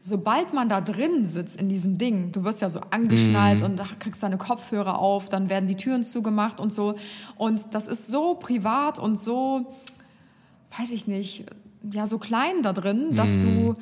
sobald 0.00 0.54
man 0.54 0.68
da 0.68 0.80
drin 0.80 1.26
sitzt 1.26 1.56
in 1.60 1.68
diesem 1.68 1.98
Ding, 1.98 2.30
du 2.30 2.44
wirst 2.44 2.62
ja 2.62 2.70
so 2.70 2.78
Mhm. 2.78 2.86
angeschnallt 2.90 3.62
und 3.62 3.76
da 3.76 3.86
kriegst 3.98 4.22
deine 4.22 4.38
Kopfhörer 4.38 5.00
auf, 5.00 5.28
dann 5.28 5.50
werden 5.50 5.66
die 5.66 5.74
Türen 5.74 6.04
zugemacht 6.04 6.60
und 6.60 6.72
so. 6.72 6.94
Und 7.36 7.74
das 7.74 7.88
ist 7.88 8.06
so 8.06 8.36
privat 8.36 9.00
und 9.00 9.18
so, 9.20 9.74
weiß 10.78 10.90
ich 10.90 11.08
nicht, 11.08 11.46
ja, 11.90 12.06
so 12.06 12.18
klein 12.18 12.62
da 12.62 12.72
drin, 12.72 13.16
dass 13.16 13.30
Mhm. 13.36 13.40
du 13.40 13.74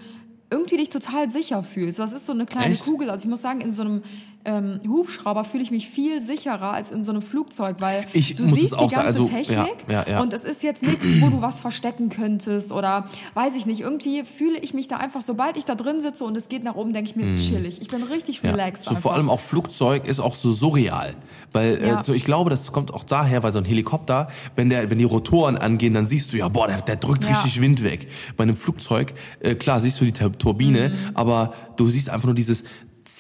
irgendwie 0.51 0.77
dich 0.77 0.89
total 0.89 1.29
sicher 1.31 1.63
fühlst. 1.63 1.99
Das 1.99 2.13
ist 2.13 2.27
so 2.27 2.33
eine 2.33 2.47
kleine 2.47 2.73
Echt? 2.73 2.85
Kugel. 2.85 3.11
Also 3.11 3.25
ich 3.25 3.31
muss 3.31 3.43
sagen, 3.43 3.61
in 3.61 3.73
so 3.73 3.83
einem 3.83 4.03
ähm, 4.47 4.81
Hubschrauber 4.89 5.45
fühle 5.45 5.63
ich 5.63 5.71
mich 5.71 5.89
viel 5.89 6.21
sicherer 6.21 6.73
als 6.73 6.91
in 6.91 7.05
so 7.05 7.11
einem 7.13 7.21
Flugzeug, 7.23 7.77
weil 7.81 8.07
Ich 8.13 8.37
du 8.37 8.45
siehst 8.47 8.59
die 8.59 8.69
sagen, 8.77 8.89
ganze 8.91 9.01
also, 9.01 9.25
Technik 9.29 9.77
ja, 9.89 10.05
ja, 10.05 10.05
ja. 10.09 10.21
und 10.23 10.33
es 10.33 10.45
ist 10.45 10.63
jetzt 10.63 10.83
nichts, 10.83 11.05
wo 11.21 11.29
du 11.29 11.43
was 11.43 11.61
verstecken 11.61 12.09
könntest 12.09 12.73
oder 12.73 13.07
weiß 13.35 13.55
ich 13.57 13.67
nicht. 13.67 13.81
Irgendwie 13.81 14.23
fühle 14.25 14.59
ich 14.59 14.73
mich 14.73 14.89
da 14.89 14.97
einfach, 14.97 15.21
sobald 15.23 15.57
ich 15.57 15.65
da 15.65 15.75
drin 15.75 16.01
sitze 16.01 16.25
und 16.25 16.37
es 16.37 16.49
geht 16.49 16.65
nach 16.65 16.77
oben, 16.77 16.93
denke 16.93 17.11
ich 17.11 17.17
mir, 17.17 17.37
chillig. 17.37 17.81
Ich 17.83 17.89
bin 17.89 18.03
richtig 18.05 18.43
relaxed 18.43 18.85
So 18.85 18.91
einfach. 18.91 19.03
vor 19.03 19.15
allem 19.15 19.29
auch 19.29 19.41
Flugzeug 19.41 20.07
ist 20.07 20.21
auch 20.21 20.35
so 20.37 20.53
surreal, 20.53 21.15
weil 21.53 21.83
äh, 21.83 22.01
so, 22.03 22.13
ich 22.15 22.25
glaube, 22.25 22.51
das 22.51 22.73
kommt 22.73 22.95
auch 22.95 23.05
daher, 23.05 23.43
weil 23.43 23.53
so 23.53 23.59
ein 23.59 23.65
Helikopter, 23.65 24.29
wenn 24.55 24.71
der, 24.71 24.89
wenn 24.91 24.99
die 24.99 25.05
Rotoren 25.05 25.57
angehen, 25.57 25.93
dann 25.95 26.07
siehst 26.07 26.33
du 26.33 26.37
ja, 26.39 26.49
boah, 26.49 26.69
der, 26.69 26.81
der 26.83 26.97
drückt 26.97 27.29
richtig 27.29 27.61
Wind 27.61 27.83
weg. 27.83 28.09
Bei 28.37 28.45
einem 28.45 28.57
Flugzeug, 28.57 29.15
äh, 29.41 29.55
klar, 29.57 29.81
siehst 29.81 30.01
du 30.01 30.05
die 30.05 30.13
Tur- 30.13 30.33
Turbine, 30.33 30.91
Mhm. 30.91 30.95
aber 31.15 31.53
du 31.77 31.87
siehst 31.87 32.11
einfach 32.11 32.27
nur 32.27 32.35
dieses 32.35 32.65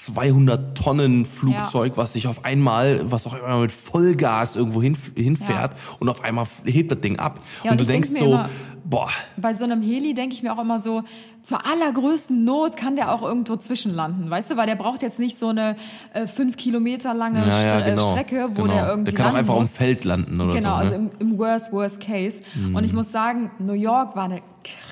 200 0.04 0.76
Tonnen 0.76 1.24
Flugzeug, 1.24 1.92
was 1.96 2.12
sich 2.12 2.26
auf 2.28 2.44
einmal, 2.44 3.10
was 3.10 3.26
auch 3.26 3.34
einmal 3.34 3.60
mit 3.62 3.72
Vollgas 3.72 4.56
irgendwo 4.56 4.82
hin, 4.82 4.96
hinfährt 5.16 5.76
und 5.98 6.08
auf 6.08 6.22
einmal 6.22 6.46
hebt 6.64 6.90
das 6.92 7.00
Ding 7.00 7.18
ab. 7.18 7.40
Ja, 7.64 7.70
und, 7.72 7.80
und 7.80 7.80
du 7.80 7.92
denkst 7.92 8.10
so, 8.10 8.26
immer- 8.26 8.48
boah, 8.88 9.08
bei 9.36 9.52
so 9.54 9.64
einem 9.64 9.82
Heli 9.82 10.14
denke 10.14 10.34
ich 10.34 10.42
mir 10.42 10.52
auch 10.52 10.60
immer 10.60 10.78
so, 10.78 11.02
zur 11.42 11.60
allergrößten 11.66 12.44
Not 12.44 12.76
kann 12.76 12.96
der 12.96 13.12
auch 13.12 13.22
irgendwo 13.22 13.56
zwischenlanden, 13.56 14.28
weißt 14.30 14.50
du, 14.50 14.56
weil 14.56 14.66
der 14.66 14.74
braucht 14.74 15.02
jetzt 15.02 15.18
nicht 15.20 15.38
so 15.38 15.48
eine 15.48 15.76
äh, 16.12 16.26
fünf 16.26 16.56
Kilometer 16.56 17.14
lange 17.14 17.46
ja, 17.46 17.62
ja, 17.62 17.80
äh, 17.86 17.90
genau, 17.90 18.08
Strecke, 18.10 18.48
wo 18.54 18.62
genau. 18.62 18.74
der 18.74 18.88
irgendwie 18.88 19.12
der 19.12 19.22
kann 19.24 19.32
auch 19.32 19.38
einfach 19.38 19.54
auf 19.54 19.60
muss. 19.60 19.72
dem 19.72 19.76
Feld 19.76 20.04
landen 20.04 20.40
oder 20.40 20.54
Genau, 20.54 20.70
so. 20.70 20.74
Ne? 20.76 20.80
also 20.80 20.94
im, 20.96 21.10
im 21.20 21.38
worst, 21.38 21.72
worst 21.72 22.00
case. 22.00 22.42
Und 22.56 22.72
Mhm. 22.72 22.84
ich 22.84 22.92
muss 22.92 23.12
sagen, 23.12 23.50
New 23.60 23.74
York 23.74 24.16
war 24.16 24.24
eine 24.24 24.40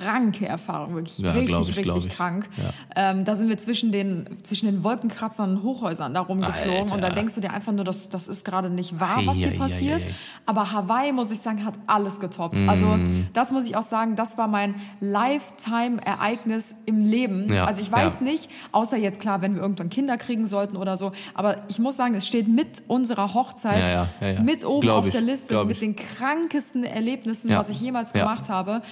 kranke 0.05 0.47
Erfahrung, 0.47 0.95
wirklich 0.95 1.19
Ja, 1.19 1.33
richtig, 1.33 1.71
ich, 1.71 1.77
richtig 1.79 2.07
ich. 2.07 2.09
krank. 2.11 2.49
Ähm, 2.95 3.25
da 3.25 3.35
sind 3.35 3.49
wir 3.49 3.59
zwischen 3.59 3.91
den, 3.91 4.29
zwischen 4.45 4.67
den 4.67 4.85
Wolkenkratzern 4.85 5.57
und 5.57 5.63
Hochhäusern 5.65 6.15
da 6.15 6.21
rumgeflogen 6.21 6.83
Alter. 6.83 6.95
und 6.95 7.01
da 7.03 7.11
denkst 7.11 7.35
du 7.35 7.41
dir 7.41 7.53
einfach 7.53 7.73
nur, 7.73 7.85
das, 7.85 8.09
das 8.09 8.29
ist 8.29 8.45
gerade 8.45 8.71
nicht 8.71 9.01
wahr, 9.01 9.23
was 9.25 9.37
hier 9.37 9.49
ei, 9.49 9.57
passiert. 9.59 10.03
ei, 10.03 10.07
ei. 10.07 10.15
Aber 10.47 10.71
Hawaii, 10.71 11.13
muss 11.13 11.33
ich 11.33 11.41
sagen, 11.41 11.65
hat 11.65 11.75
alles 11.89 12.21
getoppt. 12.21 12.61
Mhm. 12.61 12.69
Also 12.69 12.97
das 13.33 13.51
muss 13.51 13.67
ich 13.67 13.77
auch 13.77 13.83
sagen, 13.89 14.17
das 14.17 14.37
war 14.39 14.49
mein 14.49 14.75
Lifetime-Ereignis 15.01 16.35
Ereignis 16.35 16.75
im 16.87 17.07
Leben. 17.07 17.53
Ja, 17.53 17.65
also 17.65 17.81
ich 17.81 17.91
weiß 17.91 18.21
ja. 18.21 18.27
nicht, 18.27 18.51
außer 18.73 18.97
jetzt 18.97 19.21
klar, 19.21 19.43
wenn 19.43 19.55
wir 19.55 19.63
irgendwann 19.63 19.91
Kinder 19.91 20.17
kriegen 20.17 20.47
sollten 20.47 20.77
oder 20.77 20.97
so, 20.97 21.13
aber 21.35 21.65
ich 21.69 21.79
muss 21.79 21.97
sagen, 21.97 22.15
es 22.15 22.27
steht 22.27 22.49
mit 22.49 22.83
unserer 22.89 23.35
Hochzeit 23.35 24.09
Ja, 24.21 24.41
mit 24.43 24.65
oben 24.65 24.81
Glaub 24.81 24.99
auf 24.99 25.07
ich, 25.07 25.13
der 25.13 25.21
Liste 25.21 25.49
glaub 25.49 25.67
mit 25.67 25.77
ich. 25.77 25.81
den 25.81 25.97
krankesten 25.97 26.85
Erlebnissen, 26.85 27.51
was 27.51 27.69
ich 27.69 27.81
jemals 27.81 28.13
gemacht 28.13 28.49
habe. 28.49 28.83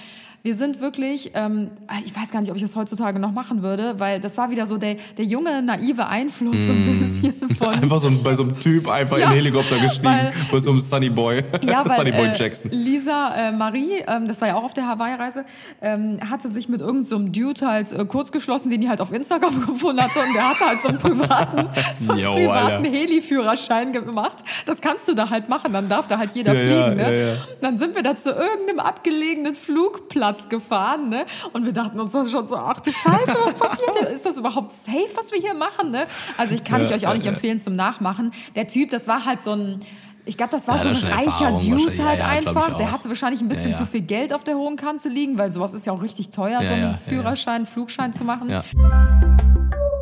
Wir 0.45 0.55
sind 0.55 0.81
wirklich, 0.81 1.31
ähm, 1.35 1.71
ich 2.05 2.13
weiß 2.13 2.29
gar 2.31 2.41
nicht, 2.41 2.49
ob 2.49 2.57
ich 2.57 2.61
das 2.61 2.75
heutzutage 2.75 3.17
noch 3.17 3.31
machen 3.31 3.63
würde, 3.63 3.95
weil 3.99 4.19
das 4.19 4.37
war 4.37 4.49
wieder 4.51 4.67
so 4.67 4.77
der, 4.77 4.97
der 5.17 5.23
junge, 5.23 5.61
naive 5.61 6.05
Einfluss 6.07 6.57
so 6.57 6.71
ein 6.73 6.99
bisschen 6.99 7.49
von, 7.57 7.69
Einfach 7.69 7.99
so 7.99 8.11
bei 8.21 8.33
so 8.35 8.43
einem 8.43 8.59
Typ 8.59 8.89
einfach 8.89 9.17
Ja, 9.17 9.27
in 9.27 9.29
den 9.31 9.37
Helikopter 9.37 9.77
gestiegen, 9.79 10.03
weil- 10.05 10.33
bei 10.51 10.59
so 10.59 10.71
einem 10.71 10.81
Sunny 10.81 11.09
Boy. 11.09 11.45
Ja, 11.61 11.85
weil 11.87 11.95
Sunny 11.97 12.11
Boy 12.11 12.25
äh, 12.27 12.33
Jackson. 12.35 12.71
Lisa 12.71 13.33
äh, 13.37 13.51
Marie, 13.53 14.03
ähm, 14.05 14.27
das 14.27 14.41
war 14.41 14.49
ja 14.49 14.55
auch 14.55 14.65
auf 14.65 14.73
der 14.73 14.85
Hawaii-Reise, 14.85 15.45
ähm, 15.81 16.19
hatte 16.29 16.49
sich 16.49 16.67
mit 16.67 16.81
irgendeinem 16.81 17.05
so 17.05 17.19
Dude 17.19 17.65
halt 17.65 17.93
äh, 17.93 18.03
kurz 18.03 18.33
geschlossen, 18.33 18.69
den 18.69 18.81
die 18.81 18.89
halt 18.89 18.99
auf 18.99 19.13
Instagram 19.13 19.65
gefunden 19.65 20.01
hatte 20.01 20.19
und 20.27 20.33
der 20.35 20.49
hatte 20.49 20.65
halt 20.65 20.81
so 20.81 20.89
einen 20.89 20.97
privaten, 20.97 21.67
so 21.97 22.11
einen 22.11 22.21
Jo, 22.21 22.33
privaten. 22.33 22.83
Heli-Führerschein 22.83 23.93
gemacht. 23.93 24.39
Das 24.65 24.81
kannst 24.81 25.07
du 25.07 25.13
da 25.13 25.29
halt 25.29 25.47
machen, 25.47 25.71
dann 25.71 25.87
darf 25.87 26.07
da 26.07 26.17
halt 26.17 26.31
jeder 26.33 26.53
Ja, 26.53 26.83
fliegen. 26.85 26.99
ja, 26.99 27.09
ne? 27.11 27.37
Dann 27.61 27.77
sind 27.79 27.95
wir 27.95 28.03
da 28.03 28.17
zu 28.17 28.31
irgendeinem 28.31 28.79
abgelegenen 28.81 29.55
Flugplatz 29.55 30.32
gefahren 30.49 31.09
ne? 31.09 31.25
und 31.53 31.65
wir 31.65 31.73
dachten 31.73 31.99
uns 31.99 32.11
schon 32.11 32.47
so, 32.47 32.55
ach 32.55 32.79
du 32.79 32.91
Scheiße, 32.91 33.35
was 33.45 33.53
passiert 33.53 33.97
hier? 33.99 34.09
Ist 34.09 34.25
das 34.25 34.37
überhaupt 34.37 34.71
safe, 34.71 35.09
was 35.15 35.31
wir 35.31 35.39
hier 35.39 35.53
machen? 35.53 35.91
Ne? 35.91 36.05
Also 36.37 36.53
ich 36.55 36.63
kann 36.63 36.81
ich 36.81 36.89
Ja, 36.89 36.95
euch 36.95 37.05
auch 37.07 37.11
ja, 37.11 37.15
nicht 37.15 37.25
ja. 37.25 37.31
empfehlen 37.31 37.59
zum 37.59 37.75
Nachmachen. 37.75 38.31
Der 38.55 38.67
Typ, 38.67 38.89
das 38.89 39.07
war 39.07 39.25
halt 39.25 39.41
so 39.41 39.51
ein 39.51 39.79
ich 40.25 40.37
glaube, 40.37 40.51
das 40.51 40.69
war 40.69 40.77
Ja, 40.77 40.83
so 40.83 41.05
ein 41.05 41.11
reicher 41.11 41.25
Erfahrung 41.25 41.59
Dude. 41.59 41.91
Ja, 41.97 42.05
halt 42.05 42.19
ja, 42.19 42.39
glaub 42.39 42.55
einfach. 42.55 42.67
ich 42.69 42.75
Der 42.75 42.91
hatte 42.93 43.09
wahrscheinlich 43.09 43.41
ein 43.41 43.49
bisschen 43.49 43.71
Ja, 43.71 43.77
ja. 43.77 43.77
zu 43.79 43.85
viel 43.85 44.01
Geld 44.01 44.31
auf 44.33 44.45
der 44.45 44.55
hohen 44.55 44.77
Kante 44.77 45.09
liegen, 45.09 45.37
weil 45.37 45.51
sowas 45.51 45.73
ist 45.73 45.85
ja 45.85 45.91
auch 45.91 46.01
richtig 46.01 46.29
teuer, 46.29 46.61
Ja, 46.61 46.67
so 46.67 46.73
einen 46.73 46.83
ja, 46.83 46.87
ja, 46.89 46.93
ja. 46.93 46.97
Führerschein, 46.97 47.65
Flugschein 47.65 48.13
zu 48.13 48.23
machen. 48.23 48.49
Ja. 48.49 48.63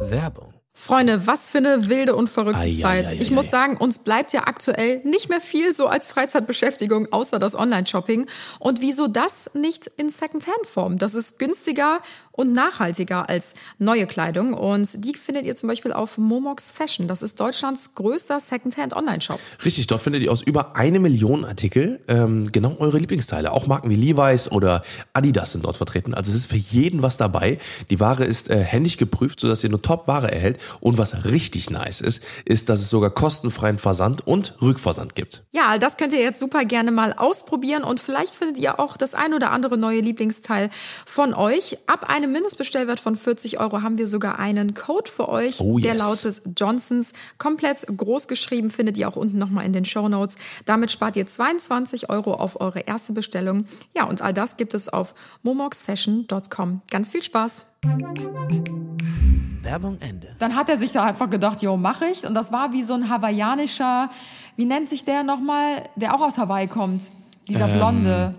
Werbung. 0.02 0.51
Freunde, 0.74 1.28
was 1.28 1.50
für 1.50 1.58
eine 1.58 1.90
wilde 1.90 2.16
und 2.16 2.30
verrückte 2.30 2.62
ei, 2.62 2.74
Zeit. 2.74 3.08
ei, 3.08 3.12
ei, 3.12 3.18
ich 3.20 3.30
muss 3.30 3.50
sagen, 3.50 3.78
uns 3.78 4.00
bleibt 4.00 4.32
ja 4.34 4.48
aktuell 4.48 5.02
nicht 5.04 5.30
mehr 5.30 5.42
viel 5.42 5.74
so 5.74 5.88
als 5.88 6.08
Freizeitbeschäftigung, 6.08 7.12
außer 7.12 7.40
das 7.40 7.56
Online-Shopping. 7.56 8.28
Und 8.58 8.82
wieso 8.82 9.08
das 9.08 9.52
nicht 9.54 9.88
in 9.98 10.10
Secondhand-Form? 10.10 10.98
Das 10.98 11.14
ist 11.14 11.40
günstiger 11.40 12.02
und 12.32 12.54
nachhaltiger 12.54 13.30
als 13.30 13.56
neue 13.78 14.08
Kleidung. 14.08 14.54
Und 14.54 15.06
die 15.06 15.14
findet 15.16 15.46
ihr 15.46 15.56
zum 15.56 15.70
Beispiel 15.70 15.94
auf 15.94 16.18
Momox 16.18 16.72
Fashion. 16.72 17.08
Das 17.08 17.22
ist 17.22 17.40
Deutschlands 17.40 17.96
größter 17.96 18.40
Secondhand-Online-Shop. 18.40 19.40
Richtig, 19.64 19.88
dort 19.88 20.02
findet 20.02 20.24
ihr 20.24 20.32
aus 20.32 20.42
über 20.42 20.76
eine 20.76 21.00
Million 21.00 21.46
Artikel 21.46 22.00
ähm, 22.08 22.52
genau 22.52 22.76
eure 22.80 22.98
Lieblingsteile. 22.98 23.52
Auch 23.52 23.68
Marken 23.68 23.90
wie 23.90 23.96
Levi's 23.96 24.52
oder 24.52 24.84
Adidas 25.14 25.52
sind 25.52 25.66
dort 25.66 25.78
vertreten. 25.78 26.14
Also 26.14 26.32
es 26.32 26.38
ist 26.38 26.46
für 26.48 26.58
jeden 26.58 27.02
was 27.02 27.18
dabei. 27.18 27.60
Die 27.90 28.00
Ware 28.00 28.24
ist 28.24 28.50
äh, 28.50 28.64
händisch 28.64 28.98
geprüft, 28.98 29.40
sodass 29.40 29.64
ihr 29.64 29.70
nur 29.70 29.82
Top-Ware 29.82 30.32
erhält. 30.32 30.60
Und 30.80 30.98
was 30.98 31.26
richtig 31.26 31.70
nice 31.70 32.02
ist, 32.02 32.24
ist, 32.46 32.70
dass 32.70 32.82
es 32.82 32.90
sogar 32.90 33.10
kostenfreien 33.10 33.78
Versand 33.78 34.26
und 34.26 34.56
Rückversand 34.62 35.16
gibt. 35.16 35.44
Ja, 35.52 35.78
das 35.78 35.98
könnt 35.98 36.14
ihr 36.14 36.22
jetzt 36.22 36.40
super 36.40 36.66
gerne 36.66 36.92
mal 36.92 37.14
ausprobieren 37.14 37.84
und 37.84 38.00
vielleicht 38.00 38.36
findet 38.36 38.58
ihr 38.58 38.80
auch 38.80 38.98
das 38.98 39.14
ein 39.14 39.34
oder 39.34 39.52
andere 39.52 39.78
neue 39.78 40.02
Lieblingsteil 40.02 40.70
von 41.06 41.34
euch. 41.34 41.78
Ab 41.88 42.10
einem 42.10 42.21
Mindestbestellwert 42.28 43.00
von 43.00 43.16
40 43.16 43.60
Euro 43.60 43.82
haben 43.82 43.98
wir 43.98 44.08
sogar 44.08 44.40
einen 44.40 44.74
Code 44.74 45.10
für 45.10 45.30
euch. 45.30 45.60
Oh, 45.62 45.80
Der 45.80 45.94
yes. 45.94 46.02
lautet 46.02 46.42
Johnsons. 46.60 47.14
Komplett 47.38 47.86
groß 47.88 48.28
geschrieben 48.28 48.70
findet 48.70 48.98
ihr 48.98 49.08
auch 49.08 49.16
unten 49.16 49.38
nochmal 49.38 49.66
in 49.66 49.74
den 49.74 49.86
Show 49.86 50.10
Notes. 50.10 50.36
Damit 50.66 50.92
spart 50.92 51.16
ihr 51.16 51.28
22 51.28 52.10
Euro 52.10 52.34
auf 52.34 52.60
eure 52.60 52.82
erste 52.82 53.14
Bestellung. 53.14 53.66
Ja, 53.96 54.06
und 54.06 54.22
all 54.22 54.34
das 54.34 54.58
gibt 54.58 54.74
es 54.74 54.90
auf 54.90 55.14
momoxfashion.com. 55.44 56.82
Ganz 56.90 57.10
viel 57.10 57.24
Spaß! 57.24 57.64
Werbung 59.62 59.98
Ende. 60.02 60.36
Dann 60.40 60.56
hat 60.56 60.70
er 60.70 60.78
sich 60.78 60.92
da 60.92 61.04
einfach 61.04 61.30
gedacht, 61.30 61.62
jo, 61.62 61.78
mach 61.78 62.02
ich. 62.02 62.26
Und 62.26 62.34
das 62.34 62.52
war 62.52 62.74
wie 62.74 62.84
so 62.84 62.94
ein 62.94 63.10
hawaiianischer, 63.10 64.10
wie 64.56 64.66
nennt 64.66 64.90
sich 64.90 65.06
der 65.06 65.24
nochmal, 65.24 65.84
der 65.96 66.16
auch 66.16 66.22
aus 66.22 66.38
Hawaii 66.38 66.68
kommt? 66.68 67.12
Dieser 67.48 67.68
Blonde. 67.68 68.36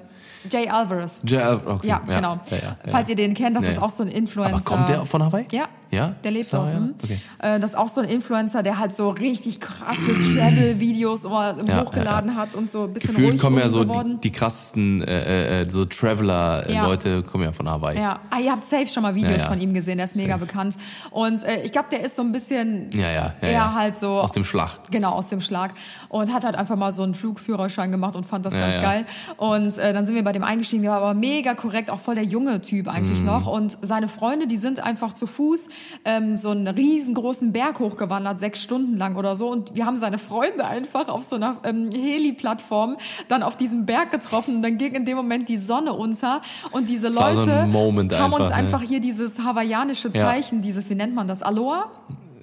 Jay 0.51 0.69
Alvarez. 0.69 1.21
Ja, 1.25 1.55
okay. 1.65 1.87
Ja, 1.87 1.99
genau. 1.99 2.41
Ja, 2.51 2.57
ja. 2.57 2.77
Falls 2.91 3.09
ihr 3.09 3.17
den 3.17 3.35
kennt, 3.35 3.57
das 3.57 3.65
ist 3.65 3.81
auch 3.81 3.91
so 3.91 4.03
ein 4.03 4.09
Influencer. 4.09 4.55
Aber 4.55 4.65
kommt 4.65 4.89
der 4.89 5.05
von 5.07 5.23
Hawaii? 5.23 5.47
Ja. 5.51 5.67
Ja? 5.93 6.15
Der 6.25 6.31
lebt 6.31 6.47
Ist 6.47 6.53
er 6.55 6.61
aus. 6.61 6.73
Mhm. 6.73 6.95
Okay. 7.03 7.19
Äh, 7.39 7.61
Das 7.61 7.73
ist 7.73 7.77
auch 7.77 7.89
so 7.89 8.01
ein 8.01 8.09
Influencer, 8.09 8.63
der 8.63 8.79
halt 8.79 8.95
so 8.95 9.11
richtig 9.11 9.61
krasse 9.61 10.01
Travel-Videos 10.35 11.25
Ja, 11.67 11.85
hochgeladen 11.85 12.35
hat 12.37 12.55
und 12.55 12.69
so 12.69 12.85
ein 12.85 12.95
bisschen 12.95 13.11
Gefühlt 13.11 13.33
ruhig 13.33 13.41
kommen 13.41 13.59
ja 13.59 13.69
so 13.69 13.81
geworden. 13.81 14.19
die, 14.23 14.31
die 14.31 14.33
krassesten 14.33 15.03
äh, 15.03 15.61
äh, 15.63 15.71
so 15.71 15.81
Ja. 15.83 15.87
Traveler-Leute 15.87 17.23
kommen 17.23 17.45
ja 17.45 17.53
von 17.53 17.69
Hawaii. 17.69 17.99
Ja, 17.99 18.21
ah, 18.31 18.39
ihr 18.39 18.51
habt 18.53 18.65
safe 18.65 18.87
schon 18.87 19.03
mal 19.03 19.15
Videos 19.15 19.33
Ja, 19.33 19.37
ja. 19.39 19.49
von 19.49 19.61
ihm 19.61 19.75
gesehen, 19.75 19.97
der 19.99 20.07
ist 20.07 20.17
mega 20.17 20.37
bekannt. 20.37 20.77
Und 21.11 21.43
äh, 21.45 21.63
ich 21.63 21.73
glaube, 21.73 21.89
der 21.91 22.01
ist 22.05 22.17
so 22.17 22.23
ein 22.23 22.33
bisschen 22.33 22.91
Ja, 22.95 23.01
ja, 23.11 23.13
ja, 23.13 23.35
eher 23.43 23.53
ja. 23.53 23.75
halt 23.75 23.97
so 23.97 24.09
Aus 24.21 24.33
dem 24.33 24.45
Schlag. 24.45 24.71
Genau, 24.91 25.13
aus 25.13 25.29
dem 25.29 25.41
Schlag. 25.41 25.75
Und 26.09 26.33
hat 26.33 26.45
halt 26.45 26.57
einfach 26.57 26.77
mal 26.77 26.93
so 26.93 27.03
einen 27.03 27.15
Flugführerschein 27.15 27.91
gemacht 27.91 28.17
und 28.17 28.25
fand 28.27 28.47
das 28.47 28.55
Ja, 28.55 28.61
ganz 28.61 28.77
ja. 28.77 28.83
geil. 28.83 29.05
Und 29.37 29.77
äh, 29.79 29.93
dann 29.93 30.07
sind 30.07 30.15
wir 30.15 30.25
bei 30.25 30.33
dem 30.33 30.45
eingestiegen, 30.45 30.83
der 30.83 30.93
war 30.93 30.99
aber 31.03 31.15
mega 31.15 31.55
korrekt, 31.55 31.91
auch 31.91 32.01
voll 32.01 32.15
der 32.15 32.25
junge 32.25 32.61
Typ 32.63 32.89
eigentlich 32.89 33.21
Mhm. 33.21 33.27
noch. 33.27 33.47
Und 33.47 33.77
seine 33.83 34.09
Freunde, 34.09 34.47
die 34.47 34.57
sind 34.57 34.81
einfach 34.83 35.13
zu 35.13 35.27
Fuß 35.27 35.69
ähm, 36.05 36.37
so 36.37 36.51
einen 36.51 36.69
riesengroßen 36.69 37.53
Berg 37.53 37.79
hochgewandert, 37.81 38.41
sechs 38.41 38.63
Stunden 38.63 38.97
lang 38.97 39.17
oder 39.17 39.37
so. 39.37 39.49
Und 39.51 39.75
wir 39.75 39.87
haben 39.87 39.97
seine 39.97 40.19
Freunde 40.19 40.65
einfach 40.65 41.09
auf 41.09 41.25
so 41.25 41.37
einer 41.37 41.59
ähm, 41.65 41.91
Heli-Plattform 41.93 42.97
dann 43.29 43.43
auf 43.43 43.57
diesem 43.57 43.87
Berg 43.87 44.11
getroffen. 44.11 44.57
Und 44.57 44.63
dann 44.63 44.79
ging 44.79 44.95
in 44.95 45.05
dem 45.05 45.17
Moment 45.17 45.49
die 45.49 45.59
Sonne 45.59 45.93
unter. 45.93 46.43
Und 46.71 46.89
diese 46.89 47.09
Leute 47.09 47.45
so 47.45 47.51
haben 47.51 48.33
uns 48.33 48.43
einfach, 48.43 48.49
ne? 48.49 48.55
einfach 48.55 48.83
hier 48.83 49.01
dieses 49.01 49.39
hawaiianische 49.39 50.11
Ja. 50.13 50.25
Zeichen, 50.25 50.63
dieses, 50.63 50.91
wie 50.91 50.95
nennt 50.95 51.15
man 51.15 51.29
das, 51.29 51.43
Aloha? 51.43 51.91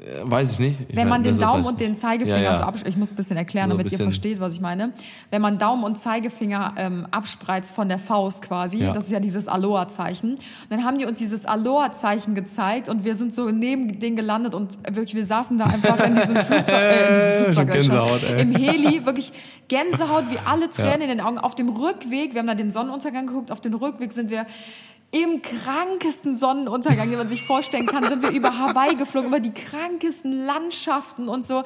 Äh, 0.10 0.22
Weiß 0.30 0.54
ich 0.54 0.60
nicht. 0.60 0.80
Ich 0.90 0.96
Wenn 0.96 1.08
man 1.08 1.24
den 1.24 1.38
Daumen 1.40 1.66
und 1.66 1.80
den. 1.80 1.96
Zeigefinger 1.96 2.38
Ja, 2.38 2.52
ja. 2.52 2.58
so 2.58 2.64
abspreizt, 2.64 2.88
ich 2.90 2.98
muss 2.98 3.12
ein 3.12 3.16
bisschen 3.16 3.38
erklären, 3.38 3.70
So 3.70 3.74
damit 3.78 3.88
ihr 3.88 3.90
bisschen- 3.92 4.06
versteht, 4.06 4.40
was 4.40 4.54
ich 4.56 4.62
meine. 4.62 4.94
Wenn 5.32 5.42
man 5.42 5.58
Daumen 5.58 5.84
und 5.84 6.00
Zeigefinger 6.00 6.74
ähm, 6.78 7.08
abspreizt 7.12 7.72
von 7.74 7.90
der 7.90 8.00
Faust 8.00 8.42
quasi, 8.44 8.78
Ja. 8.78 8.94
das 8.94 9.06
ist 9.06 9.12
ja 9.12 9.20
dieses 9.20 9.48
Aloha-Zeichen. 9.48 10.38
Dann 10.70 10.84
haben 10.86 10.98
die 10.98 11.06
uns 11.06 11.18
dieses 11.18 11.46
Aloha-Zeichen 11.46 12.36
gezeigt 12.36 12.90
und 12.90 13.04
wir 13.06 13.16
sind 13.16 13.34
so 13.36 13.50
neben 13.50 14.00
denen 14.00 14.16
gelandet 14.16 14.56
und 14.56 14.78
wirklich, 14.86 15.16
wir 15.16 15.26
saßen 15.26 15.58
da 15.58 15.66
einfach 15.66 16.00
in 16.06 16.16
diesem 16.16 16.36
Flugzeug, 16.38 16.68
äh, 16.70 17.40
in 17.40 17.46
diesem 17.46 17.54
Flugzeug 17.54 17.56
schon, 17.56 17.68
Gänsehaut, 17.82 18.24
ey. 18.24 18.42
im 18.42 18.56
Heli, 18.56 19.06
wirklich 19.06 19.34
Gänsehaut, 19.68 20.26
wie 20.32 20.38
alle 20.46 20.70
Tränen 20.70 21.02
in 21.02 21.08
den 21.10 21.22
Augen. 21.22 21.38
Auf 21.38 21.56
dem 21.56 21.70
Rückweg, 21.70 22.34
wir 22.34 22.40
haben 22.40 22.48
da 22.48 22.56
den 22.56 22.72
Sonnenuntergang 22.72 23.28
geguckt, 23.28 23.52
auf 23.52 23.62
dem 23.62 23.74
Rückweg 23.74 24.12
sind 24.14 24.30
wir 24.30 24.46
im 25.12 25.42
krankesten 25.42 26.38
Sonnenuntergang, 26.38 27.10
den 27.10 27.18
man 27.18 27.28
sich 27.30 27.44
vorstellen 27.44 27.88
kann, 27.88 28.04
sind 28.04 28.22
wir 28.22 28.30
über 28.30 28.60
Hawaii 28.60 28.96
geflogen, 28.96 29.30
über 29.30 29.40
die 29.40 29.54
krankesten 29.54 30.46
Landschaften 30.46 31.28
und 31.30 31.44
so. 31.46 31.64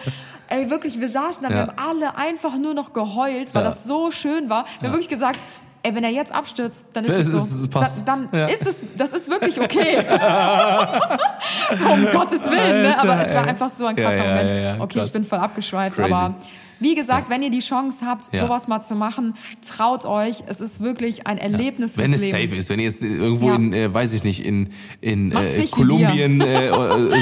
Ey, 0.47 0.69
wirklich, 0.69 1.01
wir 1.01 1.10
saßen 1.10 1.43
da, 1.43 1.49
wir 1.49 1.56
Ja. 1.58 1.62
haben 1.67 1.77
alle 1.77 2.15
einfach 2.15 2.56
nur 2.58 2.73
noch 2.73 2.93
geheult, 2.93 3.53
weil 3.53 3.63
Ja. 3.63 3.69
das 3.69 3.84
so 3.84 4.12
schön 4.12 4.49
war. 4.49 4.63
Wir 4.79 4.88
haben 4.88 4.93
wirklich 4.93 5.10
gesagt, 5.10 5.41
ey, 5.86 5.93
wenn 5.93 6.06
er 6.06 6.12
jetzt 6.12 6.32
abstürzt, 6.34 6.86
dann 6.93 7.03
ist 7.03 7.17
Das 7.17 7.25
es 7.25 7.32
so. 7.32 7.38
ist- 7.39 7.51
es 7.63 7.67
passt. 7.67 7.97
Da, 7.99 8.15
dann 8.15 8.29
Ja. 8.32 8.45
ist 8.45 8.65
es, 8.65 8.82
das 8.97 9.12
ist 9.12 9.29
wirklich 9.29 9.60
okay. 9.60 9.97
so, 11.77 11.86
um 11.89 12.06
Gottes 12.12 12.43
Willen, 12.49 12.82
ne? 12.84 12.97
Aber 12.97 13.19
es 13.21 13.34
war 13.34 13.45
einfach 13.45 13.69
so 13.69 13.86
ein 13.88 13.95
krasser 13.97 14.15
Ja, 14.17 14.23
ja, 14.23 14.29
Moment. 14.29 14.49
ja, 14.49 14.56
ja, 14.75 14.79
okay, 14.82 15.01
ich 15.03 15.12
bin 15.12 15.25
voll 15.25 15.39
abgeschweift, 15.39 15.97
Crazy. 15.97 16.13
aber 16.13 16.36
wie 16.79 16.95
gesagt, 16.95 17.29
wenn 17.29 17.41
ihr 17.43 17.49
die 17.51 17.59
Chance 17.59 18.05
habt, 18.05 18.33
Ja. 18.33 18.41
sowas 18.41 18.67
mal 18.67 18.81
zu 18.81 18.95
machen, 18.95 19.36
traut 19.67 20.05
euch. 20.05 20.43
Es 20.47 20.62
ist 20.62 20.81
wirklich 20.81 21.27
ein 21.27 21.38
Erlebnis 21.38 21.97
Wenn 21.97 22.07
fürs 22.12 22.21
es 22.21 22.31
Leben. 22.31 22.43
safe 22.49 22.55
ist, 22.59 22.69
wenn 22.69 22.79
ihr 22.79 22.86
jetzt 22.86 23.01
irgendwo 23.01 23.47
Ja. 23.49 23.55
in, 23.55 23.73
äh, 23.73 23.93
weiß 23.93 24.13
ich 24.13 24.23
nicht, 24.23 24.45
in, 24.45 24.69
in 25.01 25.31
äh, 25.31 25.65
Kolumbien 25.71 26.41
äh, 26.41 26.67
äh, 26.67 26.69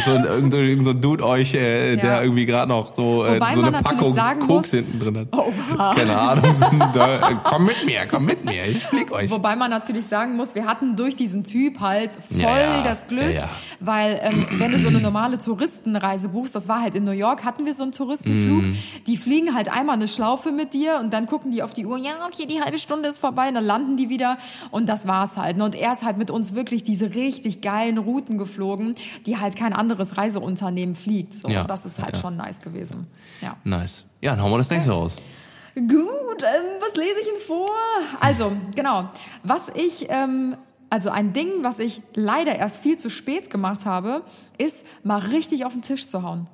so, 0.06 0.12
ein- 0.12 0.26
irgend, 0.26 0.54
irgend 0.54 0.86
so 0.86 0.92
ein 0.92 1.02
Dude 1.02 1.26
euch, 1.26 1.54
äh, 1.54 1.96
der 1.98 2.04
Ja. 2.06 2.22
irgendwie 2.24 2.46
gerade 2.46 2.70
noch 2.70 2.94
so, 2.96 3.26
äh, 3.26 3.36
Wobei 3.36 3.54
so 3.56 3.62
eine 3.62 3.72
Packung 3.82 4.14
sagen 4.14 4.40
Koks 4.42 4.50
muss- 4.50 4.72
hinten 4.72 5.00
drin 5.00 5.18
hat. 5.18 5.28
Oha. 5.38 5.94
Keine 5.96 6.18
Ahnung. 6.18 6.56
So, 6.56 6.66
da, 6.94 7.30
äh, 7.30 7.36
komm 7.44 7.66
mit 7.66 7.86
mir, 7.86 8.02
komm 8.10 8.26
mit 8.26 8.44
mir, 8.46 8.66
ich 8.66 8.84
flieg 8.84 9.12
euch. 9.12 9.30
Wobei 9.32 9.56
man 9.56 9.70
natürlich 9.70 10.06
sagen 10.06 10.36
muss, 10.36 10.56
wir 10.56 10.66
hatten 10.66 10.96
durch 10.96 11.16
diesen 11.16 11.44
Typ 11.44 11.80
halt 11.80 12.12
voll 12.12 12.42
Ja, 12.42 12.60
ja. 12.78 12.84
das 12.84 13.08
Glück, 13.08 13.24
Ja, 13.24 13.30
ja. 13.42 13.50
weil 13.80 14.20
ähm, 14.24 14.48
wenn 14.54 14.72
du 14.72 14.80
so 14.80 14.88
eine 14.88 15.00
normale 15.00 15.38
Touristenreise 15.40 16.30
buchst, 16.30 16.56
das 16.56 16.68
war 16.68 16.82
halt 16.82 16.96
in 16.96 17.04
New 17.06 17.12
York, 17.12 17.44
hatten 17.44 17.66
wir 17.66 17.74
so 17.74 17.84
einen 17.84 17.92
Touristenflug, 17.92 18.64
Mhm. 18.64 18.76
die 19.08 19.18
fliegen 19.18 19.41
halt 19.54 19.72
einmal 19.72 19.96
eine 19.96 20.08
Schlaufe 20.08 20.52
mit 20.52 20.74
dir 20.74 21.00
und 21.00 21.12
dann 21.12 21.26
gucken 21.26 21.52
die 21.52 21.64
auf 21.64 21.74
die 21.74 21.86
Uhr, 21.86 21.98
ja, 21.98 22.26
okay, 22.26 22.46
die 22.46 22.62
halbe 22.62 22.80
Stunde 22.80 23.10
ist 23.10 23.20
vorbei, 23.20 23.50
und 23.50 23.56
dann 23.56 23.66
landen 23.66 23.98
die 23.98 24.10
wieder 24.10 24.38
und 24.72 24.88
das 24.88 25.08
war's 25.08 25.38
halt. 25.38 25.60
Und 25.62 25.76
er 25.76 25.94
ist 25.94 26.04
halt 26.04 26.18
mit 26.18 26.32
uns 26.32 26.54
wirklich 26.56 26.84
diese 26.84 27.14
richtig 27.14 27.62
geilen 27.62 27.98
Routen 27.98 28.38
geflogen, 28.38 28.96
die 29.26 29.38
halt 29.38 29.56
kein 29.56 29.74
anderes 29.74 30.18
Reiseunternehmen 30.18 30.96
fliegt. 30.96 31.34
So, 31.34 31.50
Ja, 31.50 31.62
und 31.62 31.70
das 31.70 31.86
ist 31.86 32.00
halt 32.00 32.16
ja. 32.16 32.22
schon 32.22 32.38
nice 32.38 32.62
gewesen. 32.62 33.08
Ja. 33.42 33.56
Nice. 33.64 34.06
Ja, 34.22 34.32
dann 34.32 34.44
hauen 34.44 34.52
wir 34.52 34.58
das 34.58 34.70
nächste 34.70 34.92
raus. 34.92 35.18
Gut, 35.76 35.88
ähm, 35.90 36.82
was 36.82 36.96
lese 36.96 37.16
ich 37.22 37.28
Ihnen 37.30 37.42
vor? 37.48 37.70
Also, 38.20 38.52
genau. 38.76 39.10
Was 39.44 39.70
ich, 39.70 40.08
ähm, 40.10 40.56
also 40.90 41.10
ein 41.10 41.32
Ding, 41.32 41.50
was 41.62 41.80
ich 41.80 42.02
leider 42.14 42.56
erst 42.56 42.82
viel 42.82 42.98
zu 42.98 43.10
spät 43.10 43.50
gemacht 43.50 43.86
habe, 43.86 44.22
ist 44.58 44.86
mal 45.04 45.20
richtig 45.20 45.64
auf 45.66 45.72
den 45.72 45.82
Tisch 45.82 46.08
zu 46.08 46.24
hauen. 46.24 46.48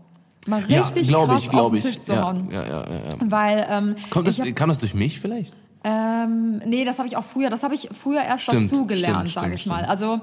Mal 0.48 0.62
richtig 0.62 1.08
glaub 1.08 1.28
krass 1.30 1.44
ich, 1.44 1.54
auf 1.54 1.70
den 1.70 1.78
ich. 1.78 1.84
Tisch 1.84 2.02
zu 2.02 2.14
ja, 2.14 2.24
hauen. 2.24 2.50
Ja, 2.52 2.64
ja, 2.64 2.70
ja, 2.70 2.82
ja. 2.84 3.16
Weil, 3.26 3.68
ähm, 3.70 3.96
Kommt 4.10 4.28
das, 4.28 4.40
hab, 4.40 4.56
kam 4.56 4.70
das 4.70 4.80
durch 4.80 4.94
mich 4.94 5.20
vielleicht? 5.20 5.54
ähm, 5.84 6.58
nee, 6.66 6.84
das 6.86 6.98
habe 6.98 7.08
ich 7.08 7.16
auch 7.18 7.24
früher, 7.24 7.50
das 7.50 7.64
habe 7.64 7.76
ich 7.76 7.90
früher 8.02 8.22
erst 8.22 8.44
Stimmt, 8.44 8.64
dazu 8.72 8.86
gelernt, 8.88 9.30
sage 9.30 9.46
stimmt, 9.48 9.56
ich 9.56 9.66
mal. 9.68 9.76
stimmt. 9.76 9.90
Also 9.90 10.22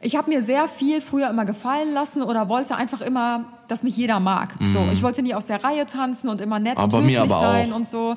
ich 0.00 0.16
habe 0.16 0.30
mir 0.30 0.42
sehr 0.42 0.68
viel 0.68 1.00
früher 1.00 1.28
immer 1.28 1.44
gefallen 1.44 1.92
lassen 1.92 2.22
oder 2.22 2.48
wollte 2.48 2.76
einfach 2.76 3.00
immer, 3.00 3.44
dass 3.66 3.82
mich 3.82 3.96
jeder 3.96 4.20
mag. 4.20 4.54
So, 4.62 4.86
ich 4.92 5.02
wollte 5.02 5.22
nie 5.22 5.34
aus 5.34 5.46
der 5.46 5.62
Reihe 5.64 5.86
tanzen 5.86 6.28
und 6.28 6.40
immer 6.40 6.58
nett 6.60 6.76
Mhm. 6.78 6.84
Aber 6.84 6.98
und 6.98 7.04
höflich 7.04 7.30
sein 7.30 7.72
auch. 7.72 7.76
und 7.76 7.88
so. 7.88 8.14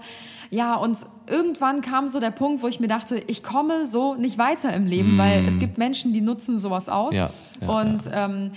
Ja, 0.51 0.75
und 0.75 0.97
irgendwann 1.27 1.81
kam 1.81 2.07
so 2.07 2.19
der 2.19 2.29
Punkt, 2.31 2.61
wo 2.61 2.67
ich 2.67 2.79
mir 2.79 2.87
dachte, 2.87 3.21
ich 3.27 3.41
komme 3.41 3.85
so 3.87 4.13
nicht 4.15 4.37
weiter 4.37 4.71
im 4.73 4.85
Leben, 4.85 5.17
weil 5.17 5.45
es 5.47 5.57
gibt 5.59 5.77
Menschen, 5.79 6.13
die 6.13 6.21
nutzen 6.21 6.59
sowas 6.59 6.87
aus. 6.87 7.13
Mhm. 7.13 7.19
Ja, 7.19 7.29
ja, 7.61 7.67
und 7.69 8.01
ähm, 8.13 8.51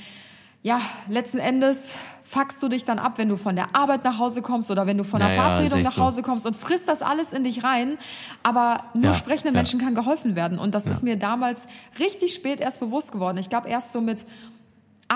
ja, 0.62 0.80
letzten 1.08 1.38
Endes 1.38 1.94
fuckst 2.34 2.60
du 2.62 2.68
dich 2.68 2.84
dann 2.84 2.98
ab, 2.98 3.12
wenn 3.16 3.28
du 3.28 3.36
von 3.36 3.54
der 3.54 3.76
Arbeit 3.76 4.02
nach 4.02 4.18
Hause 4.18 4.42
kommst 4.42 4.68
oder 4.70 4.86
wenn 4.86 4.98
du 4.98 5.04
von 5.04 5.20
der 5.20 5.28
Ja, 5.28 5.34
ja, 5.34 5.42
Verabredung 5.42 5.78
echt 5.80 5.96
nach. 5.96 6.04
Hause 6.04 6.22
kommst 6.22 6.46
und 6.46 6.56
frisst 6.56 6.88
das 6.88 7.00
alles 7.00 7.32
in 7.32 7.44
dich 7.44 7.62
rein. 7.62 7.96
Aber 8.42 8.82
nur 8.94 9.12
Ja, 9.12 9.14
sprechenden 9.14 9.54
ja. 9.54 9.60
Menschen 9.60 9.80
kann 9.80 9.94
geholfen 9.94 10.34
werden. 10.34 10.58
Und 10.58 10.74
das 10.74 10.86
ist 10.86 11.04
mir 11.04 11.16
damals 11.16 11.68
richtig 12.00 12.34
spät 12.34 12.60
erst 12.60 12.80
bewusst 12.80 13.12
geworden. 13.12 13.38
Ich 13.38 13.48
glaube 13.48 13.68
erst 13.68 13.92
so 13.92 14.00
mit 14.00 14.24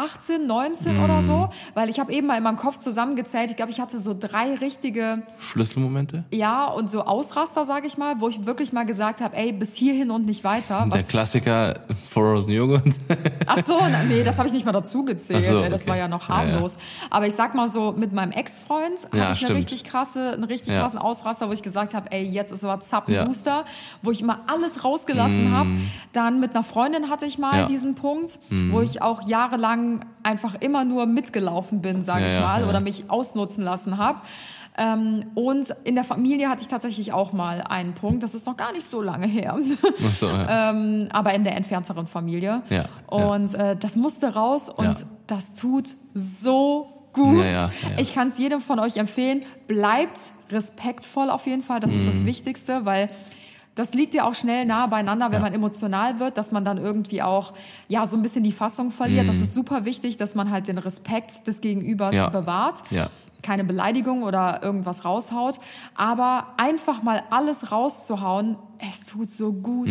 18, 0.03 0.47
19 0.47 0.99
oder 1.03 1.17
Mhm. 1.19 1.23
so, 1.23 1.49
weil 1.75 1.89
ich 1.91 1.99
habe 2.01 2.13
eben 2.13 2.27
mal 2.27 2.37
in 2.37 2.43
meinem 2.43 2.57
Kopf 2.57 2.79
zusammengezählt. 2.79 3.51
Ich 3.51 3.57
glaube, 3.57 3.71
ich 3.73 3.81
hatte 3.81 3.99
so 3.99 4.15
drei 4.19 4.55
richtige 4.55 5.23
Schlüsselmomente? 5.39 6.25
ja, 6.31 6.67
und 6.67 6.91
so 6.91 7.03
Ausraster, 7.03 7.67
sage 7.67 7.87
ich 7.87 7.99
mal, 7.99 8.21
wo 8.21 8.29
ich 8.29 8.47
wirklich 8.47 8.73
mal 8.73 8.85
gesagt 8.85 9.21
habe, 9.21 9.37
ey, 9.37 9.53
bis 9.53 9.75
hierhin 9.75 10.11
und 10.11 10.27
nicht 10.27 10.45
weiter. 10.45 10.87
Der 10.91 11.01
Was, 11.01 11.09
Klassiker 11.09 11.75
Frozen 12.11 12.53
Joghurt. 12.53 12.85
ach 13.47 13.65
so, 13.65 13.79
nee, 14.09 14.23
das 14.23 14.39
habe 14.39 14.47
ich 14.49 14.55
nicht 14.55 14.65
mal 14.67 14.73
dazu 14.73 15.05
gezählt. 15.05 15.45
So, 15.47 15.59
ey, 15.63 15.71
das 15.71 15.83
okay. 15.83 15.91
war 15.91 15.97
ja 15.97 16.09
noch 16.09 16.29
Ja, 16.29 16.43
ja. 16.45 16.53
harmlos. 16.53 16.79
Aber 17.11 17.27
ich 17.27 17.35
sag 17.35 17.55
mal 17.55 17.69
so, 17.69 17.93
mit 17.93 18.13
meinem 18.13 18.33
Ex-Freund 18.33 19.05
hatte 19.07 19.17
Ja, 19.17 19.33
ich 19.33 19.45
eine 19.47 19.55
richtig 19.57 19.85
krasse, 19.85 20.33
einen 20.33 20.45
richtig 20.45 20.73
Ja. 20.75 20.81
krassen 20.83 20.99
Ausraster, 20.99 21.49
wo 21.49 21.53
ich 21.53 21.63
gesagt 21.63 21.95
habe, 21.95 22.11
ey, 22.13 22.23
jetzt 22.25 22.53
ist 22.53 22.65
aber 22.65 22.81
Zappenbooster, 22.81 23.51
Ja. 23.51 23.65
wo 24.03 24.11
ich 24.11 24.23
mal 24.23 24.39
alles 24.47 24.85
rausgelassen 24.85 25.51
habe. 25.53 25.71
Dann 26.13 26.41
mit 26.41 26.55
einer 26.55 26.65
Freundin 26.65 27.09
hatte 27.11 27.27
ich 27.27 27.39
mal 27.39 27.61
Ja. 27.61 27.67
diesen 27.67 27.95
Punkt, 27.95 28.39
wo 28.71 28.81
ich 28.81 29.01
auch 29.03 29.27
jahrelang 29.29 29.88
einfach 30.23 30.55
immer 30.61 30.85
nur 30.85 31.07
mitgelaufen 31.07 31.81
bin, 31.83 32.03
sage 32.03 32.23
Ja, 32.23 32.29
ich 32.29 32.35
ja, 32.35 32.41
mal, 32.41 32.61
ja. 32.63 32.69
oder 32.69 32.81
mich 32.81 33.05
ausnutzen 33.09 33.65
lassen 33.65 33.99
habe. 33.99 34.21
Ähm, 34.81 35.25
und 35.35 35.75
in 35.83 35.97
der 35.97 36.05
Familie 36.05 36.49
hatte 36.49 36.63
ich 36.63 36.69
tatsächlich 36.69 37.13
auch 37.13 37.33
mal 37.33 37.63
einen 37.69 37.95
Punkt, 37.95 38.23
das 38.23 38.35
ist 38.35 38.47
noch 38.47 38.57
gar 38.57 38.73
nicht 38.73 38.87
so 38.87 39.03
lange 39.03 39.27
her, 39.27 39.57
Ach 39.59 40.11
so, 40.13 40.27
ja. 40.29 40.71
ähm, 40.71 41.09
aber 41.11 41.35
in 41.35 41.43
der 41.43 41.57
entfernteren 41.57 42.07
Familie. 42.07 42.63
Ja, 42.71 42.85
und 43.09 43.55
Äh, 43.55 43.77
das 43.77 43.97
musste 43.97 44.35
raus 44.35 44.69
und 44.69 44.85
Ja. 44.85 44.93
das 45.27 45.55
tut 45.55 45.97
so 46.15 46.87
gut. 47.13 47.39
Ja, 47.39 47.51
ja, 47.51 47.51
ja. 47.65 47.71
Ich 47.99 48.15
kann 48.15 48.29
es 48.29 48.39
jedem 48.39 48.61
von 48.61 48.79
euch 48.79 48.99
empfehlen. 48.99 49.41
Bleibt 49.67 50.19
respektvoll 50.53 51.31
auf 51.31 51.47
jeden 51.47 51.63
Fall, 51.63 51.81
das 51.81 51.91
ist 51.93 52.03
Mhm. 52.03 52.13
das 52.13 52.25
Wichtigste, 52.25 52.85
weil 52.85 53.11
das 53.79 53.95
liegt 53.95 54.15
ja 54.15 54.25
auch 54.25 54.35
schnell 54.35 54.65
nah 54.65 54.87
beieinander, 54.87 55.27
wenn 55.27 55.35
Ja. 55.39 55.41
man 55.41 55.53
emotional 55.53 56.19
wird, 56.21 56.37
dass 56.37 56.51
man 56.53 56.65
dann 56.65 56.79
irgendwie 56.79 57.23
auch 57.23 57.53
ja 57.89 58.07
so 58.07 58.17
ein 58.17 58.23
bisschen 58.23 58.43
die 58.45 58.53
Fassung 58.53 58.91
verliert. 58.91 59.29
Das 59.29 59.37
ist 59.37 59.55
super 59.55 59.85
wichtig, 59.85 60.17
dass 60.17 60.35
man 60.35 60.51
halt 60.51 60.67
den 60.69 60.79
Respekt 60.79 61.47
des 61.47 61.61
Gegenübers 61.61 62.13
Mhm. 62.15 62.19
Ja. 62.21 62.29
bewahrt. 62.31 62.83
Ja. 62.91 63.09
Keine 63.43 63.63
Beleidigung 63.63 64.25
oder 64.25 64.63
irgendwas 64.65 65.05
raushaut, 65.05 65.61
aber 65.95 66.49
einfach 66.57 67.05
mal 67.05 67.23
alles 67.31 67.71
rauszuhauen, 67.71 68.57
es 68.91 69.03
tut 69.05 69.31
so 69.31 69.53
gut. 69.53 69.89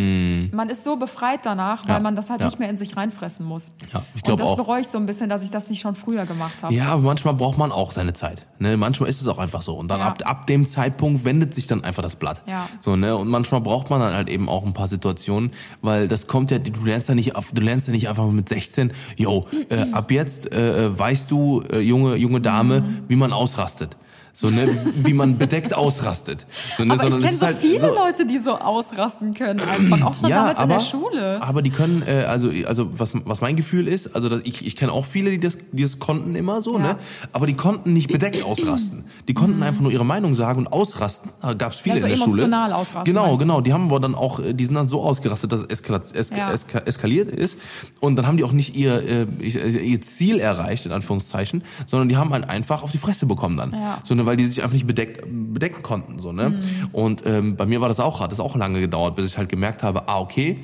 Man 0.53 0.69
ist 0.69 0.83
so 0.83 0.95
befreit 0.95 1.41
danach, 1.43 1.85
weil. 1.87 1.95
Ja. 1.95 1.99
man 1.99 2.15
das 2.15 2.29
halt 2.29 2.39
Ja. 2.41 2.45
nicht 2.47 2.59
mehr 2.59 2.69
in 2.69 2.77
sich 2.77 2.95
reinfressen 2.95 3.45
muss. 3.45 3.71
Ja, 3.93 4.03
ich 4.09 4.15
Und 4.15 4.23
glaub 4.23 4.37
das 4.39 4.49
auch. 4.49 4.55
bereue 4.57 4.81
ich 4.81 4.87
so 4.87 4.97
ein 4.97 5.05
bisschen, 5.05 5.29
dass 5.29 5.43
ich 5.43 5.49
das 5.49 5.69
nicht 5.69 5.81
schon 5.81 5.95
früher 5.95 6.25
gemacht 6.25 6.61
habe. 6.63 6.73
Ja, 6.73 6.89
aber 6.89 7.01
manchmal 7.01 7.33
braucht 7.33 7.57
man 7.57 7.71
auch 7.71 7.91
seine 7.91 8.13
Zeit. 8.13 8.45
Ne? 8.59 8.77
Manchmal 8.77 9.09
ist 9.09 9.19
es 9.21 9.27
auch 9.27 9.39
einfach 9.39 9.61
so. 9.61 9.73
Und 9.75 9.89
dann 9.89 9.99
Ja. 9.99 10.07
ab, 10.07 10.21
ab 10.25 10.47
dem 10.47 10.67
Zeitpunkt 10.67 11.25
wendet 11.25 11.53
sich 11.53 11.67
dann 11.67 11.83
einfach 11.83 12.03
das 12.03 12.15
Blatt. 12.15 12.43
Ja. 12.47 12.69
So, 12.79 12.95
ne? 12.95 13.15
Und 13.17 13.27
manchmal 13.27 13.61
braucht 13.61 13.89
man 13.89 13.99
dann 13.99 14.13
halt 14.13 14.29
eben 14.29 14.47
auch 14.49 14.65
ein 14.65 14.73
paar 14.73 14.87
Situationen, 14.87 15.51
weil 15.81 16.07
das 16.07 16.27
kommt 16.27 16.51
ja, 16.51 16.59
du 16.59 16.85
lernst 16.85 17.09
ja 17.09 17.15
nicht, 17.15 17.35
auf, 17.35 17.51
du 17.51 17.61
lernst 17.61 17.87
ja 17.87 17.93
nicht 17.93 18.07
einfach 18.09 18.27
mit 18.31 18.47
16, 18.49 18.93
yo, 19.17 19.47
äh, 19.69 19.85
ab 19.91 20.11
jetzt 20.11 20.51
äh, 20.53 20.97
weißt 20.97 21.29
du, 21.31 21.61
äh, 21.71 21.79
junge, 21.79 22.15
junge 22.15 22.41
Dame, 22.41 22.81
Mhm. 22.81 23.03
wie 23.07 23.15
man 23.15 23.33
ausrastet. 23.33 23.97
So, 24.39 24.51
ne, 24.51 24.69
wie 25.03 25.13
man 25.15 25.39
bedeckt 25.39 25.73
ausrastet. 25.73 26.45
So, 26.77 26.85
ne? 26.85 26.93
Aber 26.93 27.07
ich 27.07 27.19
kenne 27.19 27.35
so 27.35 27.45
halt 27.47 27.57
viele 27.57 27.81
so- 27.81 27.95
Leute, 27.95 28.27
die 28.27 28.37
so 28.37 28.51
ausrasten 28.59 29.33
können, 29.33 29.61
einfach 29.61 29.99
auch 30.03 30.13
schon 30.13 30.29
damals 30.29 30.59
in 30.61 30.69
der 30.69 30.79
Schule. 30.79 31.41
aber 31.41 31.63
die 31.63 31.71
können, 31.71 32.03
äh, 32.05 32.25
also, 32.27 32.51
also 32.67 32.87
was, 32.99 33.13
was 33.25 33.41
mein 33.41 33.55
Gefühl 33.55 33.87
ist, 33.87 34.13
also 34.15 34.29
dass 34.29 34.41
ich, 34.43 34.63
ich 34.63 34.75
kenne 34.75 34.91
auch 34.91 35.05
viele, 35.07 35.31
die 35.31 35.39
das, 35.39 35.57
die 35.71 35.81
das 35.81 35.97
konnten 35.97 36.35
immer 36.35 36.61
so, 36.61 36.73
Ja. 36.77 36.83
ne? 36.83 36.95
Aber 37.33 37.47
die 37.47 37.55
konnten 37.55 37.93
nicht 37.93 38.11
bedeckt 38.11 38.43
ausrasten. 38.43 39.05
Die 39.27 39.33
konnten 39.33 39.63
einfach 39.63 39.81
nur 39.81 39.91
ihre 39.91 40.05
Meinung 40.05 40.35
sagen 40.35 40.59
und 40.59 40.67
ausrasten. 40.71 41.31
Da 41.41 41.53
gab 41.55 41.71
es 41.71 41.79
viele 41.79 41.95
Mhm. 41.95 42.01
Ja, 42.01 42.07
so 42.07 42.13
in 42.13 42.19
der 42.19 42.23
Schule. 42.25 42.41
emotional 42.43 42.73
ausrasten, 42.73 43.03
Genau, 43.05 43.37
genau. 43.37 43.61
Die 43.61 43.73
haben 43.73 43.85
aber 43.85 43.99
dann 43.99 44.13
auch, 44.13 44.39
äh, 44.39 44.53
die 44.53 44.65
sind 44.67 44.75
dann 44.75 44.87
so 44.87 45.01
ausgerastet, 45.01 45.51
dass 45.51 45.61
es 45.61 45.67
eskalat, 45.67 46.13
eska, 46.15 46.37
Ja. 46.37 46.51
eska, 46.53 46.77
eskaliert 46.85 47.29
ist. 47.29 47.57
Und 48.01 48.15
dann 48.17 48.27
haben 48.27 48.37
die 48.37 48.43
auch 48.43 48.51
nicht 48.51 48.75
ihr, 48.75 49.01
äh, 49.41 49.81
ihr 49.83 50.01
Ziel 50.01 50.39
erreicht, 50.39 50.85
in 50.85 50.91
Anführungszeichen, 50.91 51.63
sondern 51.87 52.07
die 52.07 52.17
haben 52.17 52.29
halt 52.33 52.47
einfach 52.47 52.83
auf 52.83 52.91
die 52.91 52.99
Fresse 52.99 53.25
bekommen 53.25 53.57
dann. 53.57 53.71
Ja. 53.73 53.97
So, 54.03 54.13
ne, 54.13 54.26
weil 54.27 54.37
die 54.37 54.45
sich 54.45 54.61
einfach 54.61 54.73
nicht 54.73 54.85
bedeckt, 54.85 55.25
bedecken 55.27 55.81
konnten. 55.81 56.19
So, 56.19 56.31
ne? 56.31 56.61
Und 56.91 57.23
ähm, 57.25 57.55
bei 57.55 57.65
mir 57.65 57.81
war 57.81 57.87
das 57.87 57.99
auch, 57.99 58.19
hat 58.19 58.31
das 58.31 58.39
auch 58.39 58.55
lange 58.55 58.79
gedauert, 58.79 59.15
bis 59.15 59.25
ich 59.25 59.37
halt 59.37 59.49
gemerkt 59.49 59.81
habe, 59.81 60.07
ah, 60.07 60.19
okay, 60.19 60.59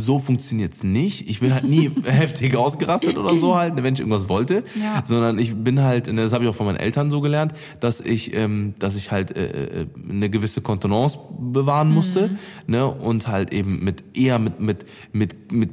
so 0.00 0.18
funktioniert's 0.18 0.82
nicht. 0.82 1.28
Ich 1.28 1.40
bin 1.40 1.54
halt 1.54 1.64
nie 1.64 1.90
heftig 2.04 2.56
ausgerastet 2.56 3.18
oder 3.18 3.36
so 3.36 3.56
halt, 3.56 3.74
wenn 3.82 3.94
ich 3.94 4.00
irgendwas 4.00 4.28
wollte, 4.28 4.64
Ja. 4.82 5.02
sondern 5.04 5.38
ich 5.38 5.54
bin 5.54 5.82
halt, 5.82 6.06
das 6.08 6.32
habe 6.32 6.44
ich 6.44 6.50
auch 6.50 6.54
von 6.54 6.66
meinen 6.66 6.76
Eltern 6.78 7.10
so 7.10 7.20
gelernt, 7.20 7.52
dass 7.80 8.00
ich, 8.00 8.34
ähm, 8.34 8.74
dass 8.78 8.96
ich 8.96 9.12
halt 9.12 9.36
äh, 9.36 9.82
äh, 9.82 9.86
eine 10.08 10.28
gewisse 10.30 10.60
Kontenance 10.60 11.18
bewahren 11.38 11.92
musste, 11.92 12.30
ne, 12.66 12.86
und 12.86 13.28
halt 13.28 13.52
eben 13.52 13.84
mit 13.84 14.02
eher 14.14 14.38
mit 14.38 14.60
mit 14.60 14.84
mit 15.12 15.52
mit 15.52 15.70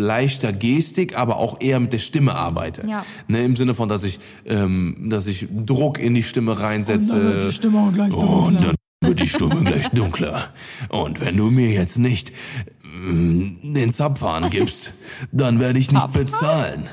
leichter 0.00 0.52
Gestik, 0.52 1.18
aber 1.18 1.36
auch 1.38 1.60
eher 1.60 1.80
mit 1.80 1.92
der 1.92 1.98
Stimme 1.98 2.34
arbeite, 2.34 2.86
Ja. 2.86 3.04
ne, 3.28 3.44
im 3.44 3.56
Sinne 3.56 3.74
von, 3.74 3.88
dass 3.88 4.04
ich, 4.04 4.20
ähm, 4.46 5.06
dass 5.08 5.26
ich 5.26 5.48
Druck 5.66 5.98
in 5.98 6.14
die 6.14 6.22
Stimme 6.22 6.58
reinsetze. 6.60 7.50
Stimme 7.52 7.78
auch 7.80 7.92
gleich 7.92 8.12
Und 8.12 8.62
dann 8.62 8.74
wird 9.02 9.20
die 9.20 9.28
Stimme 9.28 9.62
gleich 9.64 9.90
dunkler. 9.90 10.48
Und 10.88 11.20
wenn 11.20 11.36
du 11.36 11.50
mir 11.50 11.70
jetzt 11.70 11.98
nicht 11.98 12.32
mm, 12.82 13.72
den 13.74 13.90
Zapfhahn 13.92 14.48
gibst, 14.50 14.94
dann 15.30 15.60
werde 15.60 15.78
ich 15.78 15.90
nicht 15.92 16.12
bezahlen. 16.12 16.88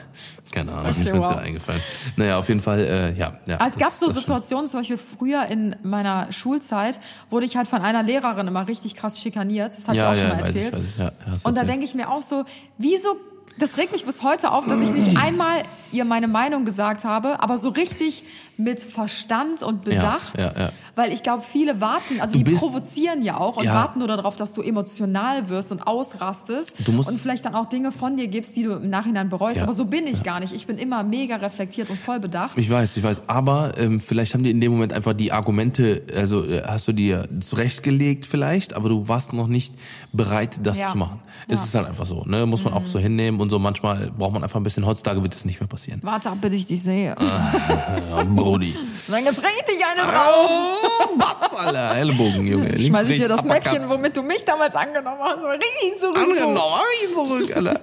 Keine 0.52 0.72
Ahnung, 0.72 0.96
ist 1.00 1.14
mir 1.14 1.20
wow. 1.20 1.28
gerade 1.28 1.42
eingefallen. 1.42 1.82
Naja, 2.16 2.40
auf 2.40 2.48
jeden 2.48 2.62
Fall, 2.62 2.80
äh, 2.80 3.14
ja. 3.14 3.38
ja 3.46 3.60
Aber 3.60 3.68
es 3.68 3.78
gab 3.78 3.92
so. 3.92 4.10
Situationen, 4.10 4.68
zum 4.68 4.80
Beispiel 4.80 4.98
früher 4.98 5.46
in 5.46 5.76
meiner 5.84 6.32
Schulzeit, 6.32 7.00
wurde 7.30 7.46
ich 7.46 7.56
halt 7.56 7.68
von 7.68 7.82
einer 7.84 8.02
Lehrerin 8.02 8.48
immer 8.48 8.68
richtig 8.68 8.96
krass 8.96 9.22
schikaniert. 9.22 9.78
Das 9.78 9.88
hatte 9.88 9.98
Ja, 9.98 10.12
ich 10.12 10.18
auch 10.18 10.22
schon 10.22 10.30
ja, 10.30 10.36
mal 10.36 10.44
weiß 10.44 10.56
ich, 10.56 10.64
erzählt. 10.64 10.74
weiß 10.84 10.90
ich, 10.90 10.98
ja, 10.98 11.08
Und 11.08 11.28
da 11.28 11.50
erzählt. 11.50 11.70
denke 11.70 11.86
ich 11.86 11.94
mir 11.94 12.10
auch 12.10 12.24
so, 12.24 12.46
wieso, 12.80 13.16
das 13.58 13.78
regt 13.78 13.92
mich 13.92 14.06
bis 14.06 14.24
heute 14.24 14.52
auf, 14.52 14.66
dass 14.68 14.80
ich 14.82 14.92
nicht 14.92 15.18
einmal 15.18 15.64
ihr 15.92 16.06
meine 16.06 16.28
Meinung 16.28 16.66
gesagt 16.66 17.04
habe, 17.04 17.42
aber 17.42 17.58
so 17.58 17.70
richtig 17.70 18.24
mit 18.58 18.80
Verstand 18.82 19.64
und 19.64 19.86
Bedacht. 19.86 20.38
ja, 20.40 20.52
ja. 20.58 20.70
Weil 20.96 21.14
ich 21.14 21.24
glaube, 21.24 21.42
viele 21.50 21.80
warten, 21.82 22.20
also 22.20 22.34
Du 22.34 22.40
die 22.40 22.44
bist- 22.44 22.60
provozieren 22.60 23.24
ja 23.24 23.38
auch 23.38 23.56
und 23.58 23.64
Ja. 23.64 23.74
warten 23.74 24.00
nur 24.00 24.08
darauf, 24.10 24.36
dass 24.36 24.54
du 24.54 24.62
emotional 24.62 25.48
wirst 25.50 25.72
und 25.72 25.82
ausrastest 25.88 26.74
Du 26.80 26.92
musst- 26.92 27.10
und 27.10 27.20
vielleicht 27.22 27.46
dann 27.46 27.56
auch 27.56 27.68
Dinge 27.68 27.92
von 27.94 28.18
dir 28.18 28.28
gibst, 28.28 28.56
die 28.58 28.64
du 28.64 28.74
im 28.74 28.90
Nachhinein 28.90 29.30
bereust. 29.30 29.58
Ja. 29.58 29.64
Aber 29.64 29.74
so 29.74 29.86
bin 29.86 30.06
ich 30.08 30.24
gar 30.24 30.42
nicht. 30.42 30.54
Ich 30.54 30.68
bin 30.68 30.78
immer 30.78 31.04
mega 31.04 31.38
reflektiert 31.38 31.90
und 31.90 31.98
voll 32.00 32.20
bedacht. 32.20 32.58
Ich 32.58 32.70
weiß, 32.70 32.98
ich 32.98 33.04
weiß. 33.04 33.22
Aber 33.28 33.78
ähm, 33.78 34.02
vielleicht 34.02 34.34
haben 34.34 34.44
die 34.44 34.52
in 34.52 34.60
dem 34.62 34.74
Moment 34.74 34.92
einfach 34.94 35.14
die 35.14 35.32
Argumente, 35.32 36.04
also 36.16 36.46
äh, 36.46 36.62
hast 36.68 36.88
du 36.88 36.92
dir 36.92 37.28
zurechtgelegt 37.40 38.26
vielleicht, 38.26 38.74
aber 38.76 38.90
du 38.90 39.08
warst 39.08 39.34
noch 39.34 39.48
nicht 39.48 39.74
bereit, 40.12 40.60
das 40.64 40.78
Ja. 40.78 40.90
zu 40.92 40.98
machen. 40.98 41.20
Ja. 41.48 41.56
Es 41.56 41.64
ist 41.64 41.74
halt 41.76 41.88
einfach 41.88 42.06
so, 42.06 42.24
ne? 42.26 42.46
Muss 42.46 42.64
man 42.64 42.74
auch 42.74 42.86
so 42.86 43.00
hinnehmen 43.00 43.39
und 43.40 43.50
so. 43.50 43.60
Manchmal 43.60 44.12
braucht 44.18 44.34
man 44.34 44.44
einfach 44.44 44.60
ein 44.60 44.64
bisschen. 44.64 44.86
Heutzutage 44.86 45.22
wird 45.24 45.34
das 45.34 45.46
nicht 45.46 45.60
mehr 45.60 45.68
passieren. 45.68 46.00
Warte 46.04 46.30
ab, 46.30 46.38
bis 46.42 46.54
ich 46.54 46.66
dich 46.68 46.82
sehe. 46.82 47.16
Ja, 47.20 48.24
Brody. 48.24 48.76
Dann 49.08 49.24
gibt's 49.24 49.42
richtig 49.42 49.84
eine 49.92 50.12
drauf. 50.12 50.50
Oh, 50.50 51.18
Batz, 51.18 51.58
Alter. 51.58 51.96
Ellbogen, 51.96 52.48
Junge. 52.48 52.70
Links, 52.70 52.86
Schmeiß 52.86 53.10
ich 53.10 53.22
dir 53.22 53.30
rechts, 53.30 53.44
das 53.44 53.46
Uppercut. 53.46 53.74
Mädchen, 53.74 53.90
womit 53.90 54.18
du 54.18 54.24
mich 54.24 54.44
damals 54.46 54.76
angenommen 54.76 55.20
hast, 55.22 55.44
richtig 55.44 56.00
zurück. 56.00 56.18
Angenommen, 56.18 56.58
hab 56.58 56.84
ich 57.02 57.08
ihn 57.10 57.14
zurück, 57.14 57.56
Alter. 57.56 57.82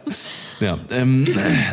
Ja, 0.60 0.78
ähm, 0.90 1.26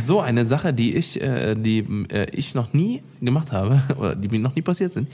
so 0.06 0.20
eine 0.20 0.46
Sache, 0.46 0.74
die 0.74 0.96
ich, 0.96 1.22
äh, 1.22 1.56
die 1.56 1.80
äh, 2.10 2.28
ich 2.32 2.54
noch 2.56 2.74
nie 2.74 3.04
gemacht 3.22 3.52
habe, 3.52 3.82
oder 3.98 4.16
die 4.16 4.28
mir 4.30 4.40
noch 4.40 4.56
nie 4.56 4.62
passiert 4.62 4.92
sind, 4.92 5.10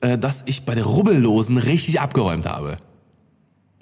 äh, 0.00 0.18
dass 0.18 0.42
ich 0.46 0.64
bei 0.64 0.74
der 0.74 0.84
Rubbellosen 0.84 1.56
richtig 1.56 2.00
abgeräumt 2.00 2.46
habe. 2.46 2.76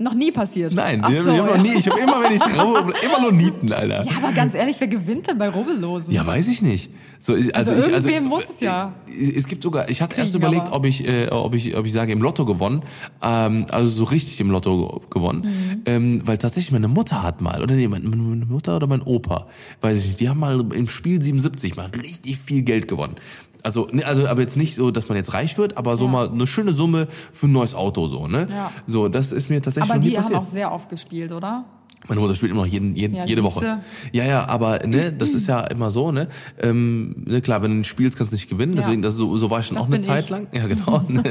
Noch 0.01 0.15
nie 0.15 0.31
passiert. 0.31 0.75
Nein, 0.75 1.01
Ach 1.03 1.11
ich, 1.11 1.17
so, 1.23 1.33
ich 1.33 1.39
habe 1.39 1.51
ja. 1.51 1.57
noch 1.57 1.63
nie, 1.63 1.75
ich 1.77 1.89
habe 1.91 1.99
immer, 1.99 2.23
wenn 2.23 2.33
ich 2.33 2.43
rubbel, 2.57 2.95
immer 3.05 3.21
nur 3.21 3.33
Nieten, 3.33 3.73
Alter. 3.73 4.05
Ja, 4.05 4.17
aber 4.23 4.31
ganz 4.33 4.55
ehrlich, 4.55 4.77
wer 4.79 4.87
gewinnt 4.87 5.27
denn 5.29 5.39
bei 5.39 5.49
Rubbellosen? 5.49 6.13
Ja, 6.15 6.25
weiß 6.25 6.47
ich 6.47 6.63
nicht. 6.63 6.91
So, 7.19 7.35
ich- 7.35 7.53
also, 7.57 7.73
Also 7.73 7.89
ich, 7.89 7.95
also 7.95 8.21
muss 8.21 8.49
es 8.49 8.61
ja 8.61 8.93
äh, 9.09 9.33
Es 9.37 9.49
gibt 9.49 9.65
sogar, 9.65 9.89
ich 9.89 10.01
hatte 10.01 10.17
erst 10.17 10.37
überlegt, 10.37 10.69
aber- 10.69 10.77
ob 10.77 10.87
ich, 10.87 11.05
äh, 11.05 11.27
ob 11.31 11.53
ich, 11.57 11.77
ob 11.77 11.85
ich 11.85 11.91
sage 11.93 12.13
im 12.13 12.23
Lotto 12.23 12.45
gewonnen, 12.47 12.83
ähm, 13.23 13.67
also 13.73 13.89
so 13.89 14.05
richtig 14.05 14.41
im 14.41 14.53
Lotto 14.53 14.87
ge- 15.01 15.01
gewonnen, 15.11 15.41
Mhm. 15.43 15.83
ähm, 15.87 16.23
weil 16.25 16.39
tatsächlich 16.39 16.71
meine 16.71 16.87
Mutter 16.87 17.25
hat 17.25 17.41
mal, 17.41 17.61
oder 17.61 17.75
nee, 17.75 17.89
meine, 17.89 18.09
meine 18.09 18.45
Mutter 18.47 18.77
oder 18.77 18.87
mein 18.87 19.03
Opa, 19.03 19.49
weiß 19.81 19.99
ich 19.99 20.07
nicht, 20.07 20.21
die 20.21 20.29
haben 20.29 20.39
mal 20.39 20.61
im 20.75 20.87
Spiel 20.89 21.21
77 21.21 21.75
mal 21.75 21.87
richtig 21.87 22.39
viel 22.39 22.63
Geld 22.63 22.87
gewonnen. 22.87 23.17
Also, 23.63 23.89
ne, 23.91 24.05
also, 24.07 24.27
aber 24.27 24.41
jetzt 24.43 24.57
nicht 24.57 24.75
so, 24.75 24.91
dass 24.91 25.09
man 25.09 25.17
jetzt 25.17 25.35
reich 25.35 25.59
wird, 25.59 25.77
aber 25.77 25.97
so 25.97 26.05
Ja. 26.07 26.11
mal 26.11 26.29
eine 26.29 26.47
schöne 26.47 26.73
Summe 26.73 27.09
für 27.33 27.47
ein 27.47 27.53
neues 27.53 27.75
Auto, 27.75 28.09
so, 28.09 28.27
ne? 28.27 28.47
Ja. 28.51 28.71
So, 28.87 29.09
das 29.09 29.33
ist 29.33 29.51
mir 29.51 29.61
tatsächlich 29.63 29.91
aber 29.91 29.99
noch 29.99 30.05
nie 30.05 30.11
die 30.11 30.17
haben 30.17 30.23
passiert. 30.25 30.41
auch 30.41 30.45
sehr 30.45 30.73
oft 30.73 30.89
gespielt, 30.89 31.33
oder? 31.33 31.65
Meine 32.07 32.21
Mutter 32.21 32.35
spielt 32.35 32.53
immer 32.53 32.63
noch 32.63 32.69
jeden, 32.69 32.95
jeden, 32.95 33.17
Ja, 33.17 33.25
jede 33.27 33.43
siehste. 33.43 33.57
Woche. 33.57 33.81
Ja, 34.13 34.25
ja, 34.25 34.49
aber 34.49 34.79
ne, 34.87 35.13
das 35.13 35.31
ist 35.31 35.47
ja 35.49 35.61
immer 35.67 35.91
so, 35.91 36.11
ne? 36.13 36.29
Ähm, 36.63 37.15
ne 37.27 37.41
klar, 37.43 37.61
wenn 37.63 37.79
du 37.83 37.85
spielst, 37.85 38.17
kannst 38.17 38.33
du 38.33 38.37
nicht 38.37 38.49
gewinnen. 38.49 38.75
Ja. 38.75 38.83
Deswegen, 38.83 39.03
das, 39.03 39.15
so, 39.17 39.37
so 39.37 39.51
war 39.51 39.61
ich 39.61 39.67
schon 39.67 39.77
Das 39.77 39.87
auch 39.87 39.91
eine 39.93 40.01
Zeit 40.03 40.25
ich. 40.25 40.31
lang. 40.31 40.47
Ja, 40.53 40.67
genau. 40.67 41.03
Ne? 41.09 41.23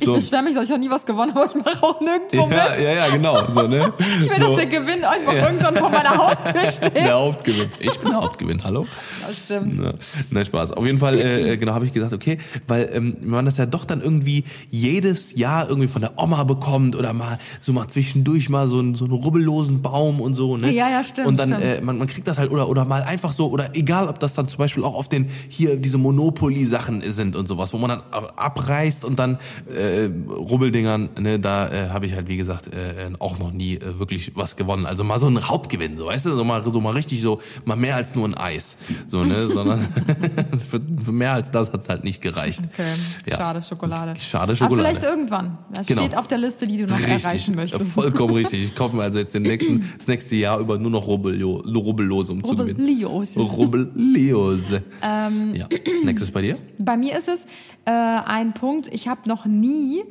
Ich 0.00 0.06
so. 0.06 0.14
beschwere 0.14 0.42
mich, 0.42 0.54
dass 0.54 0.64
ich 0.64 0.70
noch 0.70 0.78
nie 0.78 0.90
was 0.90 1.06
gewonnen 1.06 1.34
habe, 1.34 1.48
ich 1.56 1.64
mache 1.64 1.82
auch 1.82 2.00
nirgendwo 2.00 2.36
ja, 2.38 2.46
mit. 2.46 2.84
ja, 2.84 2.92
ja, 2.92 3.08
genau. 3.08 3.50
So, 3.52 3.66
ne? 3.66 3.92
Ich 4.20 4.28
will, 4.28 4.40
so. 4.40 4.48
dass 4.48 4.56
der 4.56 4.66
Gewinn 4.66 5.04
einfach 5.04 5.32
irgendwann 5.34 5.76
vor 5.76 5.90
meiner 5.90 6.16
Haustür 6.16 6.66
steht. 6.72 6.94
Der 6.96 7.14
Hauptgewinn. 7.14 7.68
Ich 7.80 7.98
bin 7.98 8.10
der 8.10 8.20
Hauptgewinn, 8.20 8.62
hallo? 8.64 8.86
Das 9.26 9.38
stimmt. 9.44 9.76
Ja, 9.78 9.92
nein, 10.30 10.44
Spaß. 10.44 10.72
Auf 10.72 10.84
jeden 10.84 10.98
Fall, 10.98 11.18
äh, 11.18 11.52
äh, 11.52 11.56
genau, 11.56 11.72
habe 11.74 11.84
ich 11.86 11.92
gesagt, 11.92 12.12
okay, 12.12 12.38
weil 12.66 12.90
ähm, 12.92 13.16
man 13.22 13.44
das 13.44 13.56
ja 13.58 13.66
doch 13.66 13.84
dann 13.84 14.00
irgendwie 14.02 14.44
jedes 14.70 15.34
Jahr 15.36 15.68
irgendwie 15.68 15.88
von 15.88 16.02
der 16.02 16.18
Oma 16.18 16.44
bekommt 16.44 16.96
oder 16.96 17.12
mal 17.12 17.38
so 17.60 17.72
mal 17.72 17.88
zwischendurch 17.88 18.48
mal 18.48 18.68
so, 18.68 18.78
einen- 18.78 18.94
so 18.94 19.04
einen 19.04 19.14
rubbellosen 19.14 19.82
Baum 19.82 20.15
und 20.20 20.34
so, 20.34 20.56
ne? 20.56 20.70
Ja, 20.72 20.88
ja, 20.88 21.02
stimmt, 21.04 21.26
Und 21.28 21.38
dann, 21.38 21.48
stimmt. 21.50 21.64
äh, 21.64 21.80
man, 21.80 21.98
man 21.98 22.06
kriegt 22.08 22.26
das 22.28 22.38
halt, 22.38 22.50
oder, 22.50 22.68
oder 22.68 22.84
mal 22.84 23.02
einfach 23.02 23.32
so, 23.32 23.50
oder 23.50 23.74
egal, 23.74 24.08
ob 24.08 24.18
das 24.18 24.34
dann 24.34 24.48
zum 24.48 24.58
Beispiel 24.58 24.84
auch 24.84 24.94
auf 24.94 25.08
den, 25.08 25.28
hier 25.48 25.76
diese 25.76 25.98
Monopoly-Sachen 25.98 27.02
sind 27.10 27.36
und 27.36 27.46
sowas, 27.48 27.72
wo 27.72 27.78
man 27.78 27.90
dann 27.90 28.02
abreißt 28.36 29.04
und 29.04 29.18
dann 29.18 29.38
äh, 29.74 30.08
Rubbeldingern, 30.28 31.08
ne, 31.18 31.38
da 31.38 31.68
äh, 31.68 31.88
habe 31.90 32.06
ich 32.06 32.14
halt, 32.14 32.28
wie 32.28 32.36
gesagt, 32.36 32.68
äh, 32.68 33.10
auch 33.18 33.38
noch 33.38 33.52
nie 33.52 33.74
äh, 33.76 33.98
wirklich 33.98 34.32
was 34.34 34.56
gewonnen. 34.56 34.86
Also 34.86 35.04
mal 35.04 35.18
so 35.18 35.26
ein 35.28 35.48
Hauptgewinn, 35.48 35.96
so 35.98 36.06
weißt 36.06 36.26
du, 36.26 36.34
so 36.36 36.44
mal, 36.44 36.62
so 36.62 36.80
mal 36.80 36.90
richtig 36.92 37.20
so, 37.22 37.40
mal 37.64 37.76
mehr 37.76 37.96
als 37.96 38.14
nur 38.14 38.26
ein 38.28 38.34
Eis. 38.34 38.76
So, 39.08 39.24
ne, 39.24 39.48
sondern 39.52 39.80
für, 40.68 40.80
für 41.04 41.12
mehr 41.12 41.32
als 41.32 41.50
das 41.50 41.72
hat's 41.72 41.88
halt 41.88 42.04
nicht 42.04 42.20
gereicht. 42.20 42.60
Okay, 42.72 42.82
Ja. 43.28 43.36
schade 43.36 43.62
Schokolade. 43.62 44.14
Schade 44.20 44.54
Schokolade. 44.56 44.88
Aber 44.88 44.96
vielleicht 44.96 45.02
irgendwann. 45.04 45.58
Das 45.72 45.86
Genau. 45.86 46.02
steht 46.02 46.16
auf 46.16 46.26
der 46.28 46.38
Liste, 46.38 46.66
die 46.66 46.78
du 46.78 46.86
noch 46.86 47.00
erreichen 47.00 47.54
möchtest. 47.54 47.84
vollkommen 47.92 48.34
richtig. 48.34 48.64
Ich 48.64 48.74
kaufe 48.74 48.96
mir 48.96 49.02
also 49.02 49.18
jetzt 49.18 49.34
den 49.34 49.42
nächsten, 49.42 49.90
das 50.06 50.12
nächste 50.12 50.36
Jahr 50.36 50.60
über 50.60 50.78
nur 50.78 50.90
noch 50.90 51.08
Rubbello, 51.08 51.62
Rubbellose, 51.66 52.32
um 52.32 52.44
zu 52.44 52.54
gewinnen. 52.54 52.78
Rubbellios. 52.78 53.36
Rubbelliose. 53.36 54.84
Ähm, 55.02 55.54
ja. 55.54 55.68
Nächstes 56.04 56.30
bei 56.30 56.42
dir? 56.42 56.58
Bei 56.78 56.96
mir 56.96 57.18
ist 57.18 57.28
es 57.28 57.46
äh, 57.86 57.90
ein 57.90 58.54
Punkt, 58.54 58.88
ich 58.94 59.08
habe 59.08 59.28
noch 59.28 59.46
nie 59.46 60.04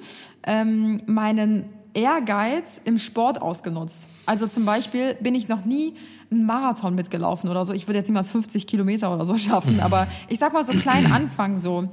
ähm, 0.45 0.97
meinen 1.05 1.65
Ehrgeiz 1.95 2.79
im 2.83 2.99
Sport 2.99 3.41
ausgenutzt. 3.41 4.03
Also 4.25 4.47
zum 4.47 4.65
Beispiel 4.65 5.15
bin 5.15 5.35
ich 5.35 5.47
noch 5.47 5.65
nie 5.65 5.93
einen 6.31 6.45
Marathon 6.45 6.95
mitgelaufen 6.95 7.49
oder 7.49 7.63
so. 7.65 7.73
Ich 7.73 7.87
würde 7.87 7.99
jetzt 7.99 8.07
niemals 8.07 8.29
50 8.29 8.67
Kilometer 8.67 9.13
oder 9.13 9.25
so 9.25 9.37
schaffen, 9.37 9.79
aber 9.79 10.07
ich 10.27 10.39
sag 10.39 10.53
mal 10.53 10.63
so 10.63 10.73
klein 10.73 11.11
anfangen, 11.11 11.59
so 11.59 11.87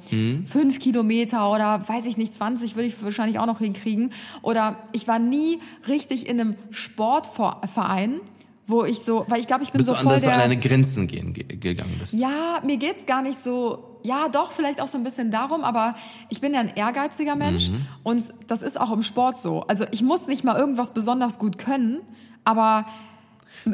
fünf 0.47 0.79
Kilometer 0.79 1.51
oder 1.51 1.87
weiß 1.87 2.07
ich 2.07 2.17
nicht, 2.17 2.35
20 2.35 2.75
würde 2.75 2.89
ich 2.89 3.03
wahrscheinlich 3.03 3.39
auch 3.39 3.47
noch 3.47 3.59
hinkriegen. 3.59 4.11
Oder 4.41 4.79
ich 4.93 5.07
war 5.09 5.19
nie 5.19 5.59
richtig 5.87 6.27
in 6.29 6.41
einem 6.41 6.57
Sportverein, 6.71 8.21
wo 8.67 8.85
ich 8.85 9.01
so, 9.01 9.27
weil 9.29 9.41
ich 9.41 9.47
glaube, 9.47 9.65
ich 9.65 9.73
bin 9.73 9.79
Bist 9.81 9.89
so 9.89 9.95
du 9.95 9.99
an, 9.99 10.05
voll 10.05 10.15
dass 10.15 10.23
du 10.23 10.31
an 10.31 10.39
der... 10.39 10.49
deine 10.49 10.61
Grenzen 10.61 11.07
gehen, 11.07 11.33
ge 11.35 11.45
gegangen 11.45 11.95
bist? 12.01 12.15
Ja, 12.15 12.61
mir 12.65 12.79
geht's 12.79 13.07
gar 13.07 13.23
nicht 13.23 13.39
so. 13.39 13.92
Ja, 14.03 14.29
doch, 14.29 14.51
vielleicht 14.53 14.81
auch 14.81 14.89
so 14.89 14.99
ein 14.99 15.05
bisschen 15.05 15.31
darum, 15.31 15.63
aber 15.65 15.95
ich 16.29 16.41
bin 16.41 16.55
ja 16.55 16.61
ein 16.61 16.75
ehrgeiziger 16.75 17.37
Mensch 17.37 17.71
Mhm. 17.71 17.87
und 18.03 18.35
das 18.49 18.63
ist 18.63 18.81
auch 18.81 18.91
im 18.93 19.03
Sport 19.03 19.39
so. 19.41 19.63
Also 19.69 19.85
ich 19.93 20.03
muss 20.03 20.27
nicht 20.27 20.43
mal 20.45 20.57
irgendwas 20.59 20.93
besonders 20.93 21.39
gut 21.39 21.59
können, 21.59 22.01
aber 22.45 22.85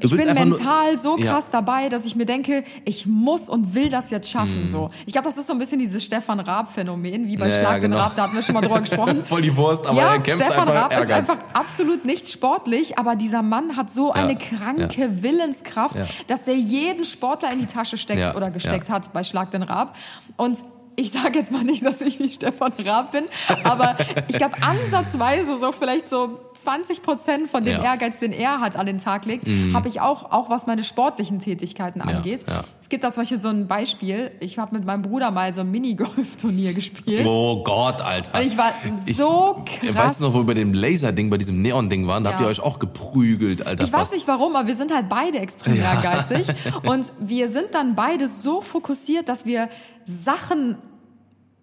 ich 0.01 0.11
bin 0.11 0.34
mental 0.34 0.97
so 0.97 1.16
Ja. 1.18 1.32
krass 1.32 1.51
dabei, 1.51 1.89
dass 1.89 2.05
ich 2.05 2.16
mir 2.16 2.26
denke, 2.26 2.64
ich 2.84 3.07
muss 3.07 3.49
und 3.49 3.74
will 3.74 3.89
das 3.89 4.11
jetzt 4.11 4.30
schaffen. 4.30 4.62
Mhm. 4.62 4.68
So, 4.68 4.91
ich 5.07 5.12
glaube, 5.12 5.26
das 5.26 5.39
ist 5.39 5.47
so 5.47 5.53
ein 5.53 5.59
bisschen 5.59 5.78
dieses 5.78 6.05
Stefan 6.05 6.41
Raab-Phänomen, 6.41 7.26
wie 7.26 7.36
bei 7.36 7.49
Ja, 7.49 7.55
ja, 7.55 7.61
Schlag 7.61 7.80
den 7.80 7.91
genau. 7.91 8.03
Raab. 8.03 8.16
Da 8.16 8.22
hatten 8.24 8.34
wir 8.34 8.43
schon 8.43 8.55
mal 8.55 8.61
drüber 8.61 8.80
gesprochen. 8.82 9.22
Voll 9.24 9.43
die 9.43 9.57
Wurst, 9.57 9.86
aber 9.86 9.97
ja, 9.97 10.12
er 10.14 10.18
kämpft 10.20 10.45
Stefan 10.45 10.68
Raab 10.68 10.93
ist 10.99 11.11
einfach 11.11 11.39
absolut 11.53 12.05
nicht 12.05 12.28
sportlich, 12.28 12.99
aber 12.99 13.16
dieser 13.16 13.43
Mann 13.43 13.76
hat 13.76 13.91
so 13.91 14.12
eine 14.12 14.36
kranke 14.36 15.22
Willenskraft, 15.22 15.99
Ja. 15.99 16.07
dass 16.26 16.45
der 16.45 16.57
jeden 16.57 17.05
Sportler 17.05 17.53
in 17.53 17.59
die 17.61 17.66
Tasche 17.66 17.97
steckt 17.99 18.20
Ja, 18.20 18.34
oder 18.34 18.51
gesteckt 18.51 18.91
hat 18.91 19.12
bei 19.12 19.24
Schlag 19.24 19.51
den 19.51 19.62
Raab. 19.62 19.97
Und 20.36 20.59
ich 20.97 21.12
sage 21.12 21.39
jetzt 21.39 21.53
mal 21.53 21.62
nicht, 21.62 21.84
dass 21.84 22.01
ich 22.01 22.18
wie 22.18 22.28
Stefan 22.28 22.72
Raab 22.84 23.12
bin, 23.12 23.24
aber 23.62 23.97
ich 24.26 24.36
glaube 24.36 24.57
ansatzweise 24.61 25.57
so 25.57 25.70
vielleicht 25.72 26.09
so 26.09 26.41
20 26.62 27.02
Prozent 27.02 27.50
von 27.50 27.64
dem 27.64 27.72
Ja. 27.74 27.78
Mhm. 27.80 27.84
Ehrgeiz, 27.84 28.18
den 28.20 28.32
er 28.32 28.61
hat, 28.61 28.76
an 28.76 28.86
den 28.86 28.98
Tag 28.98 29.24
legt, 29.26 29.44
habe 29.72 29.88
ich 29.88 30.00
auch, 30.00 30.30
auch 30.32 30.50
was 30.50 30.66
meine 30.66 30.84
sportlichen 30.84 31.38
Tätigkeiten 31.38 32.00
angeht. 32.00 32.44
ja. 32.48 32.61
Es 32.80 32.88
gibt 32.88 33.04
da 33.04 33.11
zum 33.12 33.22
Beispiel 33.22 33.38
so 33.40 33.48
ein 33.48 33.66
Beispiel. 33.68 34.30
Ich 34.40 34.59
habe 34.59 34.74
mit 34.74 34.84
meinem 34.86 35.02
Bruder 35.02 35.30
mal 35.30 35.52
so 35.52 35.61
ein 35.61 35.70
Minigolf-Turnier 35.70 36.72
gespielt. 36.72 37.26
Oh 37.26 37.62
Gott, 37.62 38.00
Alter. 38.00 38.38
Und 38.38 38.46
ich 38.46 38.56
war 38.56 38.72
so 38.96 39.62
krass. 39.66 39.94
Weißt 39.96 40.20
du 40.20 40.24
noch, 40.24 40.32
wo 40.34 40.38
wir 40.38 40.44
bei 40.46 40.54
dem 40.54 40.72
Laser-Ding, 40.72 41.28
bei 41.30 41.36
diesem 41.38 41.61
Neon-Ding 41.62 42.06
waren? 42.06 42.24
Da 42.24 42.30
habt 42.30 42.40
Ja. 42.40 42.46
ihr 42.46 42.50
euch 42.50 42.61
auch 42.61 42.78
geprügelt, 42.78 43.66
Alter. 43.66 43.84
Ich 43.84 43.92
weiß 43.92 44.12
nicht 44.12 44.26
warum, 44.26 44.56
aber 44.56 44.66
wir 44.66 44.74
sind 44.74 44.94
halt 44.94 45.09
beide 45.09 45.38
extrem 45.38 45.76
ehrgeizig. 45.76 46.46
Und 46.84 47.12
wir 47.20 47.48
sind 47.48 47.68
dann 47.72 47.94
beide 47.94 48.28
so 48.28 48.61
fokussiert, 48.62 49.28
dass 49.28 49.44
wir 49.46 49.68
Sachen 50.06 50.78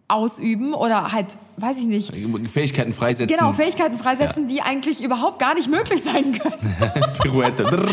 ausüben 0.07 0.73
oder 0.73 1.11
halt, 1.11 1.35
weiß 1.57 1.77
ich 1.77 1.85
nicht, 1.87 2.11
Fähigkeiten 2.51 2.93
freisetzen. 2.93 3.35
genau, 3.37 3.53
Fähigkeiten 3.53 3.97
freisetzen, 3.97 4.47
die 4.47 4.61
eigentlich 4.61 5.03
überhaupt 5.03 5.39
gar 5.39 5.53
nicht 5.53 5.69
möglich 5.69 6.03
sein 6.03 6.37
können. 6.37 7.13
Pirouette. 7.21 7.65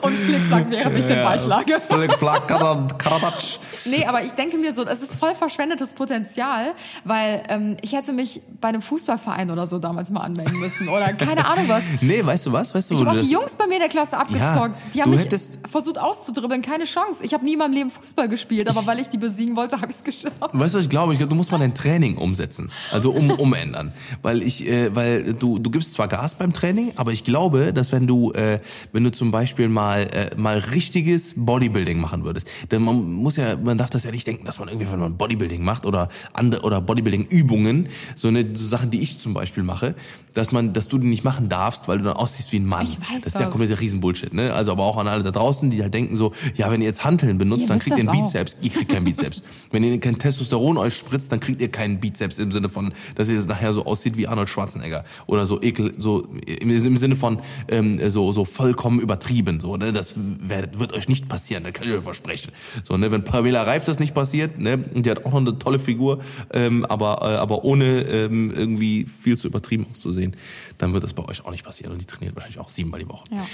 Und 0.00 0.14
Flickflack, 0.14 0.66
während 0.70 0.98
ich 0.98 1.04
den 1.06 1.22
Ball 1.22 1.38
schlage. 1.38 1.80
Flick, 1.80 2.12
flack, 2.14 2.46
karat- 2.48 2.98
karatatsch. 2.98 3.58
Nee, 3.86 4.04
aber 4.06 4.22
ich 4.24 4.32
denke 4.32 4.58
mir 4.58 4.72
so, 4.72 4.82
es 4.84 5.00
ist 5.02 5.14
voll 5.14 5.34
verschwendetes 5.34 5.92
Potenzial, 5.92 6.72
weil 7.04 7.42
ähm, 7.48 7.76
ich 7.82 7.92
hätte 7.94 8.12
mich 8.12 8.40
bei 8.60 8.68
einem 8.68 8.82
Fußballverein 8.82 9.50
oder 9.50 9.66
so 9.66 9.78
damals 9.78 10.10
mal 10.10 10.20
anmelden 10.22 10.58
müssen 10.58 10.88
oder 10.88 11.12
keine 11.12 11.44
Ahnung 11.50 11.68
was. 11.68 11.82
Nee, 12.00 12.24
weißt 12.24 12.46
du 12.46 12.52
was? 12.52 12.74
Weißt 12.74 12.90
du, 12.90 12.94
Ich 12.94 13.00
habe 13.00 13.12
die 13.12 13.18
das- 13.18 13.30
Jungs 13.30 13.52
bei 13.54 13.66
mir 13.66 13.74
in 13.74 13.80
der 13.80 13.88
Klasse 13.88 14.16
abgezockt. 14.16 14.80
die 14.94 15.02
haben 15.02 15.10
mich 15.10 15.28
versucht 15.70 15.98
auszudribbeln, 15.98 16.62
keine 16.62 16.84
Chance. 16.84 17.22
Ich 17.24 17.34
habe 17.34 17.44
nie 17.44 17.52
in 17.54 17.58
meinem 17.58 17.72
Leben 17.74 17.90
Fußball 17.90 18.28
gespielt, 18.28 18.68
aber 18.68 18.86
weil 18.86 19.00
ich 19.00 19.08
die 19.08 19.18
besiegen 19.18 19.56
wollte, 19.56 19.76
habe 19.80 19.90
ich 19.90 19.96
es 19.98 20.04
geschafft. 20.04 20.34
Weißt 20.52 20.74
du, 20.74 20.78
was 20.78 20.84
ich 20.84 20.90
glaube? 20.90 21.12
Ich 21.12 21.18
glaube, 21.18 21.30
du 21.30 21.36
musst 21.36 21.43
mal 21.50 21.58
dein 21.58 21.74
Training 21.74 22.16
umsetzen. 22.16 22.70
Also 22.90 23.10
um, 23.10 23.30
umändern. 23.38 23.92
Weil 24.22 24.42
ich, 24.42 24.66
äh, 24.66 24.94
weil 24.94 25.34
du, 25.34 25.58
du 25.58 25.70
gibst 25.70 25.94
zwar 25.94 26.08
Gas 26.08 26.34
beim 26.36 26.52
Training, 26.52 26.92
aber 26.96 27.12
ich 27.12 27.24
glaube, 27.24 27.72
dass 27.72 27.92
wenn 27.92 28.06
du, 28.06 28.32
äh, 28.32 28.60
wenn 28.92 29.04
du 29.04 29.12
zum 29.12 29.30
Beispiel 29.30 29.68
mal, 29.68 30.02
äh, 30.02 30.30
mal 30.36 30.58
richtiges 30.58 31.34
Bodybuilding 31.36 32.00
machen 32.00 32.24
würdest, 32.24 32.48
denn 32.70 32.82
man 32.82 33.12
muss 33.12 33.36
ja, 33.36 33.56
man 33.56 33.78
darf 33.78 33.90
das 33.90 34.04
ja 34.04 34.10
nicht 34.10 34.26
denken, 34.26 34.44
dass 34.44 34.58
man 34.58 34.68
irgendwie, 34.68 34.90
wenn 34.90 34.98
man 35.00 35.16
Bodybuilding 35.16 35.62
macht 35.62 35.86
oder 35.86 36.08
andere, 36.32 36.62
oder 36.62 36.80
Bodybuilding-Übungen, 36.80 37.88
so 38.14 38.28
eine, 38.28 38.54
so 38.54 38.66
Sachen, 38.66 38.90
die 38.90 39.00
ich 39.00 39.18
zum 39.18 39.34
Beispiel 39.34 39.62
mache, 39.62 39.94
dass 40.32 40.52
man, 40.52 40.72
dass 40.72 40.88
du 40.88 40.98
die 40.98 41.06
nicht 41.06 41.24
machen 41.24 41.48
darfst, 41.48 41.88
weil 41.88 41.98
du 41.98 42.04
dann 42.04 42.16
aussiehst 42.16 42.52
wie 42.52 42.58
ein 42.58 42.66
Mann. 42.66 42.84
Ich 42.84 43.00
weiß 43.00 43.22
das 43.22 43.34
ist 43.34 43.40
ja 43.40 43.46
komplett 43.46 43.80
Riesenbullshit, 43.80 44.34
ne? 44.34 44.52
Also 44.52 44.72
aber 44.72 44.84
auch 44.84 44.96
an 44.96 45.08
alle 45.08 45.22
da 45.22 45.30
draußen, 45.30 45.70
die 45.70 45.82
halt 45.82 45.94
denken 45.94 46.16
so, 46.16 46.32
ja, 46.56 46.70
wenn 46.70 46.80
ihr 46.80 46.88
jetzt 46.88 47.04
Hanteln 47.04 47.38
benutzt, 47.38 47.62
Ihr 47.62 47.68
dann 47.68 47.78
kriegt 47.78 47.96
ihr 47.96 48.00
einen 48.00 48.08
auch. 48.08 48.24
Bizeps. 48.24 48.56
Ihr 48.60 48.70
kriegt 48.70 48.90
keinen 48.90 49.04
Bizeps. 49.04 49.42
Wenn 49.70 49.82
ihr 49.82 49.98
kein 50.00 50.18
Testosteron 50.18 50.76
euch 50.76 50.94
spritzt, 50.96 51.32
dann 51.34 51.40
kriegt 51.40 51.60
ihr 51.60 51.68
keinen 51.68 51.98
Bizeps 51.98 52.38
im 52.38 52.52
Sinne 52.52 52.68
von, 52.68 52.92
dass 53.16 53.28
ihr 53.28 53.34
jetzt 53.34 53.48
nachher 53.48 53.72
so 53.72 53.84
aussieht 53.84 54.16
wie 54.16 54.28
Arnold 54.28 54.48
Schwarzenegger 54.48 55.04
oder 55.26 55.46
so 55.46 55.60
ekel, 55.60 55.92
so 55.98 56.28
im, 56.46 56.98
Sinne 56.98 57.16
von 57.16 57.40
ähm, 57.66 58.08
so 58.08 58.30
so 58.30 58.44
vollkommen 58.44 59.00
übertrieben, 59.00 59.58
so 59.58 59.76
ne, 59.76 59.92
das 59.92 60.14
wird, 60.16 60.78
wird 60.78 60.92
euch 60.92 61.08
nicht 61.08 61.28
passieren, 61.28 61.64
das 61.64 61.72
kann 61.72 61.88
ich 61.88 61.94
euch 61.94 62.04
versprechen. 62.04 62.52
So 62.84 62.96
ne, 62.96 63.10
wenn 63.10 63.24
Pamela 63.24 63.62
Reif 63.64 63.84
das 63.84 63.98
nicht 63.98 64.14
passiert, 64.14 64.60
ne, 64.60 64.78
die 64.78 65.10
hat 65.10 65.26
auch 65.26 65.32
noch 65.32 65.40
eine 65.40 65.58
tolle 65.58 65.80
Figur, 65.80 66.20
ähm, 66.52 66.84
aber 66.84 67.18
äh, 67.22 67.36
aber 67.36 67.64
ohne 67.64 68.02
ähm, 68.02 68.52
irgendwie 68.54 69.04
viel 69.04 69.36
zu 69.36 69.48
übertrieben 69.48 69.86
auszusehen, 69.90 70.36
dann 70.78 70.92
wird 70.92 71.02
das 71.02 71.14
bei 71.14 71.24
euch 71.24 71.44
auch 71.44 71.50
nicht 71.50 71.64
passieren 71.64 71.92
und 71.92 72.00
die 72.00 72.06
trainiert 72.06 72.36
wahrscheinlich 72.36 72.60
auch 72.60 72.68
siebenmal 72.68 73.00
die 73.00 73.08
Woche. 73.08 73.24
Ja. 73.32 73.44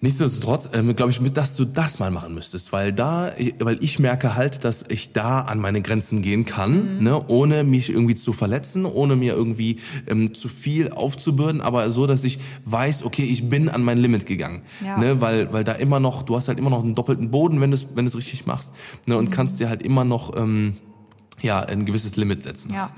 Nichtsdestotrotz 0.00 0.70
ähm, 0.74 0.94
glaube 0.94 1.10
ich, 1.10 1.20
mit, 1.20 1.36
dass 1.36 1.56
du 1.56 1.64
das 1.64 1.98
mal 1.98 2.12
machen 2.12 2.32
müsstest, 2.32 2.72
weil 2.72 2.92
da, 2.92 3.32
weil 3.58 3.82
ich 3.82 3.98
merke 3.98 4.36
halt, 4.36 4.62
dass 4.64 4.84
ich 4.88 5.12
da 5.12 5.40
an 5.40 5.58
meine 5.58 5.82
Grenzen 5.82 6.22
gehen 6.22 6.44
kann, 6.44 7.02
ne, 7.02 7.20
ohne 7.26 7.64
mich 7.64 7.90
irgendwie 7.90 8.14
zu 8.14 8.32
verletzen, 8.32 8.84
ohne 8.84 9.16
mir 9.16 9.32
irgendwie 9.34 9.78
ähm, 10.06 10.34
zu 10.34 10.46
viel 10.46 10.90
aufzubürden, 10.92 11.60
aber 11.60 11.90
so, 11.90 12.06
dass 12.06 12.22
ich 12.22 12.38
weiß, 12.64 13.02
okay, 13.02 13.24
ich 13.24 13.48
bin 13.48 13.68
an 13.68 13.82
mein 13.82 13.98
Limit 13.98 14.24
gegangen, 14.26 14.62
Ja. 14.84 14.98
ne, 14.98 15.20
weil 15.20 15.52
weil 15.52 15.64
da 15.64 15.72
immer 15.72 15.98
noch, 15.98 16.22
du 16.22 16.36
hast 16.36 16.46
halt 16.46 16.58
immer 16.58 16.70
noch 16.70 16.84
einen 16.84 16.94
doppelten 16.94 17.32
Boden, 17.32 17.60
wenn 17.60 17.72
du 17.72 17.76
es 17.76 17.86
wenn 17.96 18.04
du 18.04 18.08
es 18.10 18.16
richtig 18.16 18.46
machst, 18.46 18.72
ne, 19.06 19.18
und 19.18 19.32
kannst 19.32 19.58
dir 19.58 19.68
halt 19.68 19.82
immer 19.82 20.04
noch 20.04 20.36
ähm, 20.36 20.76
ja 21.42 21.60
ein 21.60 21.84
gewisses 21.84 22.16
Limit 22.16 22.42
setzen. 22.42 22.72
Ja. 22.72 22.86
Ne? 22.86 22.92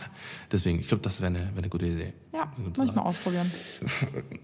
Deswegen, 0.52 0.80
ich 0.80 0.88
glaube, 0.88 1.02
das 1.02 1.20
wäre 1.20 1.28
eine, 1.28 1.38
wäre 1.40 1.58
eine 1.58 1.68
gute 1.68 1.86
Idee. 1.86 2.12
Ja, 2.32 2.52
muss 2.56 2.88
ich 2.88 2.94
mal 2.94 3.02
ausprobieren. 3.02 3.50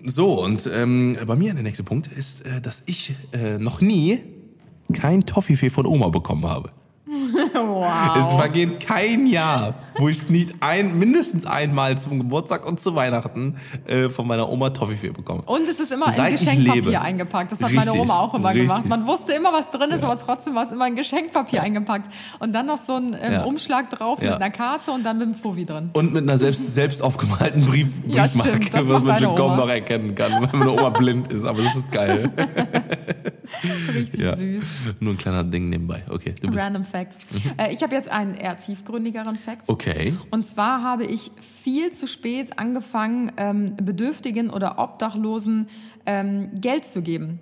So, 0.05 0.43
und 0.43 0.69
ähm, 0.73 1.17
bei 1.27 1.37
mir 1.37 1.53
der 1.55 1.63
nächste 1.63 1.83
Punkt 1.83 2.07
ist, 2.07 2.47
äh, 2.47 2.61
dass 2.61 2.83
ich 2.87 3.15
äh, 3.33 3.59
noch 3.59 3.81
nie 3.81 4.23
kein 4.93 5.27
Toffifee 5.27 5.71
von 5.71 5.87
Oma 5.87 6.09
bekommen 6.09 6.47
habe. 6.47 6.71
Wow. 7.57 8.17
Es 8.19 8.33
vergeht 8.37 8.81
kein 8.81 9.27
Jahr, 9.27 9.75
wo 9.97 10.09
ich 10.09 10.29
nicht 10.29 10.55
ein, 10.61 10.99
mindestens 10.99 11.47
einmal 11.47 11.97
zum 11.99 12.19
Geburtstag 12.19 12.67
und 12.67 12.81
zu 12.81 12.95
Weihnachten 12.95 13.57
äh, 13.87 14.09
von 14.09 14.27
meiner 14.27 14.49
Oma 14.51 14.71
Toffifee 14.71 15.11
bekomme. 15.11 15.43
Und 15.43 15.69
es 15.69 15.81
ist 15.81 15.91
immer 15.93 16.11
Seit 16.13 16.33
in 16.33 16.39
Geschenkpapier 16.39 17.01
eingepackt. 17.01 17.53
Das 17.53 17.61
hat 17.63 17.71
Richtig, 17.71 17.87
meine 17.87 18.01
Oma 18.01 18.17
auch 18.21 18.35
immer 18.35 18.53
gemacht. 18.53 18.77
richtig. 18.79 18.91
Man 18.91 19.07
wusste 19.07 19.33
immer, 19.33 19.53
was 19.53 19.71
drin 19.71 19.91
ist, 19.91 20.05
aber 20.05 20.17
trotzdem 20.19 20.55
war 20.55 20.65
es 20.65 20.73
immer 20.73 20.87
in 20.87 20.97
Geschenkpapier 20.97 21.63
eingepackt. 21.63 22.11
Und 22.41 22.53
dann 22.53 22.67
noch 22.67 22.79
so 22.79 22.97
ein 22.97 23.17
ähm, 23.21 23.33
Ja. 23.33 23.43
Umschlag 23.45 23.89
drauf 23.91 24.21
Ja. 24.23 24.33
mit 24.33 24.43
einer 24.43 24.51
Karte 24.51 24.91
und 24.91 25.05
dann 25.05 25.19
mit 25.19 25.29
dem 25.29 25.35
Fovi 25.35 25.65
drin. 25.65 25.91
Und 25.95 26.13
mit 26.13 26.23
einer 26.25 26.39
selbst, 26.39 26.69
selbst 26.71 27.03
aufgemalten 27.03 27.65
Brief, 27.67 27.89
Ja, 28.07 28.23
Briefmarke, 28.25 28.63
stimmt, 28.65 28.73
was 28.89 29.03
man 29.03 29.19
schon 29.19 29.35
kaum 29.37 29.57
noch 29.57 29.69
erkennen 29.69 30.15
kann, 30.15 30.33
wenn 30.51 30.59
meine 30.59 30.73
Oma 30.73 30.91
blind 30.91 31.29
ist. 31.33 31.45
Aber 31.45 31.63
das 31.63 31.77
ist 31.77 31.91
geil. 31.91 32.31
Richtig 33.95 34.21
Ja. 34.21 34.37
süß. 34.37 34.67
Nur 35.01 35.15
ein 35.15 35.17
kleiner 35.17 35.45
Ding 35.45 35.69
nebenbei. 35.69 36.03
Okay, 36.11 36.35
du 36.41 36.49
bist. 36.49 36.59
Random 36.63 36.85
Fact. 36.85 37.17
Äh, 37.35 37.46
ich 37.71 37.83
habe 37.83 37.95
jetzt 37.95 38.09
einen 38.09 38.35
eher 38.35 38.57
tiefgründigeren 38.57 39.37
Fact. 39.37 39.69
Okay. 39.69 40.15
Und 40.31 40.47
zwar 40.47 40.83
habe 40.83 41.05
ich 41.05 41.31
viel 41.63 41.93
zu 41.93 42.07
spät 42.07 42.59
angefangen, 42.59 43.33
ähm, 43.37 43.77
Bedürftigen 43.77 44.51
oder 44.51 44.79
Obdachlosen 44.79 45.69
ähm, 46.07 46.51
Geld 46.61 46.87
zu 46.87 47.03
geben. 47.03 47.41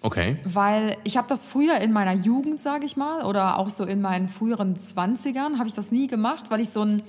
Okay. 0.00 0.36
Weil 0.44 0.96
ich 1.04 1.16
habe 1.16 1.26
das 1.28 1.44
früher 1.44 1.78
in 1.78 1.92
meiner 1.92 2.12
Jugend, 2.12 2.60
sage 2.60 2.86
ich 2.86 2.96
mal, 2.96 3.24
oder 3.24 3.58
auch 3.58 3.68
so 3.70 3.84
in 3.84 4.00
meinen 4.00 4.28
früheren 4.28 4.78
Zwanzigern, 4.78 5.58
habe 5.58 5.68
ich 5.68 5.74
das 5.74 5.90
nie 5.90 6.06
gemacht, 6.06 6.50
weil 6.50 6.60
ich 6.60 6.70
so 6.70 6.82
ein 6.82 7.02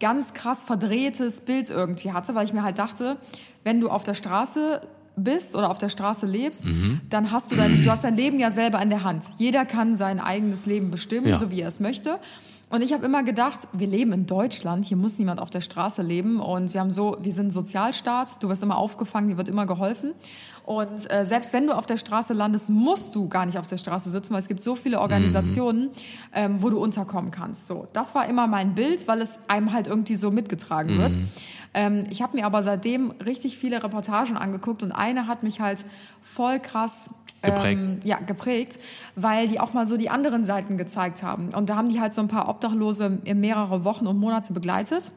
ganz 0.00 0.34
krass 0.34 0.64
verdrehtes 0.64 1.40
Bild 1.40 1.70
irgendwie 1.70 2.12
hatte, 2.12 2.34
weil 2.34 2.44
ich 2.44 2.52
mir 2.52 2.62
halt 2.62 2.78
dachte, 2.78 3.16
wenn 3.64 3.80
du 3.80 3.88
auf 3.88 4.04
der 4.04 4.14
Straße 4.14 4.82
bist 5.16 5.56
oder 5.56 5.70
auf 5.70 5.78
der 5.78 5.88
Straße 5.88 6.26
lebst, 6.26 6.66
Mhm. 6.66 7.00
dann 7.10 7.32
hast 7.32 7.50
du 7.50 7.56
dein, 7.56 7.82
du 7.84 7.90
hast 7.90 8.04
dein 8.04 8.16
Leben 8.16 8.38
ja 8.38 8.50
selber 8.50 8.80
in 8.82 8.90
der 8.90 9.02
Hand. 9.02 9.24
Jeder 9.38 9.64
kann 9.64 9.96
sein 9.96 10.20
eigenes 10.20 10.66
Leben 10.66 10.90
bestimmen, 10.90 11.26
Ja. 11.28 11.38
so 11.38 11.50
wie 11.50 11.60
er 11.62 11.68
es 11.68 11.80
möchte. 11.80 12.18
Und 12.68 12.82
ich 12.82 12.92
habe 12.92 13.06
immer 13.06 13.22
gedacht, 13.22 13.68
wir 13.72 13.86
leben 13.86 14.12
in 14.12 14.26
Deutschland, 14.26 14.84
hier 14.84 14.96
muss 14.96 15.18
niemand 15.18 15.40
auf 15.40 15.50
der 15.50 15.60
Straße 15.60 16.02
leben 16.02 16.40
und 16.40 16.74
wir 16.74 16.80
haben 16.80 16.90
so, 16.90 17.16
wir 17.22 17.32
sind 17.32 17.46
ein 17.46 17.50
Sozialstaat, 17.52 18.42
du 18.42 18.48
wirst 18.48 18.60
immer 18.62 18.76
aufgefangen, 18.76 19.28
dir 19.28 19.36
wird 19.36 19.48
immer 19.48 19.66
geholfen. 19.66 20.14
Und 20.64 21.08
äh, 21.12 21.24
selbst 21.24 21.52
wenn 21.52 21.68
du 21.68 21.74
auf 21.76 21.86
der 21.86 21.96
Straße 21.96 22.32
landest, 22.34 22.68
musst 22.68 23.14
du 23.14 23.28
gar 23.28 23.46
nicht 23.46 23.56
auf 23.56 23.68
der 23.68 23.76
Straße 23.76 24.10
sitzen, 24.10 24.32
weil 24.32 24.40
es 24.40 24.48
gibt 24.48 24.64
so 24.64 24.74
viele 24.74 24.98
Organisationen, 25.00 25.90
ähm, 26.34 26.56
wo 26.60 26.68
du 26.70 26.78
unterkommen 26.78 27.30
kannst. 27.30 27.68
So, 27.68 27.86
das 27.92 28.16
war 28.16 28.28
immer 28.28 28.48
mein 28.48 28.74
Bild, 28.74 29.06
weil 29.06 29.20
es 29.22 29.38
einem 29.46 29.72
halt 29.72 29.86
irgendwie 29.86 30.16
so 30.16 30.32
mitgetragen 30.32 30.98
wird. 30.98 31.14
Ähm, 31.74 32.04
ich 32.10 32.22
habe 32.22 32.36
mir 32.36 32.46
aber 32.46 32.62
seitdem 32.62 33.12
richtig 33.24 33.58
viele 33.58 33.82
Reportagen 33.82 34.36
angeguckt 34.36 34.82
und 34.82 34.92
eine 34.92 35.26
hat 35.26 35.42
mich 35.42 35.60
halt 35.60 35.84
voll 36.22 36.58
krass 36.58 37.10
Geprägt. 37.42 37.80
Ähm, 37.80 37.98
ja, 38.02 38.18
geprägt, 38.18 38.78
weil 39.14 39.48
die 39.48 39.60
auch 39.60 39.72
mal 39.72 39.86
so 39.86 39.96
die 39.96 40.10
anderen 40.10 40.44
Seiten 40.44 40.78
gezeigt 40.78 41.22
haben. 41.22 41.50
Und 41.50 41.68
da 41.68 41.76
haben 41.76 41.88
die 41.88 42.00
halt 42.00 42.14
so 42.14 42.20
ein 42.20 42.28
paar 42.28 42.48
Obdachlose 42.48 43.18
mehrere 43.34 43.84
Wochen 43.84 44.06
und 44.06 44.18
Monate 44.18 44.52
begleitet. 44.52 45.12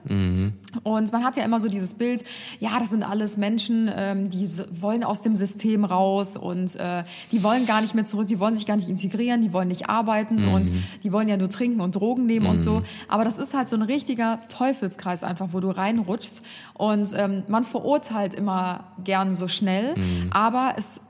Und 0.84 1.12
man 1.12 1.24
hat 1.24 1.38
ja 1.38 1.44
immer 1.44 1.60
so 1.60 1.68
dieses 1.68 1.94
Bild, 1.96 2.24
ja, 2.60 2.78
das 2.80 2.90
sind 2.92 3.04
alles 3.04 3.38
Menschen, 3.38 3.90
ähm, 3.96 4.30
die 4.30 4.48
wollen 4.80 5.04
aus 5.04 5.22
dem 5.22 5.36
System 5.36 5.86
raus 5.86 6.38
und 6.38 6.76
äh, 6.76 7.04
die 7.32 7.42
wollen 7.42 7.66
gar 7.66 7.82
nicht 7.82 7.96
mehr 7.96 8.06
zurück, 8.06 8.28
die 8.28 8.40
wollen 8.40 8.56
sich 8.56 8.66
gar 8.66 8.76
nicht 8.76 8.90
integrieren, 8.90 9.42
die 9.42 9.54
wollen 9.54 9.70
nicht 9.70 9.90
arbeiten 9.90 10.48
und 10.50 10.72
die 11.04 11.12
wollen 11.12 11.30
ja 11.30 11.38
nur 11.38 11.50
trinken 11.50 11.82
und 11.82 11.96
Drogen 11.96 12.26
nehmen 12.26 12.46
und 12.46 12.60
so. 12.60 12.84
Aber 13.08 13.24
das 13.24 13.38
ist 13.38 13.54
halt 13.54 13.70
so 13.70 13.76
ein 13.76 13.82
richtiger 13.82 14.40
Teufelskreis 14.50 15.24
einfach, 15.24 15.48
wo 15.52 15.60
du 15.60 15.70
reinrutschst. 15.70 16.39
Und 16.74 17.10
ähm, 17.16 17.44
man 17.48 17.64
verurteilt 17.64 18.34
immer 18.34 18.86
gern 19.04 19.34
so 19.34 19.48
schnell, 19.48 19.96
aber 20.32 20.76
es 20.78 21.02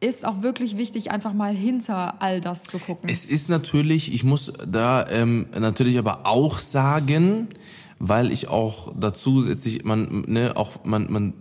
ist 0.00 0.24
auch 0.24 0.42
wirklich 0.42 0.76
wichtig, 0.76 1.10
einfach 1.10 1.32
mal 1.32 1.52
hinter 1.52 2.22
all 2.22 2.40
das 2.40 2.62
zu 2.62 2.78
gucken. 2.78 3.08
Es 3.10 3.24
ist 3.24 3.48
natürlich, 3.48 4.12
ich 4.12 4.24
muss 4.24 4.52
da 4.66 5.06
ähm, 5.08 5.46
natürlich 5.58 5.98
aber 5.98 6.20
auch 6.24 6.58
sagen, 6.58 7.48
weil 7.98 8.30
ich 8.30 8.48
auch 8.48 8.92
dazu 8.98 9.42
sich 9.42 9.84
man 9.84 10.24
ne 10.28 10.56
auch 10.56 10.84
man 10.84 11.10
man 11.10 11.34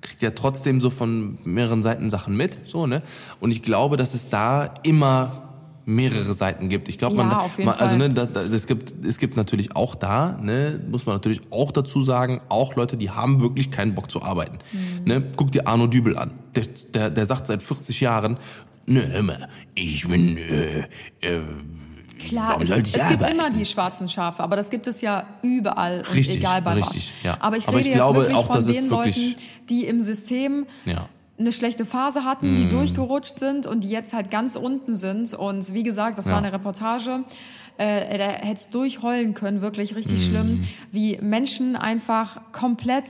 kriegt 0.00 0.22
ja 0.22 0.30
trotzdem 0.30 0.80
so 0.80 0.88
von 0.88 1.36
mehreren 1.44 1.82
Seiten 1.82 2.08
Sachen 2.08 2.34
mit, 2.34 2.58
so 2.64 2.86
ne 2.86 3.02
und 3.40 3.50
ich 3.50 3.62
glaube, 3.62 3.98
dass 3.98 4.14
es 4.14 4.30
da 4.30 4.74
immer 4.84 5.47
mehrere 5.88 6.34
Seiten 6.34 6.68
gibt. 6.68 6.88
Ich 6.88 6.98
glaube, 6.98 7.16
Ja, 7.16 7.24
man, 7.24 7.32
auf 7.36 7.56
jeden 7.58 7.70
man 7.70 7.78
also 7.78 7.96
ne, 7.96 8.10
da, 8.10 8.26
da, 8.26 8.42
es 8.42 8.66
gibt 8.66 9.04
es 9.04 9.18
gibt 9.18 9.36
natürlich 9.36 9.74
auch 9.74 9.94
da, 9.94 10.38
ne, 10.40 10.78
muss 10.90 11.06
man 11.06 11.16
natürlich 11.16 11.40
auch 11.50 11.72
dazu 11.72 12.04
sagen, 12.04 12.40
auch 12.50 12.76
Leute, 12.76 12.96
die 12.98 13.10
haben 13.10 13.40
wirklich 13.40 13.70
keinen 13.70 13.94
Bock 13.94 14.10
zu 14.10 14.22
arbeiten. 14.22 14.58
Mhm. 14.72 15.04
Ne, 15.04 15.30
guck 15.36 15.50
dir 15.50 15.66
Arno 15.66 15.86
Dübel 15.86 16.18
an. 16.18 16.32
Der, 16.54 16.64
der, 16.92 17.10
der 17.10 17.26
sagt 17.26 17.46
seit 17.46 17.62
40 17.62 18.00
Jahren, 18.00 18.36
ne, 18.86 19.08
hör 19.08 19.22
mal, 19.22 19.48
ich 19.74 20.06
bin 20.06 20.36
äh, 20.36 20.80
äh, 21.20 21.40
Klar, 22.18 22.48
Warum 22.48 22.62
es, 22.62 22.70
es 22.70 22.82
gibt 22.92 23.00
arbeiten? 23.00 23.32
immer 23.32 23.50
die 23.50 23.64
schwarzen 23.64 24.08
Schafe, 24.08 24.42
aber 24.42 24.56
das 24.56 24.70
gibt 24.70 24.88
es 24.88 25.00
ja 25.00 25.24
überall 25.42 25.98
und 26.00 26.14
Richtig, 26.14 26.38
egal 26.38 26.62
bei 26.62 26.72
richtig, 26.74 27.12
was. 27.22 27.24
ja. 27.24 27.36
Aber 27.40 27.56
ich 27.56 27.68
Aber 27.68 27.76
rede 27.76 27.80
ich 27.88 27.94
jetzt 27.94 27.94
glaube 27.94 28.18
wirklich 28.18 28.36
auch, 28.36 28.46
von 28.46 28.56
dass 28.56 28.66
es 28.66 28.74
den 28.74 28.88
Leuten, 28.88 29.36
die 29.68 29.84
im 29.86 30.02
System 30.02 30.66
ja. 30.84 31.08
Eine 31.38 31.52
schlechte 31.52 31.86
Phase 31.86 32.24
hatten, 32.24 32.56
die 32.56 32.64
Mhm. 32.64 32.70
durchgerutscht 32.70 33.38
sind 33.38 33.66
und 33.66 33.84
die 33.84 33.90
jetzt 33.90 34.12
halt 34.12 34.30
ganz 34.30 34.56
unten 34.56 34.94
sind. 34.96 35.34
Und 35.34 35.72
wie 35.72 35.82
gesagt, 35.84 36.18
das 36.18 36.26
Ja. 36.26 36.32
war 36.32 36.38
eine 36.38 36.52
Reportage. 36.52 37.24
Äh, 37.76 38.18
da 38.18 38.24
hätte 38.24 38.60
ich 38.64 38.68
durchheulen 38.70 39.34
können, 39.34 39.60
wirklich 39.60 39.94
richtig 39.94 40.18
Mhm. 40.20 40.30
schlimm, 40.30 40.68
wie 40.90 41.16
Menschen 41.22 41.76
einfach 41.76 42.40
komplett 42.50 43.04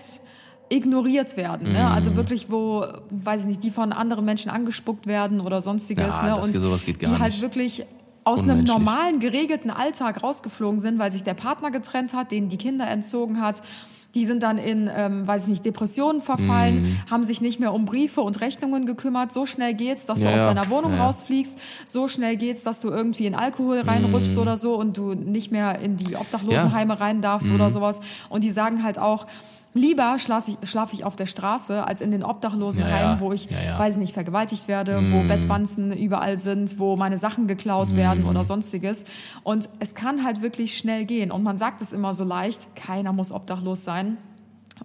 ignoriert 0.69 1.39
werden. 1.39 1.73
Ne? 1.73 1.79
Mhm. 1.79 1.85
Also 1.87 2.17
wirklich, 2.17 2.51
wo, 2.51 2.85
weiß 3.11 3.43
ich 3.43 3.47
nicht, 3.47 3.63
die 3.63 3.71
von 3.71 3.93
anderen 3.93 4.27
Menschen 4.27 4.51
angespuckt 4.51 5.07
werden 5.07 5.41
oder 5.41 5.63
sonstiges. 5.63 6.15
Ja, 6.15 6.37
ne? 6.37 6.37
Und 6.37 6.53
sowas 6.55 6.85
geht 6.85 6.99
gar 6.99 7.15
die 7.15 7.19
halt 7.19 7.33
nicht. 7.33 7.41
wirklich 7.41 7.87
aus 8.25 8.41
einem 8.41 8.65
normalen, 8.65 9.21
geregelten 9.21 9.71
Alltag 9.71 10.23
rausgeflogen 10.23 10.81
sind, 10.81 10.99
weil 10.99 11.11
sich 11.11 11.23
der 11.23 11.33
Partner 11.33 11.71
getrennt 11.71 12.13
hat, 12.13 12.31
denen 12.31 12.51
die 12.51 12.59
Kinder 12.59 12.87
entzogen 12.87 13.41
hat. 13.41 13.63
Die 14.15 14.25
sind 14.25 14.43
dann 14.43 14.57
in, 14.57 14.91
ähm, 14.95 15.27
weiß 15.27 15.43
ich 15.45 15.49
nicht, 15.51 15.65
Depressionen 15.67 16.23
verfallen, 16.23 16.83
Mhm. 16.83 16.97
haben 17.11 17.25
sich 17.25 17.41
nicht 17.43 17.61
mehr 17.61 17.75
um 17.75 17.85
Briefe 17.85 18.23
und 18.23 18.41
Rechnungen 18.41 18.87
gekümmert. 18.87 19.33
So 19.33 19.45
schnell 19.45 19.75
geht's, 19.75 20.07
dass 20.07 20.19
du 20.19 20.25
Ja, 20.25 20.31
aus 20.31 20.37
ja. 20.39 20.55
deiner 20.55 20.71
Wohnung 20.71 20.95
Ja, 20.95 21.05
rausfliegst. 21.05 21.59
So 21.85 22.09
schnell 22.09 22.37
geht's, 22.37 22.63
dass 22.63 22.81
du 22.81 22.89
irgendwie 22.89 23.27
in 23.27 23.35
Alkohol 23.35 23.81
reinrutscht 23.81 24.33
Mhm. 24.33 24.39
oder 24.39 24.57
so 24.57 24.75
und 24.77 24.97
du 24.97 25.13
nicht 25.15 25.53
mehr 25.53 25.79
in 25.81 25.97
die 25.99 26.17
Obdachlosenheime 26.17 26.99
rein 26.99 27.21
darfst 27.21 27.53
oder 27.53 27.71
sowas. 27.71 28.01
Und 28.31 28.45
die 28.45 28.51
sagen 28.51 28.83
halt 28.83 28.99
auch, 28.99 29.27
lieber 29.79 30.19
schlafe 30.19 30.51
ich, 30.61 30.69
schlaf 30.69 30.93
ich 30.93 31.05
auf 31.05 31.17
der 31.17 31.27
Straße 31.27 31.87
als 31.87 32.01
in 32.01 32.11
den 32.11 32.23
Obdachlosenheimen, 32.23 32.99
Ja, 33.01 33.15
ja. 33.15 33.21
wo 33.21 33.33
ich, 33.33 33.49
Ja, 33.51 33.79
weiß 33.79 33.95
ich 33.95 34.01
nicht, 34.01 34.13
vergewaltigt 34.15 34.69
werde, 34.69 35.01
wo 35.13 35.23
Bettwanzen 35.27 35.93
überall 35.93 36.37
sind, 36.39 36.79
wo 36.79 36.97
meine 36.97 37.17
Sachen 37.19 37.47
geklaut 37.47 37.97
werden 37.97 38.25
oder 38.27 38.45
sonstiges. 38.45 39.05
Und 39.43 39.69
es 39.79 39.95
kann 39.95 40.25
halt 40.25 40.43
wirklich 40.43 40.77
schnell 40.77 41.05
gehen. 41.07 41.31
Und 41.31 41.43
man 41.43 41.57
sagt 41.59 41.81
es 41.81 41.93
immer 41.93 42.13
so 42.15 42.25
leicht, 42.25 42.75
keiner 42.77 43.13
muss 43.13 43.33
obdachlos 43.33 43.85
sein. 43.85 44.19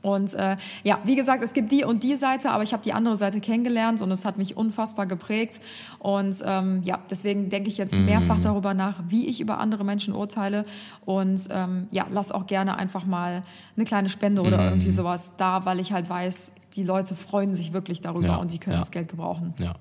Und 0.03 0.33
äh, 0.33 0.57
ja, 0.83 0.99
wie 1.05 1.15
gesagt, 1.15 1.41
es 1.41 1.53
gibt 1.53 1.71
die 1.71 1.85
und 1.85 2.03
die 2.03 2.15
Seite, 2.15 2.51
aber 2.51 2.61
ich 2.61 2.73
habe 2.73 2.83
die 2.83 2.93
andere 2.93 3.15
Seite 3.15 3.39
kennengelernt 3.39 4.01
und 4.01 4.11
es 4.11 4.25
hat 4.25 4.37
mich 4.37 4.55
unfassbar 4.55 5.07
geprägt. 5.07 5.61
Und 5.97 6.43
ähm, 6.45 6.81
ja, 6.83 6.99
deswegen 7.09 7.49
denke 7.49 7.69
ich 7.69 7.77
jetzt 7.77 7.95
mehrfach 7.95 8.39
darüber 8.41 8.73
nach, 8.73 9.01
wie 9.07 9.27
ich 9.27 9.39
über 9.39 9.59
andere 9.59 9.85
Menschen 9.85 10.13
urteile. 10.13 10.63
Und 11.05 11.47
ähm, 11.51 11.87
ja, 11.89 12.05
lass 12.11 12.31
auch 12.31 12.47
gerne 12.47 12.77
einfach 12.77 13.05
mal 13.05 13.41
eine 13.75 13.85
kleine 13.85 14.09
Spende 14.09 14.41
oder 14.41 14.61
irgendwie 14.63 14.91
sowas 14.91 15.33
da, 15.37 15.65
weil 15.65 15.79
ich 15.79 15.93
halt 15.93 16.09
weiß, 16.09 16.51
die 16.75 16.83
Leute 16.83 17.15
freuen 17.15 17.55
sich 17.55 17.71
wirklich 17.71 18.01
darüber 18.01 18.27
Ja, 18.27 18.35
und 18.35 18.51
die 18.51 18.59
können 18.59 18.75
ja. 18.75 18.79
das 18.79 18.91
Geld 18.91 19.07
gebrauchen. 19.07 19.53
Ja. 19.59 19.73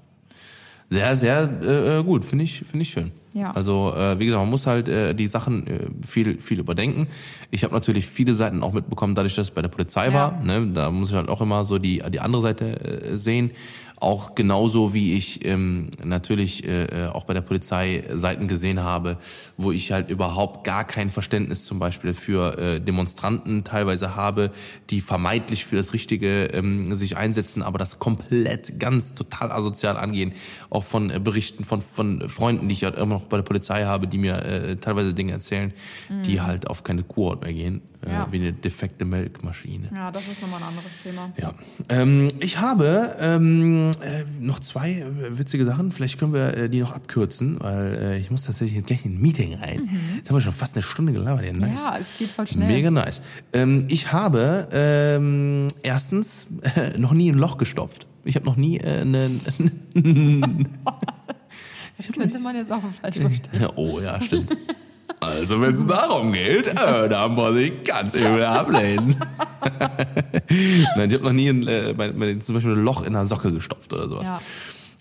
Sehr, 0.93 1.16
sehr 1.16 1.49
äh, 1.62 1.99
äh, 2.01 2.03
gut, 2.05 2.24
finde 2.24 2.45
ich, 2.45 2.59
finde 2.59 2.82
ich 2.82 2.90
schön. 2.90 3.12
Ja. 3.32 3.51
Also 3.53 3.95
äh, 3.97 4.18
wie 4.18 4.26
gesagt, 4.26 4.43
man 4.43 4.51
muss 4.51 4.66
halt 4.66 4.88
äh, 4.88 5.14
die 5.14 5.26
Sachen 5.26 5.66
äh, 5.66 5.78
viel, 6.07 6.38
viel 6.38 6.61
überdenken. 6.61 7.07
Ich 7.51 7.64
habe 7.64 7.72
natürlich 7.72 8.07
viele 8.07 8.34
Seiten 8.34 8.62
auch 8.62 8.74
mitbekommen, 8.74 9.14
dadurch, 9.14 9.34
dass 9.34 9.49
ich 9.49 9.55
bei 9.55 9.62
der 9.62 9.70
Polizei 9.70 10.07
Ja. 10.09 10.12
war. 10.12 10.43
Ne? 10.45 10.68
Da 10.74 10.90
muss 10.90 11.09
ich 11.11 11.16
halt 11.16 11.30
auch 11.30 11.40
immer 11.40 11.64
so 11.64 11.78
die, 11.78 12.03
die 12.12 12.20
andere 12.20 12.43
Seite 12.43 12.66
äh, 12.80 13.16
sehen. 13.16 13.53
Auch 14.03 14.34
genauso 14.34 14.94
wie 14.94 15.16
ich 15.16 15.44
ähm, 15.44 15.92
natürlich 16.03 16.66
äh, 16.66 16.86
äh, 16.86 17.07
auch 17.07 17.22
bei 17.22 17.34
der 17.34 17.40
Polizei 17.40 18.03
Seiten 18.12 18.48
gesehen 18.48 18.82
habe, 18.82 19.16
wo 19.57 19.70
ich 19.70 19.92
halt 19.92 20.11
überhaupt 20.11 20.64
gar 20.64 20.84
kein 20.84 21.09
Verständnis 21.09 21.64
zum 21.64 21.78
Beispiel 21.78 22.12
für 22.12 22.59
äh, 22.59 22.80
Demonstranten 22.80 23.62
teilweise 23.62 24.16
habe, 24.16 24.50
die 24.90 25.00
vermeintlich 25.00 25.66
für 25.66 25.76
das 25.76 25.92
Richtige 25.92 26.46
ähm, 26.46 26.96
sich 26.96 27.16
einsetzen, 27.16 27.62
aber 27.62 27.78
das 27.78 28.00
komplett 28.00 28.80
ganz 28.80 29.14
total 29.14 29.53
asozial 29.53 29.96
angehen. 29.96 30.34
Auch 30.68 30.82
von 30.82 31.09
äh, 31.09 31.20
Berichten 31.20 31.64
von, 31.64 31.80
von 31.80 32.28
Freunden, 32.28 32.66
die 32.66 32.72
ich 32.72 32.82
halt 32.82 32.96
immer 32.96 33.14
noch 33.14 33.26
bei 33.26 33.36
der 33.36 33.44
Polizei 33.44 33.84
habe, 33.84 34.09
die 34.09 34.18
mir 34.18 34.44
äh, 34.44 34.76
teilweise 34.78 35.14
Dinge 35.14 35.30
erzählen, 35.30 35.72
die 36.26 36.40
halt 36.40 36.68
auf 36.68 36.82
keine 36.82 37.05
Kurhaut 37.05 37.42
mehr 37.42 37.53
gehen, 37.53 37.82
äh, 38.07 38.11
Ja. 38.11 38.28
wie 38.30 38.36
eine 38.36 38.53
defekte 38.53 39.05
Melkmaschine. 39.05 39.88
Ja, 39.94 40.11
das 40.11 40.28
ist 40.28 40.42
nochmal 40.42 40.61
ein 40.62 40.68
anderes 40.68 41.03
Thema. 41.03 41.32
Ja, 41.40 41.55
ähm, 41.88 42.28
ich 42.40 42.61
habe 42.61 43.16
ähm, 43.20 43.90
äh, 44.03 44.24
noch 44.40 44.61
zwei 44.61 44.92
äh, 44.92 45.38
witzige 45.38 45.64
Sachen. 45.64 45.92
Vielleicht 45.92 46.18
können 46.18 46.32
wir 46.32 46.57
äh, 46.57 46.68
die 46.68 46.80
noch 46.80 46.92
abkürzen, 46.92 47.59
weil 47.61 47.94
äh, 47.94 48.18
ich 48.18 48.30
muss 48.30 48.44
tatsächlich 48.44 48.76
jetzt 48.76 48.86
gleich 48.86 49.05
in 49.05 49.14
ein 49.16 49.20
Meeting 49.20 49.55
rein. 49.55 49.88
Jetzt 50.16 50.28
haben 50.28 50.36
wir 50.36 50.40
schon 50.40 50.53
fast 50.53 50.74
eine 50.76 50.82
Stunde 50.82 51.12
gelabert. 51.12 51.44
Ja, 51.46 51.53
nice. 51.53 51.80
Ja, 51.84 51.96
es 52.00 52.18
geht 52.18 52.28
voll 52.28 52.46
schnell. 52.46 52.68
Mega 52.68 52.90
nice. 52.90 53.22
Ähm, 53.53 53.84
ich 53.88 54.12
habe 54.12 54.68
ähm, 54.72 55.68
erstens 55.82 56.46
noch 56.96 57.12
nie 57.12 57.30
ein 57.30 57.38
Loch 57.38 57.59
gestopft. 57.59 58.07
Ich 58.24 58.36
habe 58.36 58.46
noch 58.46 58.57
nie 58.57 58.80
eine. 58.80 59.30
Das 61.98 62.11
könnte 62.16 62.40
man 62.40 62.57
jetzt 62.57 62.72
auch 62.72 62.82
falsch 63.00 63.16
verstehen. 63.20 63.66
oh 63.76 64.00
ja, 64.00 64.20
stimmt. 64.20 64.57
Also, 65.20 65.60
wenn 65.60 65.74
es 65.74 65.86
darum 65.86 66.32
geht, 66.32 66.66
äh, 66.66 67.08
da 67.08 67.28
muss 67.28 67.56
ich 67.56 67.84
ganz 67.84 68.14
übel 68.14 68.44
ablehnen. 68.44 69.16
Nein, 70.96 71.08
ich 71.08 71.14
habe 71.14 71.24
noch 71.24 71.32
nie 71.32 71.48
ein, 71.48 71.66
äh, 71.66 71.94
mein, 71.96 72.18
mein, 72.18 72.40
zum 72.40 72.54
Beispiel 72.54 72.72
ein 72.72 72.84
Loch 72.84 73.02
in 73.02 73.14
einer 73.14 73.26
Socke 73.26 73.52
gestopft 73.52 73.92
oder 73.92 74.08
sowas. 74.08 74.28
Ja. 74.28 74.40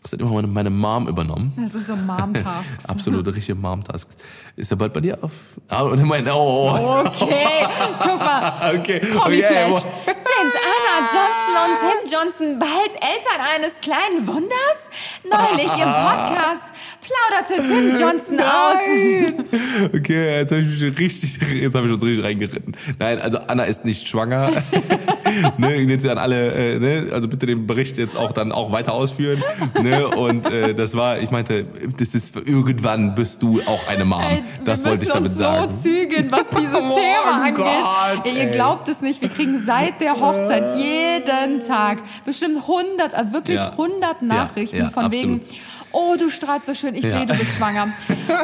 Das 0.02 0.14
hat 0.14 0.22
immer 0.22 0.32
meine, 0.32 0.48
meine 0.48 0.70
Mom 0.72 1.08
übernommen. 1.08 1.54
Das 1.56 1.74
sind 1.74 1.86
so 1.86 1.96
Mom-Tasks. 1.96 2.86
Absolute 2.88 3.36
richtige 3.36 3.54
Mom-Tasks. 3.54 4.18
Ist 4.56 4.72
er 4.72 4.78
bald 4.78 4.94
bei 4.94 5.00
dir 5.00 5.24
auf? 5.24 5.32
Ah, 5.68 5.82
und 5.82 6.00
ich 6.00 6.06
meine, 6.06 6.34
oh, 6.34 6.72
oh. 6.72 7.00
Okay, 7.06 7.68
guck 8.00 8.20
mal. 8.20 8.52
Okay, 8.80 9.00
Promi 9.00 9.38
okay, 9.38 9.44
Flash. 9.44 9.84
Sind 10.06 10.54
Anna 10.72 11.08
Johnson 11.14 11.54
und 11.62 11.80
Tim 11.82 12.12
Johnson 12.12 12.60
bald 12.60 12.94
Eltern 12.96 13.42
eines 13.56 13.80
kleinen 13.80 14.26
Wunders? 14.26 14.90
Neulich 15.24 15.72
im 15.74 15.92
Podcast 15.92 16.64
plauderte 17.12 17.68
Tim 17.68 17.96
Johnson 18.00 18.40
aus. 18.40 18.76
Nein! 18.88 19.34
Okay, 19.94 20.40
jetzt 20.40 20.52
habe 20.52 20.62
ich 20.62 20.82
mich 20.82 21.00
richtig, 21.00 21.40
jetzt 21.62 21.76
habe 21.76 21.88
ich 21.88 21.94
uns 21.94 22.04
richtig 22.04 22.24
reingeritten. 22.24 22.76
Nein, 23.00 23.20
also 23.20 23.40
Anna 23.48 23.64
ist 23.64 23.84
nicht 23.84 24.08
schwanger. 24.08 24.52
ne, 25.58 25.76
jetzt 25.76 26.08
an 26.08 26.18
alle, 26.18 26.52
äh, 26.52 26.80
ne, 26.80 27.12
also 27.12 27.28
bitte 27.28 27.46
den 27.46 27.68
Bericht 27.68 27.98
jetzt 27.98 28.16
auch 28.16 28.32
dann 28.32 28.52
auch 28.52 28.72
weiter 28.72 28.94
ausführen. 28.94 29.42
Ne, 29.82 30.08
und 30.08 30.46
äh, 30.52 30.74
das 30.74 30.96
war, 30.96 31.20
ich 31.20 31.32
meinte, 31.32 31.66
das 31.98 32.16
ist 32.16 32.36
irgendwann 32.36 33.16
bist 33.16 33.42
du 33.44 33.62
auch 33.66 33.88
eine 33.88 34.06
Mom. 34.06 34.22
Ey, 34.22 34.44
das 34.64 34.86
wollte 34.86 35.04
ich 35.04 35.10
damit 35.10 35.32
uns 35.32 35.40
sagen. 35.40 35.74
so 35.74 35.90
zügeln, 35.90 36.32
was 36.32 36.50
dieses 36.50 36.74
Oh 36.82 36.98
Thema 36.98 37.44
angeht. 37.44 37.56
Gott, 37.56 38.26
ey, 38.26 38.38
ihr 38.40 38.46
glaubt 38.48 38.88
es 38.88 39.02
nicht, 39.02 39.22
wir 39.22 39.30
kriegen 39.30 39.60
seit 39.60 40.00
der 40.02 40.20
Hochzeit 40.20 40.76
jeden 40.78 41.60
Tag 41.66 42.00
bestimmt 42.26 42.58
100, 42.58 43.14
äh, 43.14 43.34
wirklich 43.34 43.58
Ja. 43.58 43.72
100 43.72 44.22
Nachrichten 44.22 44.78
ja, 44.78 44.90
von 44.90 45.06
absolut. 45.06 45.42
wegen, 45.42 45.42
oh, 45.94 46.16
du 46.18 46.30
strahlst 46.30 46.66
so 46.68 46.74
schön, 46.74 46.96
ich 46.96 47.04
Ja. 47.04 47.18
sehe, 47.18 47.26
du 47.26 47.34
bist 47.36 47.56
schwanger. 47.58 47.88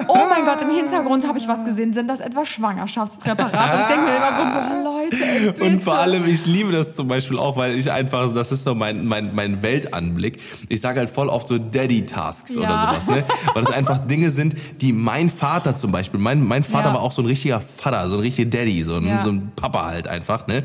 Oh 0.07 0.25
mein 0.29 0.45
Gott, 0.45 0.61
im 0.61 0.69
Hintergrund 0.69 1.27
habe 1.27 1.37
ich 1.37 1.47
was 1.47 1.63
gesehen, 1.65 1.93
sind 1.93 2.07
das 2.09 2.19
etwa 2.19 2.43
Schwangerschaftspräparate? 2.45 3.75
Und 3.75 3.81
ich 3.81 3.87
denke 3.87 4.03
mir 4.05 4.17
immer 4.17 4.35
so, 4.35 4.43
boah, 4.43 4.83
Leute, 4.83 5.25
ey, 5.25 5.51
bitte. 5.51 5.63
Und 5.63 5.83
vor 5.83 5.95
allem, 5.97 6.25
ich 6.27 6.45
liebe 6.45 6.71
das 6.71 6.95
zum 6.95 7.07
Beispiel 7.07 7.37
auch, 7.37 7.55
weil 7.57 7.77
ich 7.77 7.91
einfach, 7.91 8.33
das 8.33 8.51
ist 8.51 8.63
so 8.63 8.75
mein, 8.75 9.05
mein, 9.05 9.33
mein 9.33 9.61
Weltanblick. 9.61 10.39
Ich 10.69 10.81
sage 10.81 10.99
halt 10.99 11.09
voll 11.09 11.29
oft 11.29 11.47
so 11.47 11.57
Daddy-Tasks 11.57 12.57
oder 12.57 12.69
Ja. 12.69 12.77
sowas, 12.77 13.07
ne? 13.07 13.23
Weil 13.53 13.63
das 13.63 13.71
einfach 13.71 13.97
Dinge 14.07 14.31
sind, 14.31 14.55
die 14.81 14.93
mein 14.93 15.29
Vater 15.29 15.75
zum 15.75 15.91
Beispiel, 15.91 16.19
mein, 16.19 16.45
mein 16.45 16.63
Vater 16.63 16.89
Ja. 16.89 16.93
war 16.95 17.01
auch 17.01 17.11
so 17.11 17.21
ein 17.21 17.27
richtiger 17.27 17.61
Vater, 17.61 18.07
so 18.07 18.17
ein 18.17 18.21
richtiger 18.21 18.49
Daddy, 18.49 18.83
so 18.83 18.95
ein, 18.95 19.21
so 19.21 19.29
ein 19.29 19.51
Papa 19.55 19.85
halt 19.85 20.07
einfach, 20.07 20.47
ne? 20.47 20.63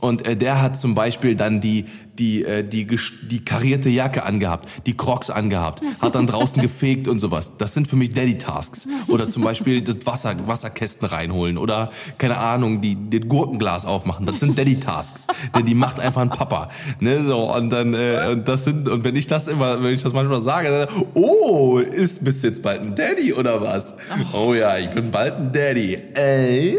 Und 0.00 0.26
äh, 0.26 0.36
der 0.36 0.60
hat 0.62 0.76
zum 0.78 0.94
Beispiel 0.94 1.36
dann 1.36 1.60
die, 1.60 1.84
die, 2.18 2.44
äh, 2.44 2.62
die, 2.62 2.86
die 2.86 3.44
karierte 3.44 3.88
Jacke 3.88 4.24
angehabt, 4.24 4.68
die 4.86 4.96
Crocs 4.96 5.30
angehabt, 5.30 5.82
hat 6.00 6.14
dann 6.14 6.26
draußen 6.26 6.60
gefegt 6.62 7.08
und 7.08 7.18
sowas. 7.18 7.52
Das 7.58 7.74
sind 7.74 7.88
für 7.88 7.96
mich 7.96 8.12
Daddy-Tasks. 8.12 8.88
Oder 9.08 9.28
zum 9.28 9.42
Beispiel 9.42 9.82
das 9.82 9.96
Wasser, 10.04 10.34
Wasserkästen 10.46 11.06
reinholen 11.06 11.58
oder, 11.58 11.90
keine 12.18 12.38
Ahnung, 12.38 12.80
die, 12.80 12.94
den 12.94 13.28
Gurkenglas 13.28 13.86
aufmachen. 13.86 14.26
Das 14.26 14.40
sind 14.40 14.56
Daddy-Tasks. 14.58 15.26
Denn 15.56 15.66
die 15.66 15.74
macht 15.74 16.00
einfach 16.00 16.22
ein 16.22 16.30
Papa. 16.30 16.70
Ne, 17.00 17.24
so, 17.24 17.52
und 17.52 17.70
dann, 17.70 17.94
äh, 17.94 18.28
und 18.32 18.48
das 18.48 18.64
sind, 18.64 18.88
und 18.88 19.04
wenn 19.04 19.16
ich 19.16 19.26
das 19.26 19.48
immer, 19.48 19.82
wenn 19.82 19.94
ich 19.94 20.02
das 20.02 20.12
manchmal 20.12 20.40
sage, 20.42 20.68
dann, 20.68 21.04
oh, 21.14 21.78
ist, 21.78 22.24
bist 22.24 22.42
du 22.42 22.48
jetzt 22.48 22.62
bald 22.62 22.82
ein 22.82 22.94
Daddy 22.94 23.32
oder 23.32 23.60
was? 23.60 23.94
Oh 24.32 24.54
ja, 24.54 24.78
ich 24.78 24.90
bin 24.90 25.10
bald 25.10 25.36
ein 25.36 25.52
Daddy. 25.52 25.98
Ey? 26.14 26.78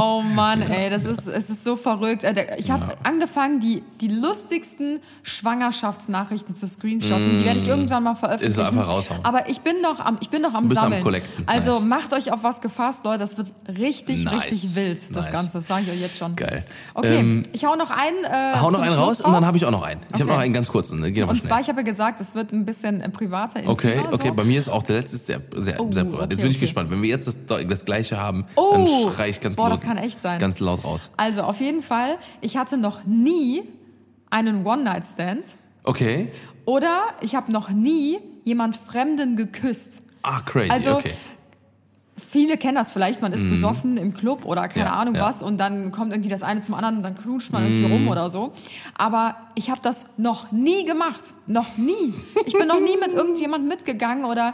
Oh 0.00 0.22
Mann, 0.22 0.62
ey, 0.62 0.90
das 0.90 1.04
ist, 1.04 1.26
es 1.26 1.50
ist 1.50 1.64
so 1.64 1.76
verrückt. 1.76 2.22
Äh, 2.24 2.56
Ich 2.58 2.70
habe 2.70 2.96
angefangen, 3.02 3.58
die, 3.60 3.82
die 4.00 4.08
lustigsten 4.08 5.00
Schwangerschaftsnachrichten 5.22 6.54
zu 6.54 6.68
screenshotten. 6.68 7.38
Die 7.40 7.44
werde 7.44 7.60
ich 7.60 7.66
irgendwann 7.66 8.04
mal 8.04 8.14
veröffentlichen. 8.14 8.52
Ist 8.60 8.66
einfach 8.66 8.88
raushauen. 8.88 9.24
Aber 9.24 9.48
ich 9.48 9.60
bin 9.60 9.80
noch 9.82 10.00
am, 10.00 10.16
ich 10.20 10.30
bin 10.30 10.42
noch 10.42 10.54
am 10.54 10.64
bist 10.68 10.78
am 10.78 10.84
Sammeln. 10.84 11.02
Collecten. 11.02 11.42
Also 11.46 11.72
Nice. 11.72 11.84
macht 11.84 12.12
euch 12.12 12.32
auf 12.32 12.42
was 12.42 12.60
gefasst, 12.60 13.04
Leute. 13.04 13.18
Das 13.18 13.36
wird 13.38 13.52
richtig, 13.76 14.24
Nice. 14.24 14.44
richtig 14.44 14.74
wild, 14.76 14.98
das 15.16 15.24
Nice. 15.26 15.32
Ganze. 15.32 15.58
Das 15.58 15.66
sage 15.66 15.82
ich 15.86 15.90
euch 15.92 16.00
jetzt 16.00 16.16
schon. 16.18 16.36
Geil. 16.36 16.64
Okay, 16.94 17.18
Ähm, 17.18 17.42
ich 17.52 17.64
hau 17.64 17.74
noch 17.76 17.90
einen. 17.90 18.24
Äh, 18.24 18.58
Hau 18.60 18.70
noch 18.70 18.80
einen 18.80 18.92
Schluss 18.92 19.06
raus 19.06 19.20
und 19.22 19.32
dann 19.32 19.46
habe 19.46 19.56
ich 19.56 19.64
auch 19.64 19.70
noch 19.70 19.82
einen. 19.82 20.00
Ich 20.08 20.14
habe 20.14 20.24
Okay. 20.24 20.32
noch 20.32 20.38
einen 20.38 20.52
ganz 20.54 20.68
kurzen. 20.68 21.00
Ne? 21.00 21.10
Geh 21.12 21.22
Und 21.24 21.42
zwar, 21.42 21.60
ich 21.60 21.68
habe 21.68 21.80
ja 21.80 21.84
gesagt, 21.84 22.20
es 22.20 22.34
wird 22.34 22.52
ein 22.52 22.64
bisschen 22.64 23.00
äh, 23.00 23.08
privater, 23.08 23.60
Okay, 23.66 24.00
okay, 24.12 24.28
so. 24.28 24.34
bei 24.34 24.44
mir 24.44 24.60
ist 24.60 24.68
auch 24.68 24.82
der 24.82 24.96
letzte 24.98 25.16
sehr, 25.16 25.40
sehr, 25.56 25.80
Oh, 25.80 25.90
sehr 25.90 26.04
privat. 26.04 26.22
okay, 26.24 26.30
Jetzt 26.34 26.40
bin 26.42 26.50
ich 26.50 26.56
okay. 26.56 26.60
gespannt. 26.66 26.90
Wenn 26.90 27.02
wir 27.02 27.08
jetzt 27.08 27.26
das, 27.26 27.36
das 27.66 27.84
gleiche 27.84 28.18
haben, 28.20 28.44
Oh, 28.54 28.72
dann 28.74 29.12
schrei 29.12 29.30
ich 29.30 29.40
ganz 29.40 29.56
boah, 29.56 29.68
das 29.70 29.80
kann 29.88 29.96
echt 29.96 30.20
sein. 30.20 30.38
ganz 30.38 30.60
laut 30.60 30.84
raus. 30.84 31.10
Also 31.16 31.42
auf 31.42 31.60
jeden 31.60 31.82
Fall, 31.82 32.16
ich 32.40 32.56
hatte 32.56 32.76
noch 32.76 33.04
nie 33.04 33.62
einen 34.30 34.64
One-Night-Stand 34.66 35.44
Okay. 35.84 36.30
oder 36.66 37.06
ich 37.22 37.34
habe 37.34 37.50
noch 37.50 37.70
nie 37.70 38.18
jemand 38.44 38.76
Fremden 38.76 39.36
geküsst. 39.36 40.02
Ah, 40.22 40.40
crazy, 40.40 40.70
Also, 40.70 40.96
okay. 40.96 41.14
Viele 42.30 42.58
kennen 42.58 42.74
das 42.74 42.92
vielleicht, 42.92 43.22
man 43.22 43.32
ist 43.32 43.48
besoffen 43.48 43.96
im 43.96 44.12
Club 44.12 44.44
oder 44.44 44.68
keine 44.68 44.84
Mhm. 44.84 44.92
Ja, 44.92 45.00
Ahnung 45.00 45.14
ja. 45.14 45.22
was 45.22 45.42
und 45.42 45.56
dann 45.58 45.92
kommt 45.92 46.10
irgendwie 46.12 46.28
das 46.28 46.42
eine 46.42 46.60
zum 46.60 46.74
anderen 46.74 46.98
und 46.98 47.02
dann 47.02 47.14
knutscht 47.14 47.52
man 47.54 47.64
irgendwie 47.64 47.90
rum 47.90 48.06
oder 48.08 48.28
so. 48.28 48.52
Aber 48.96 49.36
ich 49.54 49.70
habe 49.70 49.80
das 49.82 50.06
noch 50.18 50.52
nie 50.52 50.84
gemacht. 50.84 51.20
Noch 51.46 51.78
nie. 51.78 52.12
Ich 52.44 52.52
bin 52.52 52.68
noch 52.68 52.80
nie 52.80 52.98
mit 53.00 53.14
irgendjemandem 53.14 53.68
mitgegangen 53.68 54.26
oder 54.26 54.52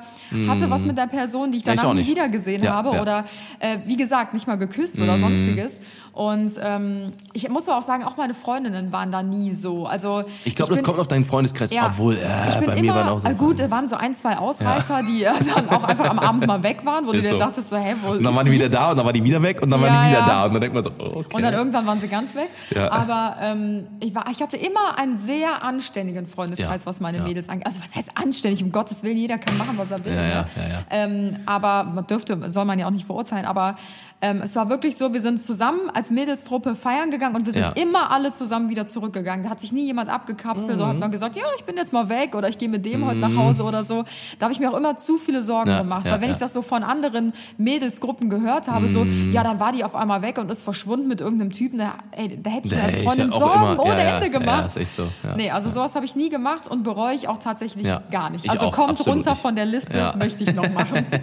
hatte 0.49 0.71
was 0.71 0.83
mit 0.85 0.97
der 0.97 1.09
Person, 1.09 1.51
die 1.51 1.59
ich 1.59 1.65
ich 1.67 1.67
danach 1.67 1.85
auch 1.87 1.95
nie 1.95 1.99
nicht. 2.01 2.11
wieder 2.11 2.29
gesehen 2.29 2.63
Ja, 2.63 2.75
habe. 2.75 2.93
Mhm. 2.93 3.01
oder 3.01 3.25
äh, 3.59 3.79
wie 3.87 3.97
gesagt, 3.97 4.35
nicht 4.35 4.47
mal 4.47 4.55
geküsst 4.57 5.01
oder 5.01 5.19
sonstiges. 5.19 5.83
Und 6.13 6.53
ähm, 6.63 7.13
ich 7.33 7.49
muss 7.49 7.69
aber 7.69 7.79
auch 7.79 7.83
sagen, 7.83 8.05
auch 8.05 8.17
meine 8.17 8.35
Freundinnen 8.35 8.93
waren 8.93 9.11
da 9.11 9.25
nie 9.25 9.53
so. 9.53 9.85
Also 9.87 10.23
Ich 10.45 10.55
glaube, 10.55 10.71
das 10.71 10.79
bin- 10.79 10.87
kommt 10.87 11.01
auf 11.01 11.09
deinen 11.09 11.25
Freundeskreis, 11.25 11.71
ja, 11.73 11.87
obwohl 11.87 12.15
ich 12.15 12.21
äh, 12.23 12.61
bei 12.65 12.73
immer, 12.75 12.81
mir 12.83 12.95
waren 12.95 13.09
auch 13.09 13.19
so. 13.19 13.27
äh, 13.27 13.35
gut, 13.35 13.59
es 13.59 13.69
waren 13.73 13.89
so 13.89 13.97
ein, 13.97 14.15
zwei 14.15 14.37
Ausreißer, 14.39 15.03
die 15.03 15.25
äh, 15.25 15.33
dann 15.53 15.69
auch 15.71 15.83
einfach 15.83 16.09
am 16.09 16.21
Abend 16.21 16.47
mal 16.47 16.63
weg 16.63 16.85
waren, 16.85 17.05
wo 17.09 17.11
du 17.11 17.19
Ist 17.19 17.25
dir 17.27 17.31
so. 17.31 17.39
dachtest 17.39 17.64
so, 17.71 17.77
hä, 17.77 17.95
wo 18.03 18.11
und 18.13 18.23
dann 18.23 18.33
ist 18.33 18.37
waren 18.37 18.47
die 18.47 18.53
wieder 18.53 18.69
da 18.69 18.91
und 18.91 18.97
dann 18.99 19.07
waren 19.07 19.15
die 19.15 19.25
wieder 19.25 19.43
weg 19.43 19.61
und 19.63 19.71
dann 19.71 19.81
Ja, 19.81 19.87
waren 19.89 20.05
die 20.05 20.11
wieder 20.11 20.21
ja. 20.21 20.27
da 20.27 20.45
und 20.45 20.53
dann 20.53 20.61
denkt 20.61 20.75
man 20.75 20.85
so, 20.85 20.91
oh, 20.99 21.05
okay. 21.05 21.37
Und 21.37 21.43
dann 21.43 21.55
irgendwann 21.55 21.87
waren 21.87 21.99
sie 21.99 22.09
ganz 22.09 22.35
weg. 22.35 22.49
Ja. 22.75 22.93
Aber 22.93 23.37
ähm, 23.43 23.89
ich, 24.01 24.15
war, 24.15 24.27
ich 24.31 24.41
hatte 24.41 24.57
immer 24.57 24.99
einen 24.99 25.19
sehr 25.19 25.63
anständigen 25.63 26.27
Freundeskreis, 26.27 26.87
was 26.87 27.01
meine. 27.01 27.25
Mädels 27.25 27.49
angeht. 27.49 27.67
Also 27.67 27.81
was 27.83 27.95
heißt 27.95 28.11
anständig? 28.15 28.63
Um 28.63 28.71
Gottes 28.73 29.03
Willen, 29.03 29.17
jeder 29.17 29.39
kann 29.39 29.57
machen, 29.57 29.79
was 29.79 29.91
er 29.91 30.05
will. 30.05 30.15
Ne? 30.15 30.47
Ähm, 30.91 31.39
aber 31.47 31.85
man 31.85 32.07
dürfte, 32.07 32.51
soll 32.51 32.65
man 32.65 32.79
ja 32.79 32.87
auch 32.87 32.91
nicht 32.91 33.07
verurteilen. 33.07 33.47
Aber 33.47 33.77
ähm, 34.25 34.41
es 34.43 34.57
war 34.57 34.71
wirklich 34.71 34.97
so, 34.97 35.13
wir 35.13 35.21
sind 35.21 35.39
zusammen 35.41 35.91
als 35.93 36.11
Mädelstruppe 36.11 36.77
feiern 36.77 37.11
gegangen 37.11 37.37
und 37.37 37.45
wir 37.45 37.53
sind 37.53 37.63
Ja. 37.63 37.71
immer 37.73 38.11
alle 38.11 38.33
zusammen 38.33 38.71
wieder 38.71 38.87
zurückgegangen. 38.87 39.45
Da 39.45 39.51
hat 39.51 39.61
sich 39.61 39.71
nie 39.73 39.85
jemand 39.85 40.09
abgekapselt 40.09 40.79
oder 40.79 40.87
hat 40.89 40.95
Mhm. 40.95 41.01
man 41.01 41.11
gesagt, 41.11 41.37
ja, 41.37 41.43
ich 41.59 41.65
bin 41.65 41.77
jetzt 41.77 41.93
mal 41.93 42.09
weg 42.09 42.35
oder 42.35 42.49
ich 42.49 42.57
gehe 42.57 42.69
mit 42.71 42.87
dem 42.87 43.05
heute 43.07 43.19
nach 43.19 43.37
Hause 43.37 43.65
oder 43.65 43.85
so. 43.85 44.05
Da 44.39 44.45
habe 44.47 44.53
ich 44.55 44.61
mir 44.61 44.71
auch 44.73 44.77
immer 44.77 44.97
zu 44.97 45.19
viele 45.19 45.43
Sorgen 45.43 45.71
Ja, 45.71 45.79
gemacht. 45.83 46.07
weil 46.07 46.21
wenn 46.23 46.31
ich 46.31 46.39
das 46.39 46.53
so 46.55 46.63
von 46.63 46.83
anderen 46.83 47.33
Mädelsgruppen 47.59 48.31
gehört 48.31 48.69
habe, 48.69 48.89
so, 48.89 49.05
ja, 49.05 49.43
dann 49.43 49.61
war 49.61 49.73
die 49.73 49.85
auf 49.85 49.95
einmal 49.95 50.23
weg 50.23 50.39
und 50.39 50.51
ist 50.51 50.63
verschwunden 50.63 51.07
mit 51.07 51.21
irgendeinem 51.21 51.53
Typen, 51.53 51.79
da, 51.79 51.95
ey, 52.13 52.39
da 52.43 52.51
hätte 52.51 52.69
ich 52.69 52.75
mir 52.75 52.83
als 52.83 52.97
Freundin 52.97 53.31
Sorgen 53.31 53.73
immer- 53.73 53.81
ohne 53.81 54.01
Ende 54.03 54.31
gemacht. 54.31 54.61
ja, 54.61 54.67
ist 54.67 54.77
echt 54.79 54.95
so, 54.95 55.09
nee, 55.37 55.51
also 55.51 55.69
sowas 55.71 55.95
habe 55.95 56.07
ich 56.07 56.17
nie 56.17 56.31
gemacht 56.31 56.67
und 56.67 56.83
bereue 56.83 57.15
ich 57.15 57.29
auch 57.29 57.39
tatsächlich 57.39 57.87
gar 58.11 58.31
nicht. 58.31 58.45
ich 58.47 58.51
Also 58.51 58.67
auch, 58.67 58.75
kommt 58.77 59.07
runter 59.07 59.31
nicht. 59.33 59.43
von 59.43 59.55
der 59.57 59.67
Liste, 59.67 60.15
möchte 60.19 60.45
ich 60.45 60.55
noch 60.55 60.71
machen. 60.71 61.05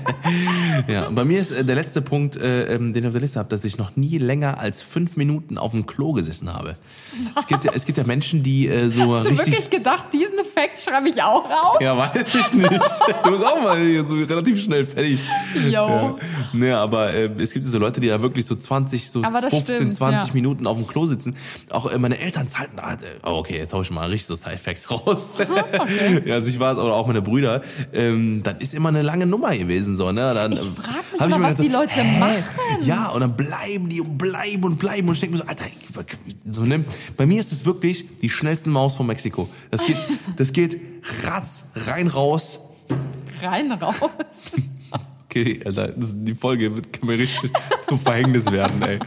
Ja, 0.87 1.07
und 1.07 1.15
bei 1.15 1.25
mir 1.25 1.39
ist 1.39 1.51
äh, 1.51 1.63
der 1.65 1.75
letzte 1.75 2.01
Punkt, 2.01 2.35
äh, 2.37 2.73
ähm, 2.75 2.90
den 2.93 3.03
ich 3.03 3.07
auf 3.07 3.13
der 3.13 3.21
Liste 3.21 3.39
habe, 3.39 3.49
dass 3.49 3.63
ich 3.65 3.77
noch 3.77 3.95
nie 3.95 4.17
länger 4.17 4.59
als 4.59 4.81
fünf 4.81 5.17
Minuten 5.17 5.57
auf 5.57 5.71
dem 5.71 5.85
Klo 5.85 6.13
gesessen 6.13 6.53
habe. 6.53 6.75
Es 7.37 7.47
gibt 7.47 7.65
ja, 7.65 7.71
es 7.73 7.85
gibt 7.85 7.97
ja 7.97 8.03
Menschen, 8.05 8.43
die 8.43 8.67
äh, 8.67 8.89
so 8.89 9.15
Hast 9.15 9.25
du 9.25 9.29
richtig. 9.29 9.47
wirklich 9.47 9.69
gedacht, 9.69 10.05
diesen 10.13 10.39
Effekt 10.39 10.79
schreibe 10.79 11.09
ich 11.09 11.21
auch 11.21 11.45
raus? 11.45 11.77
Ja, 11.79 11.97
weiß 11.97 12.23
ich 12.27 12.53
nicht. 12.53 12.71
Du 13.23 13.31
bist 13.31 13.45
auch 13.45 13.61
mal 13.61 13.79
hier 13.79 14.03
so 14.05 14.15
relativ 14.15 14.61
schnell 14.61 14.85
fertig. 14.85 15.21
Jo. 15.55 15.69
Ja, 15.71 16.15
ne, 16.53 16.77
aber 16.77 17.13
äh, 17.13 17.29
es 17.39 17.53
gibt 17.53 17.67
so 17.67 17.77
Leute, 17.77 17.99
die 17.99 18.07
da 18.07 18.21
wirklich 18.21 18.45
so 18.45 18.55
20, 18.55 19.11
so 19.11 19.23
Aber 19.23 19.41
das 19.41 19.51
15, 19.51 19.75
stimmt, 19.75 19.95
20 19.95 20.27
ja. 20.27 20.33
Minuten 20.33 20.67
auf 20.67 20.77
dem 20.77 20.87
Klo 20.87 21.05
sitzen. 21.05 21.35
Auch 21.69 21.91
äh, 21.91 21.97
meine 21.97 22.19
Eltern 22.19 22.47
zahlten 22.49 22.77
da, 22.77 22.93
äh, 22.93 22.97
oh, 23.23 23.37
okay, 23.37 23.57
jetzt 23.57 23.73
hau 23.73 23.81
ich 23.81 23.91
mal 23.91 24.09
richtig 24.09 24.27
so 24.27 24.35
Side-Facts 24.35 24.91
raus. 24.91 25.37
ja, 26.25 26.35
also 26.35 26.47
ich 26.47 26.59
war 26.59 26.73
es, 26.73 26.79
oder 26.79 26.93
auch 26.93 27.07
meine 27.07 27.21
Brüder. 27.21 27.61
Ähm, 27.93 28.41
das 28.43 28.55
ist 28.59 28.73
immer 28.73 28.89
eine 28.89 29.01
lange 29.01 29.25
Nummer 29.25 29.55
gewesen, 29.55 29.95
so, 29.95 30.11
ne? 30.11 30.33
Dann, 30.33 30.51
Ich 30.53 30.61
ähm, 30.65 30.75
frag 30.75 31.29
mich 31.29 31.37
mir 31.37 31.43
was 31.43 31.55
die 31.55 31.67
Leute 31.67 31.95
hä? 31.95 32.19
machen. 32.19 32.41
Ja, 32.81 33.07
und 33.09 33.21
dann 33.21 33.35
bleiben 33.35 33.89
die 33.89 34.01
und 34.01 34.17
bleiben 34.17 34.63
und 34.63 34.79
bleiben 34.79 35.07
und 35.07 35.13
ich 35.15 35.19
denke 35.19 35.37
mir 35.37 35.43
so, 35.43 35.47
Alter, 35.47 35.65
so, 36.45 36.63
ne? 36.63 36.83
Bei 37.17 37.25
mir 37.25 37.39
ist 37.39 37.51
es 37.51 37.65
wirklich 37.65 38.05
die 38.21 38.29
schnellste 38.29 38.69
Maus 38.69 38.95
von 38.95 39.07
Mexiko. 39.07 39.49
Das 39.69 39.85
geht, 39.85 39.97
das 40.37 40.53
geht 40.53 40.79
ratz, 41.23 41.65
rein, 41.87 42.07
raus. 42.07 42.59
Rein, 43.41 43.71
raus. 43.71 43.95
Okay, 45.33 45.61
Alter, 45.63 45.87
das, 45.87 46.09
die 46.13 46.35
Folge 46.35 46.75
wird, 46.75 46.91
kann 46.91 47.07
mir 47.07 47.17
richtig 47.17 47.53
zum 47.87 47.97
Verhängnis 47.97 48.51
werden, 48.51 48.81
ey. 48.81 48.99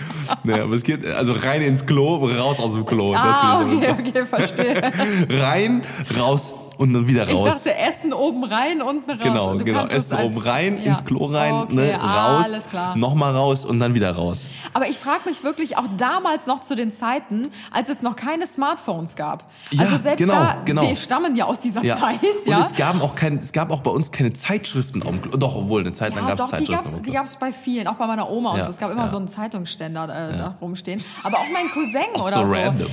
Nee, 0.43 0.55
aber 0.55 0.75
es 0.75 0.83
geht 0.83 1.05
also 1.05 1.35
rein 1.35 1.61
ins 1.61 1.85
Klo, 1.85 2.25
raus 2.25 2.61
aus 2.61 2.73
dem 2.73 2.87
Klo. 2.87 3.13
Ah, 3.13 3.63
okay, 3.63 3.91
okay, 3.91 4.25
verstehe. 4.25 4.91
Rein, 5.29 5.83
raus, 6.19 6.55
und 6.79 6.93
dann 6.93 7.07
wieder 7.09 7.29
Ich 7.29 7.35
raus. 7.35 7.55
dachte, 7.65 7.75
Essen 7.77 8.13
oben 8.13 8.45
rein, 8.45 8.83
unten 8.83 9.11
raus. 9.11 9.21
Genau, 9.23 9.51
Und 9.51 9.65
genau. 9.65 9.87
es 9.87 10.11
Essen 10.11 10.19
oben 10.25 10.39
rein, 10.39 10.79
ja. 10.79 10.85
ins 10.91 11.05
Klo 11.05 11.25
rein, 11.27 11.53
okay, 11.55 11.75
ne, 11.75 11.95
raus, 12.01 12.45
Alles 12.45 12.69
klar. 12.71 12.97
nochmal 12.97 13.35
raus 13.35 13.65
und 13.65 13.81
dann 13.81 13.95
wieder 13.95 14.11
raus. 14.15 14.49
Aber 14.73 14.89
ich 14.89 14.99
frage 14.99 15.29
mich 15.29 15.45
wirklich 15.45 15.77
auch 15.77 15.85
damals 15.99 16.47
noch 16.47 16.61
zu 16.61 16.75
den 16.77 16.93
Zeiten, 16.93 17.51
als 17.71 17.89
es 17.89 18.03
noch 18.03 18.17
keine 18.17 18.47
Smartphones 18.47 19.17
gab. 19.17 19.45
Ja, 19.71 19.83
also 19.83 19.97
selbst 19.97 20.19
genau, 20.19 20.35
da, 20.35 20.57
genau. 20.65 20.83
wir 20.83 20.97
stammen 20.97 21.37
ja 21.37 21.45
aus 21.47 21.61
dieser 21.61 21.83
Ja. 21.85 21.99
Zeit, 21.99 22.21
Und 22.23 22.51
ja. 22.51 22.61
es 22.67 22.75
gab 22.75 23.03
auch 23.03 23.15
kein, 23.15 23.39
es 23.39 23.53
gab 23.53 23.71
auch 23.71 23.81
bei 23.81 23.91
uns 23.91 24.11
keine 24.13 24.33
Zeitschriften. 24.33 25.03
Doch, 25.39 25.57
obwohl, 25.57 25.81
eine 25.83 25.93
Zeit 25.93 26.15
lang 26.15 26.29
Ja, 26.29 26.35
gab 26.35 26.45
es 26.47 26.51
Zeitschriften. 26.51 26.97
die 27.03 27.11
Klo. 27.11 27.13
gab's 27.13 27.37
bei 27.37 27.53
vielen, 27.53 27.87
auch 27.87 27.95
bei 27.95 28.07
meiner 28.07 28.29
Oma 28.31 28.53
und 28.53 28.65
so. 28.65 28.71
Es 28.71 28.79
gab 28.79 28.91
immer 28.91 29.09
so 29.09 29.17
einen 29.17 29.29
Zeitungsständer 29.29 30.05
äh, 30.05 30.37
da 30.37 30.55
rumstehen. 30.61 31.03
Aber 31.23 31.39
auch 31.39 31.47
mein 31.53 31.69
Cousin 31.71 32.03
Auch 32.15 32.23
oder 32.29 32.41
so 32.41 32.47
so. 32.47 32.53
random. 32.53 32.87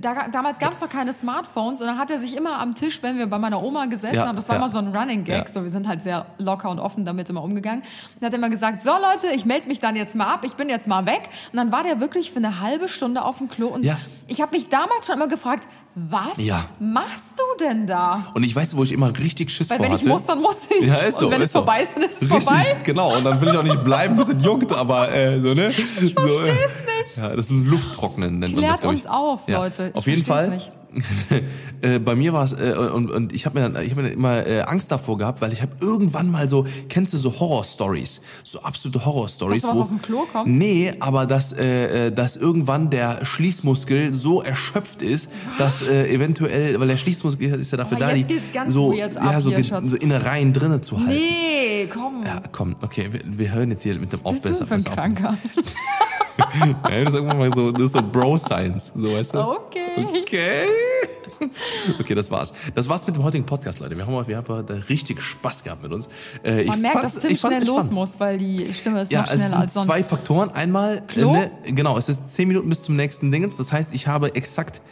Da, 0.00 0.28
damals 0.30 0.58
gab 0.58 0.72
es 0.72 0.80
noch 0.80 0.88
keine 0.88 1.12
Smartphones 1.12 1.80
und 1.80 1.86
dann 1.86 1.98
hat 1.98 2.10
er 2.10 2.20
sich 2.20 2.36
immer 2.36 2.58
am 2.58 2.74
Tisch, 2.74 3.02
wenn 3.02 3.18
wir 3.18 3.21
bei 3.26 3.38
meiner 3.38 3.62
Oma 3.62 3.86
gesessen 3.86 4.14
Ja, 4.16 4.26
haben, 4.26 4.36
das 4.36 4.48
war 4.48 4.56
ja. 4.56 4.62
immer 4.62 4.68
so 4.70 4.78
ein 4.78 4.94
Running 4.94 5.24
Gag, 5.24 5.36
Ja. 5.46 5.48
so 5.48 5.62
wir 5.62 5.70
sind 5.70 5.86
halt 5.88 6.02
sehr 6.02 6.26
locker 6.38 6.70
und 6.70 6.78
offen 6.78 7.04
damit 7.04 7.28
immer 7.30 7.42
umgegangen. 7.42 7.82
Und 8.20 8.26
hat 8.26 8.34
immer 8.34 8.50
gesagt, 8.50 8.82
so 8.82 8.90
Leute, 8.90 9.34
ich 9.34 9.44
melde 9.44 9.68
mich 9.68 9.80
dann 9.80 9.96
jetzt 9.96 10.14
mal 10.14 10.26
ab, 10.26 10.40
ich 10.44 10.54
bin 10.54 10.68
jetzt 10.68 10.86
mal 10.88 11.06
weg. 11.06 11.22
Und 11.52 11.56
dann 11.56 11.72
war 11.72 11.82
der 11.82 12.00
wirklich 12.00 12.30
für 12.30 12.38
eine 12.38 12.60
halbe 12.60 12.88
Stunde 12.88 13.24
auf 13.24 13.38
dem 13.38 13.48
Klo 13.48 13.68
und 13.68 13.84
Ja. 13.84 13.96
ich 14.28 14.40
habe 14.40 14.54
mich 14.54 14.68
damals 14.68 15.06
schon 15.06 15.16
immer 15.16 15.28
gefragt, 15.28 15.66
was 15.94 16.38
Ja. 16.38 16.64
machst 16.80 17.38
du 17.38 17.64
denn 17.64 17.86
da? 17.86 18.24
Und 18.34 18.44
ich 18.44 18.56
weiß, 18.56 18.74
wo 18.78 18.82
ich 18.82 18.92
immer 18.92 19.12
richtig 19.18 19.50
Schiss 19.50 19.68
Weil 19.68 19.76
vor 19.76 19.84
wenn 19.86 19.92
ich 19.92 20.00
hatte. 20.00 20.08
muss, 20.08 20.24
dann 20.24 20.40
muss 20.40 20.56
ich. 20.80 20.86
Ja, 20.88 20.94
ist 20.94 21.18
so. 21.18 21.26
und 21.26 21.32
wenn 21.32 21.40
ist 21.42 21.46
es 21.48 21.52
so. 21.52 21.58
vorbei 21.58 21.82
ist, 21.82 21.94
dann 21.94 22.02
ist 22.04 22.14
es 22.14 22.22
Richtig, 22.22 22.44
vorbei. 22.44 22.76
Genau, 22.84 23.14
und 23.14 23.24
dann 23.24 23.38
will 23.42 23.48
ich 23.48 23.56
auch 23.58 23.62
nicht 23.62 23.84
bleiben, 23.84 24.16
bis 24.16 24.28
es 24.28 24.42
juckt, 24.42 24.72
aber 24.72 25.12
äh, 25.12 25.38
so, 25.40 25.52
ne? 25.52 25.70
Ich 25.70 25.94
so, 25.94 26.08
versteh's 26.08 26.78
nicht. 27.04 27.16
Ja, 27.18 27.28
das 27.36 27.44
ist 27.46 27.50
ein 27.50 27.66
Lufttrocknen, 27.66 28.38
nennt 28.38 28.54
man 28.54 28.64
das, 28.64 28.80
Klärt 28.80 28.90
uns 28.90 29.00
ich. 29.04 29.10
auf, 29.10 29.40
Ja, 29.46 29.58
Leute. 29.58 29.88
Ich 29.90 29.94
Auf 29.94 30.06
jeden 30.06 30.24
Fall. 30.24 30.48
nicht. 30.48 30.72
äh, 31.82 31.98
bei 31.98 32.14
mir 32.14 32.32
war 32.32 32.44
es, 32.44 32.52
äh, 32.52 32.74
und, 32.92 33.10
und 33.10 33.32
ich 33.32 33.46
habe 33.46 33.58
mir, 33.60 33.68
dann- 33.68 33.82
ich 33.84 33.90
hab 33.90 33.96
mir 33.96 34.04
dann 34.04 34.12
immer 34.12 34.46
äh, 34.46 34.60
Angst 34.62 34.90
davor 34.92 35.18
gehabt, 35.18 35.40
weil 35.40 35.52
ich 35.52 35.62
habe 35.62 35.72
irgendwann 35.80 36.30
mal 36.30 36.48
so, 36.48 36.66
kennst 36.88 37.12
du 37.12 37.18
so 37.18 37.38
Horror-Stories? 37.38 38.20
So 38.44 38.60
absolute 38.60 39.04
Horror-Stories. 39.04 39.62
Dass 39.62 39.62
du 39.62 39.68
was 39.70 39.76
wo- 39.78 39.82
aus 39.82 39.88
dem 39.88 40.02
Klo 40.02 40.26
kommt? 40.32 40.48
Nee, 40.48 40.92
aber 41.00 41.26
dass, 41.26 41.52
äh, 41.52 42.06
äh, 42.08 42.12
dass 42.12 42.36
irgendwann 42.36 42.90
der 42.90 43.24
Schließmuskel 43.24 44.12
so 44.12 44.42
erschöpft 44.42 45.02
ist, 45.02 45.28
dass 45.58 45.82
äh, 45.82 46.08
eventuell, 46.12 46.78
weil 46.80 46.88
der 46.88 46.96
Schließmuskel 46.96 47.60
ist 47.60 47.70
ja 47.70 47.78
dafür 47.78 47.96
Aber 47.98 48.06
da, 48.06 48.12
die 48.14 48.26
so, 48.68 48.92
ja, 48.92 49.40
so, 49.40 49.50
hier, 49.50 49.80
so 49.84 49.96
Innereien 49.96 50.52
drinnen 50.52 50.82
zu 50.82 50.96
halten. 50.98 51.10
Nee, 51.10 51.88
komm. 51.92 52.22
Ja, 52.24 52.42
komm, 52.52 52.76
okay, 52.82 53.08
wir, 53.10 53.20
wir 53.24 53.52
hören 53.52 53.70
jetzt 53.70 53.82
hier 53.82 53.94
mit 53.98 54.12
dem 54.12 54.20
Was 54.24 54.40
bist 54.42 54.44
du 54.44 54.62
Aufbesser. 54.62 54.66
für 54.66 54.74
ein. 54.74 54.84
Kranker? 54.84 55.38
Ja, 56.88 57.04
das 57.04 57.08
ist 57.08 57.14
irgendwann 57.14 57.38
mal 57.38 57.52
so, 57.54 57.70
das 57.72 57.82
ist 57.82 57.92
so 57.92 58.02
Bro-Science, 58.02 58.92
so 58.94 59.12
weißt 59.12 59.34
du? 59.34 59.38
Okay. 59.40 59.80
Okay. 60.22 60.66
Okay, 61.98 62.14
das 62.14 62.30
war's. 62.30 62.52
Das 62.72 62.88
war's 62.88 63.04
mit 63.04 63.16
dem 63.16 63.24
heutigen 63.24 63.44
Podcast, 63.44 63.80
Leute. 63.80 63.96
Wir 63.96 64.06
haben, 64.06 64.26
wir 64.28 64.36
haben 64.36 64.46
heute 64.48 64.88
richtig 64.88 65.20
Spaß 65.20 65.64
gehabt 65.64 65.82
mit 65.82 65.90
uns. 65.92 66.08
Äh, 66.44 66.66
Man 66.66 66.76
ich 66.76 66.82
merkt, 66.82 67.02
dass 67.02 67.18
Tim 67.18 67.36
schnell 67.36 67.64
los 67.66 67.90
muss, 67.90 68.20
weil 68.20 68.38
die 68.38 68.72
Stimme 68.72 69.02
ist 69.02 69.10
Ja, 69.10 69.22
noch 69.22 69.26
es 69.26 69.32
schneller 69.32 69.48
sind 69.50 69.58
als 69.58 69.74
sonst. 69.74 69.86
zwei 69.86 70.04
Faktoren. 70.04 70.50
Einmal? 70.50 71.02
Äh, 71.16 71.24
ne, 71.24 71.50
genau, 71.64 71.98
es 71.98 72.08
ist 72.08 72.28
zehn 72.32 72.46
Minuten 72.46 72.68
bis 72.68 72.84
zum 72.84 72.94
nächsten 72.94 73.32
Dingens. 73.32 73.56
Das 73.56 73.72
heißt, 73.72 73.92
ich 73.92 74.06
habe 74.06 74.32
exakt 74.36 74.82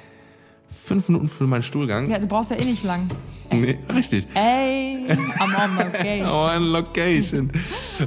fünf 0.69 1.09
Minuten 1.09 1.29
für 1.29 1.45
meinen 1.45 1.63
Stuhlgang. 1.63 2.11
Ja, 2.11 2.19
du 2.19 2.27
brauchst 2.27 2.51
ja 2.51 2.57
eh 2.57 2.65
nicht 2.65 2.83
lang. 2.85 3.09
Nee, 3.53 3.79
richtig. 3.95 4.29
Ey, 4.35 5.07
I'm 5.09 5.55
on 5.57 5.77
location. 5.77 6.31
Oh, 6.31 6.45
eine 6.45 6.65
Location. 6.65 7.51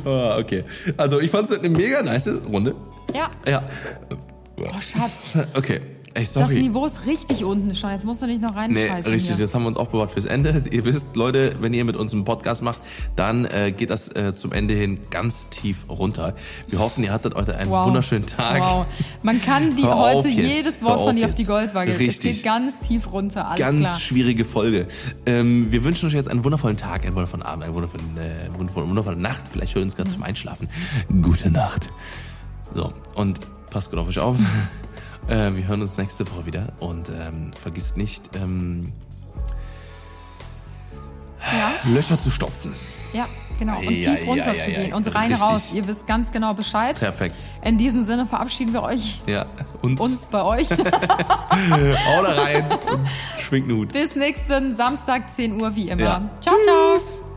Oh, 0.06 0.38
okay. 0.40 0.64
Also, 0.96 1.20
ich 1.20 1.32
fand's 1.32 1.52
eine 1.52 1.68
mega 1.68 2.02
nice 2.02 2.30
Runde. 2.50 2.76
Ja. 3.14 3.30
Ja. 3.47 3.64
Oh, 4.57 4.80
Schatz. 4.80 5.32
Okay. 5.55 5.82
Ey, 6.16 6.26
Das 6.26 6.34
sorry. 6.34 6.59
Niveau 6.61 6.86
ist 6.86 7.07
richtig 7.07 7.43
unten, 7.43 7.74
Stein. 7.74 7.95
Jetzt 7.95 8.05
musst 8.05 8.22
du 8.22 8.28
nicht 8.28 8.39
noch 8.39 8.51
Nee, 8.53 8.59
reinscheißen 8.86 9.11
richtig, 9.11 9.36
hier. 9.36 9.43
das 9.45 9.55
haben 9.55 9.64
wir 9.64 9.70
uns 9.70 9.78
aufbewahrt 9.78 10.11
fürs 10.11 10.26
Ende. 10.26 10.64
Ihr 10.72 10.86
wisst, 10.86 11.16
Leute, 11.16 11.55
wenn 11.59 11.74
ihr 11.74 11.84
mit 11.86 11.95
uns 11.95 12.14
einen 12.14 12.24
Podcast 12.24 12.61
macht, 12.61 12.80
dann 13.16 13.45
äh, 13.45 13.72
geht 13.76 13.89
das 13.89 14.09
äh, 14.09 14.32
zum 14.36 14.51
Ende 14.51 14.76
hin 14.76 14.99
ganz 15.09 15.49
tief 15.49 15.88
runter. 15.89 16.36
Wir 16.68 16.78
hoffen, 16.78 17.03
ihr 17.03 17.11
hattet 17.11 17.34
heute 17.34 17.57
einen 17.57 17.72
Wow. 17.72 17.88
wunderschönen 17.88 18.28
Tag. 18.28 18.61
Wow. 18.61 18.86
Man 19.24 19.41
kann 19.41 19.76
die 19.76 19.84
heute 19.88 20.28
jetzt. 20.28 20.38
jedes 20.55 20.84
Wort 20.84 20.99
von 21.01 21.16
dir 21.16 21.26
auf 21.26 21.34
die 21.34 21.45
Goldwaage. 21.45 21.97
Richtig. 21.97 22.36
geht 22.36 22.43
ganz 22.43 22.78
tief 22.78 23.11
runter, 23.11 23.47
alles 23.47 23.57
Ganz 23.59 23.80
klar. 23.80 23.99
schwierige 23.99 24.45
Folge. 24.45 24.86
Ähm, 25.26 25.72
wir 25.72 25.84
wünschen 25.84 26.05
euch 26.09 26.14
jetzt 26.14 26.30
einen 26.30 26.43
wundervollen 26.43 26.78
Tag, 26.78 27.05
einen 27.07 27.16
wundervollen 27.16 27.41
Abend, 27.43 27.64
eine 27.64 27.74
wundervolle, 27.74 28.03
äh, 28.20 28.53
wundervolle, 28.55 28.88
wundervolle 28.88 29.18
Nacht. 29.18 29.41
Vielleicht 29.51 29.74
hört 29.74 29.82
ihr 29.82 29.86
uns 29.86 29.95
gerade 29.95 30.11
zum 30.11 30.22
Einschlafen. 30.22 30.70
Gute 31.24 31.49
Nacht. 31.49 31.89
So, 32.74 32.92
und 33.16 33.40
passt 33.70 33.90
gut 33.92 34.00
auf 34.00 34.08
euch 34.08 34.20
auf. 34.20 34.38
äh, 35.28 35.54
wir 35.54 35.68
hören 35.68 35.82
uns 35.82 35.98
nächste 35.98 36.30
Woche 36.32 36.46
wieder. 36.46 36.68
Und 36.80 37.10
ähm, 37.10 37.52
vergisst 37.60 37.98
nicht, 37.98 38.36
ähm, 38.36 38.92
Ja, 41.52 41.72
Löcher 41.92 42.18
zu 42.18 42.32
stopfen. 42.32 42.74
ja, 43.14 43.28
genau. 43.60 43.78
Und 43.78 43.84
Ja, 43.92 44.12
tief 44.16 44.22
ja, 44.22 44.26
runter 44.26 44.56
ja, 44.56 44.64
zu 44.64 44.72
ja, 44.72 44.80
gehen. 44.82 44.94
Und 44.94 45.14
rein 45.14 45.32
Richtig. 45.32 45.42
raus. 45.42 45.74
Ihr 45.74 45.88
wisst 45.88 46.08
ganz 46.08 46.32
genau 46.32 46.54
Bescheid. 46.54 46.98
Perfekt. 46.98 47.46
In 47.64 47.78
diesem 47.78 48.04
Sinne 48.06 48.26
verabschieden 48.26 48.74
wir 48.74 48.82
euch, 48.84 49.22
Ja, 49.28 49.46
uns, 49.82 50.00
uns 50.00 50.26
bei 50.26 50.42
euch. 50.44 50.70
Hau 50.72 52.24
da 52.24 52.32
rein 52.42 52.66
schwingt 53.40 53.72
Hut. 53.72 53.92
Bis 53.92 54.16
nächsten 54.16 54.74
Samstag, 54.74 55.32
10 55.32 55.62
Uhr, 55.62 55.76
wie 55.76 55.90
immer. 55.90 56.30
Ciao, 56.42 56.56
ciao. 56.64 57.33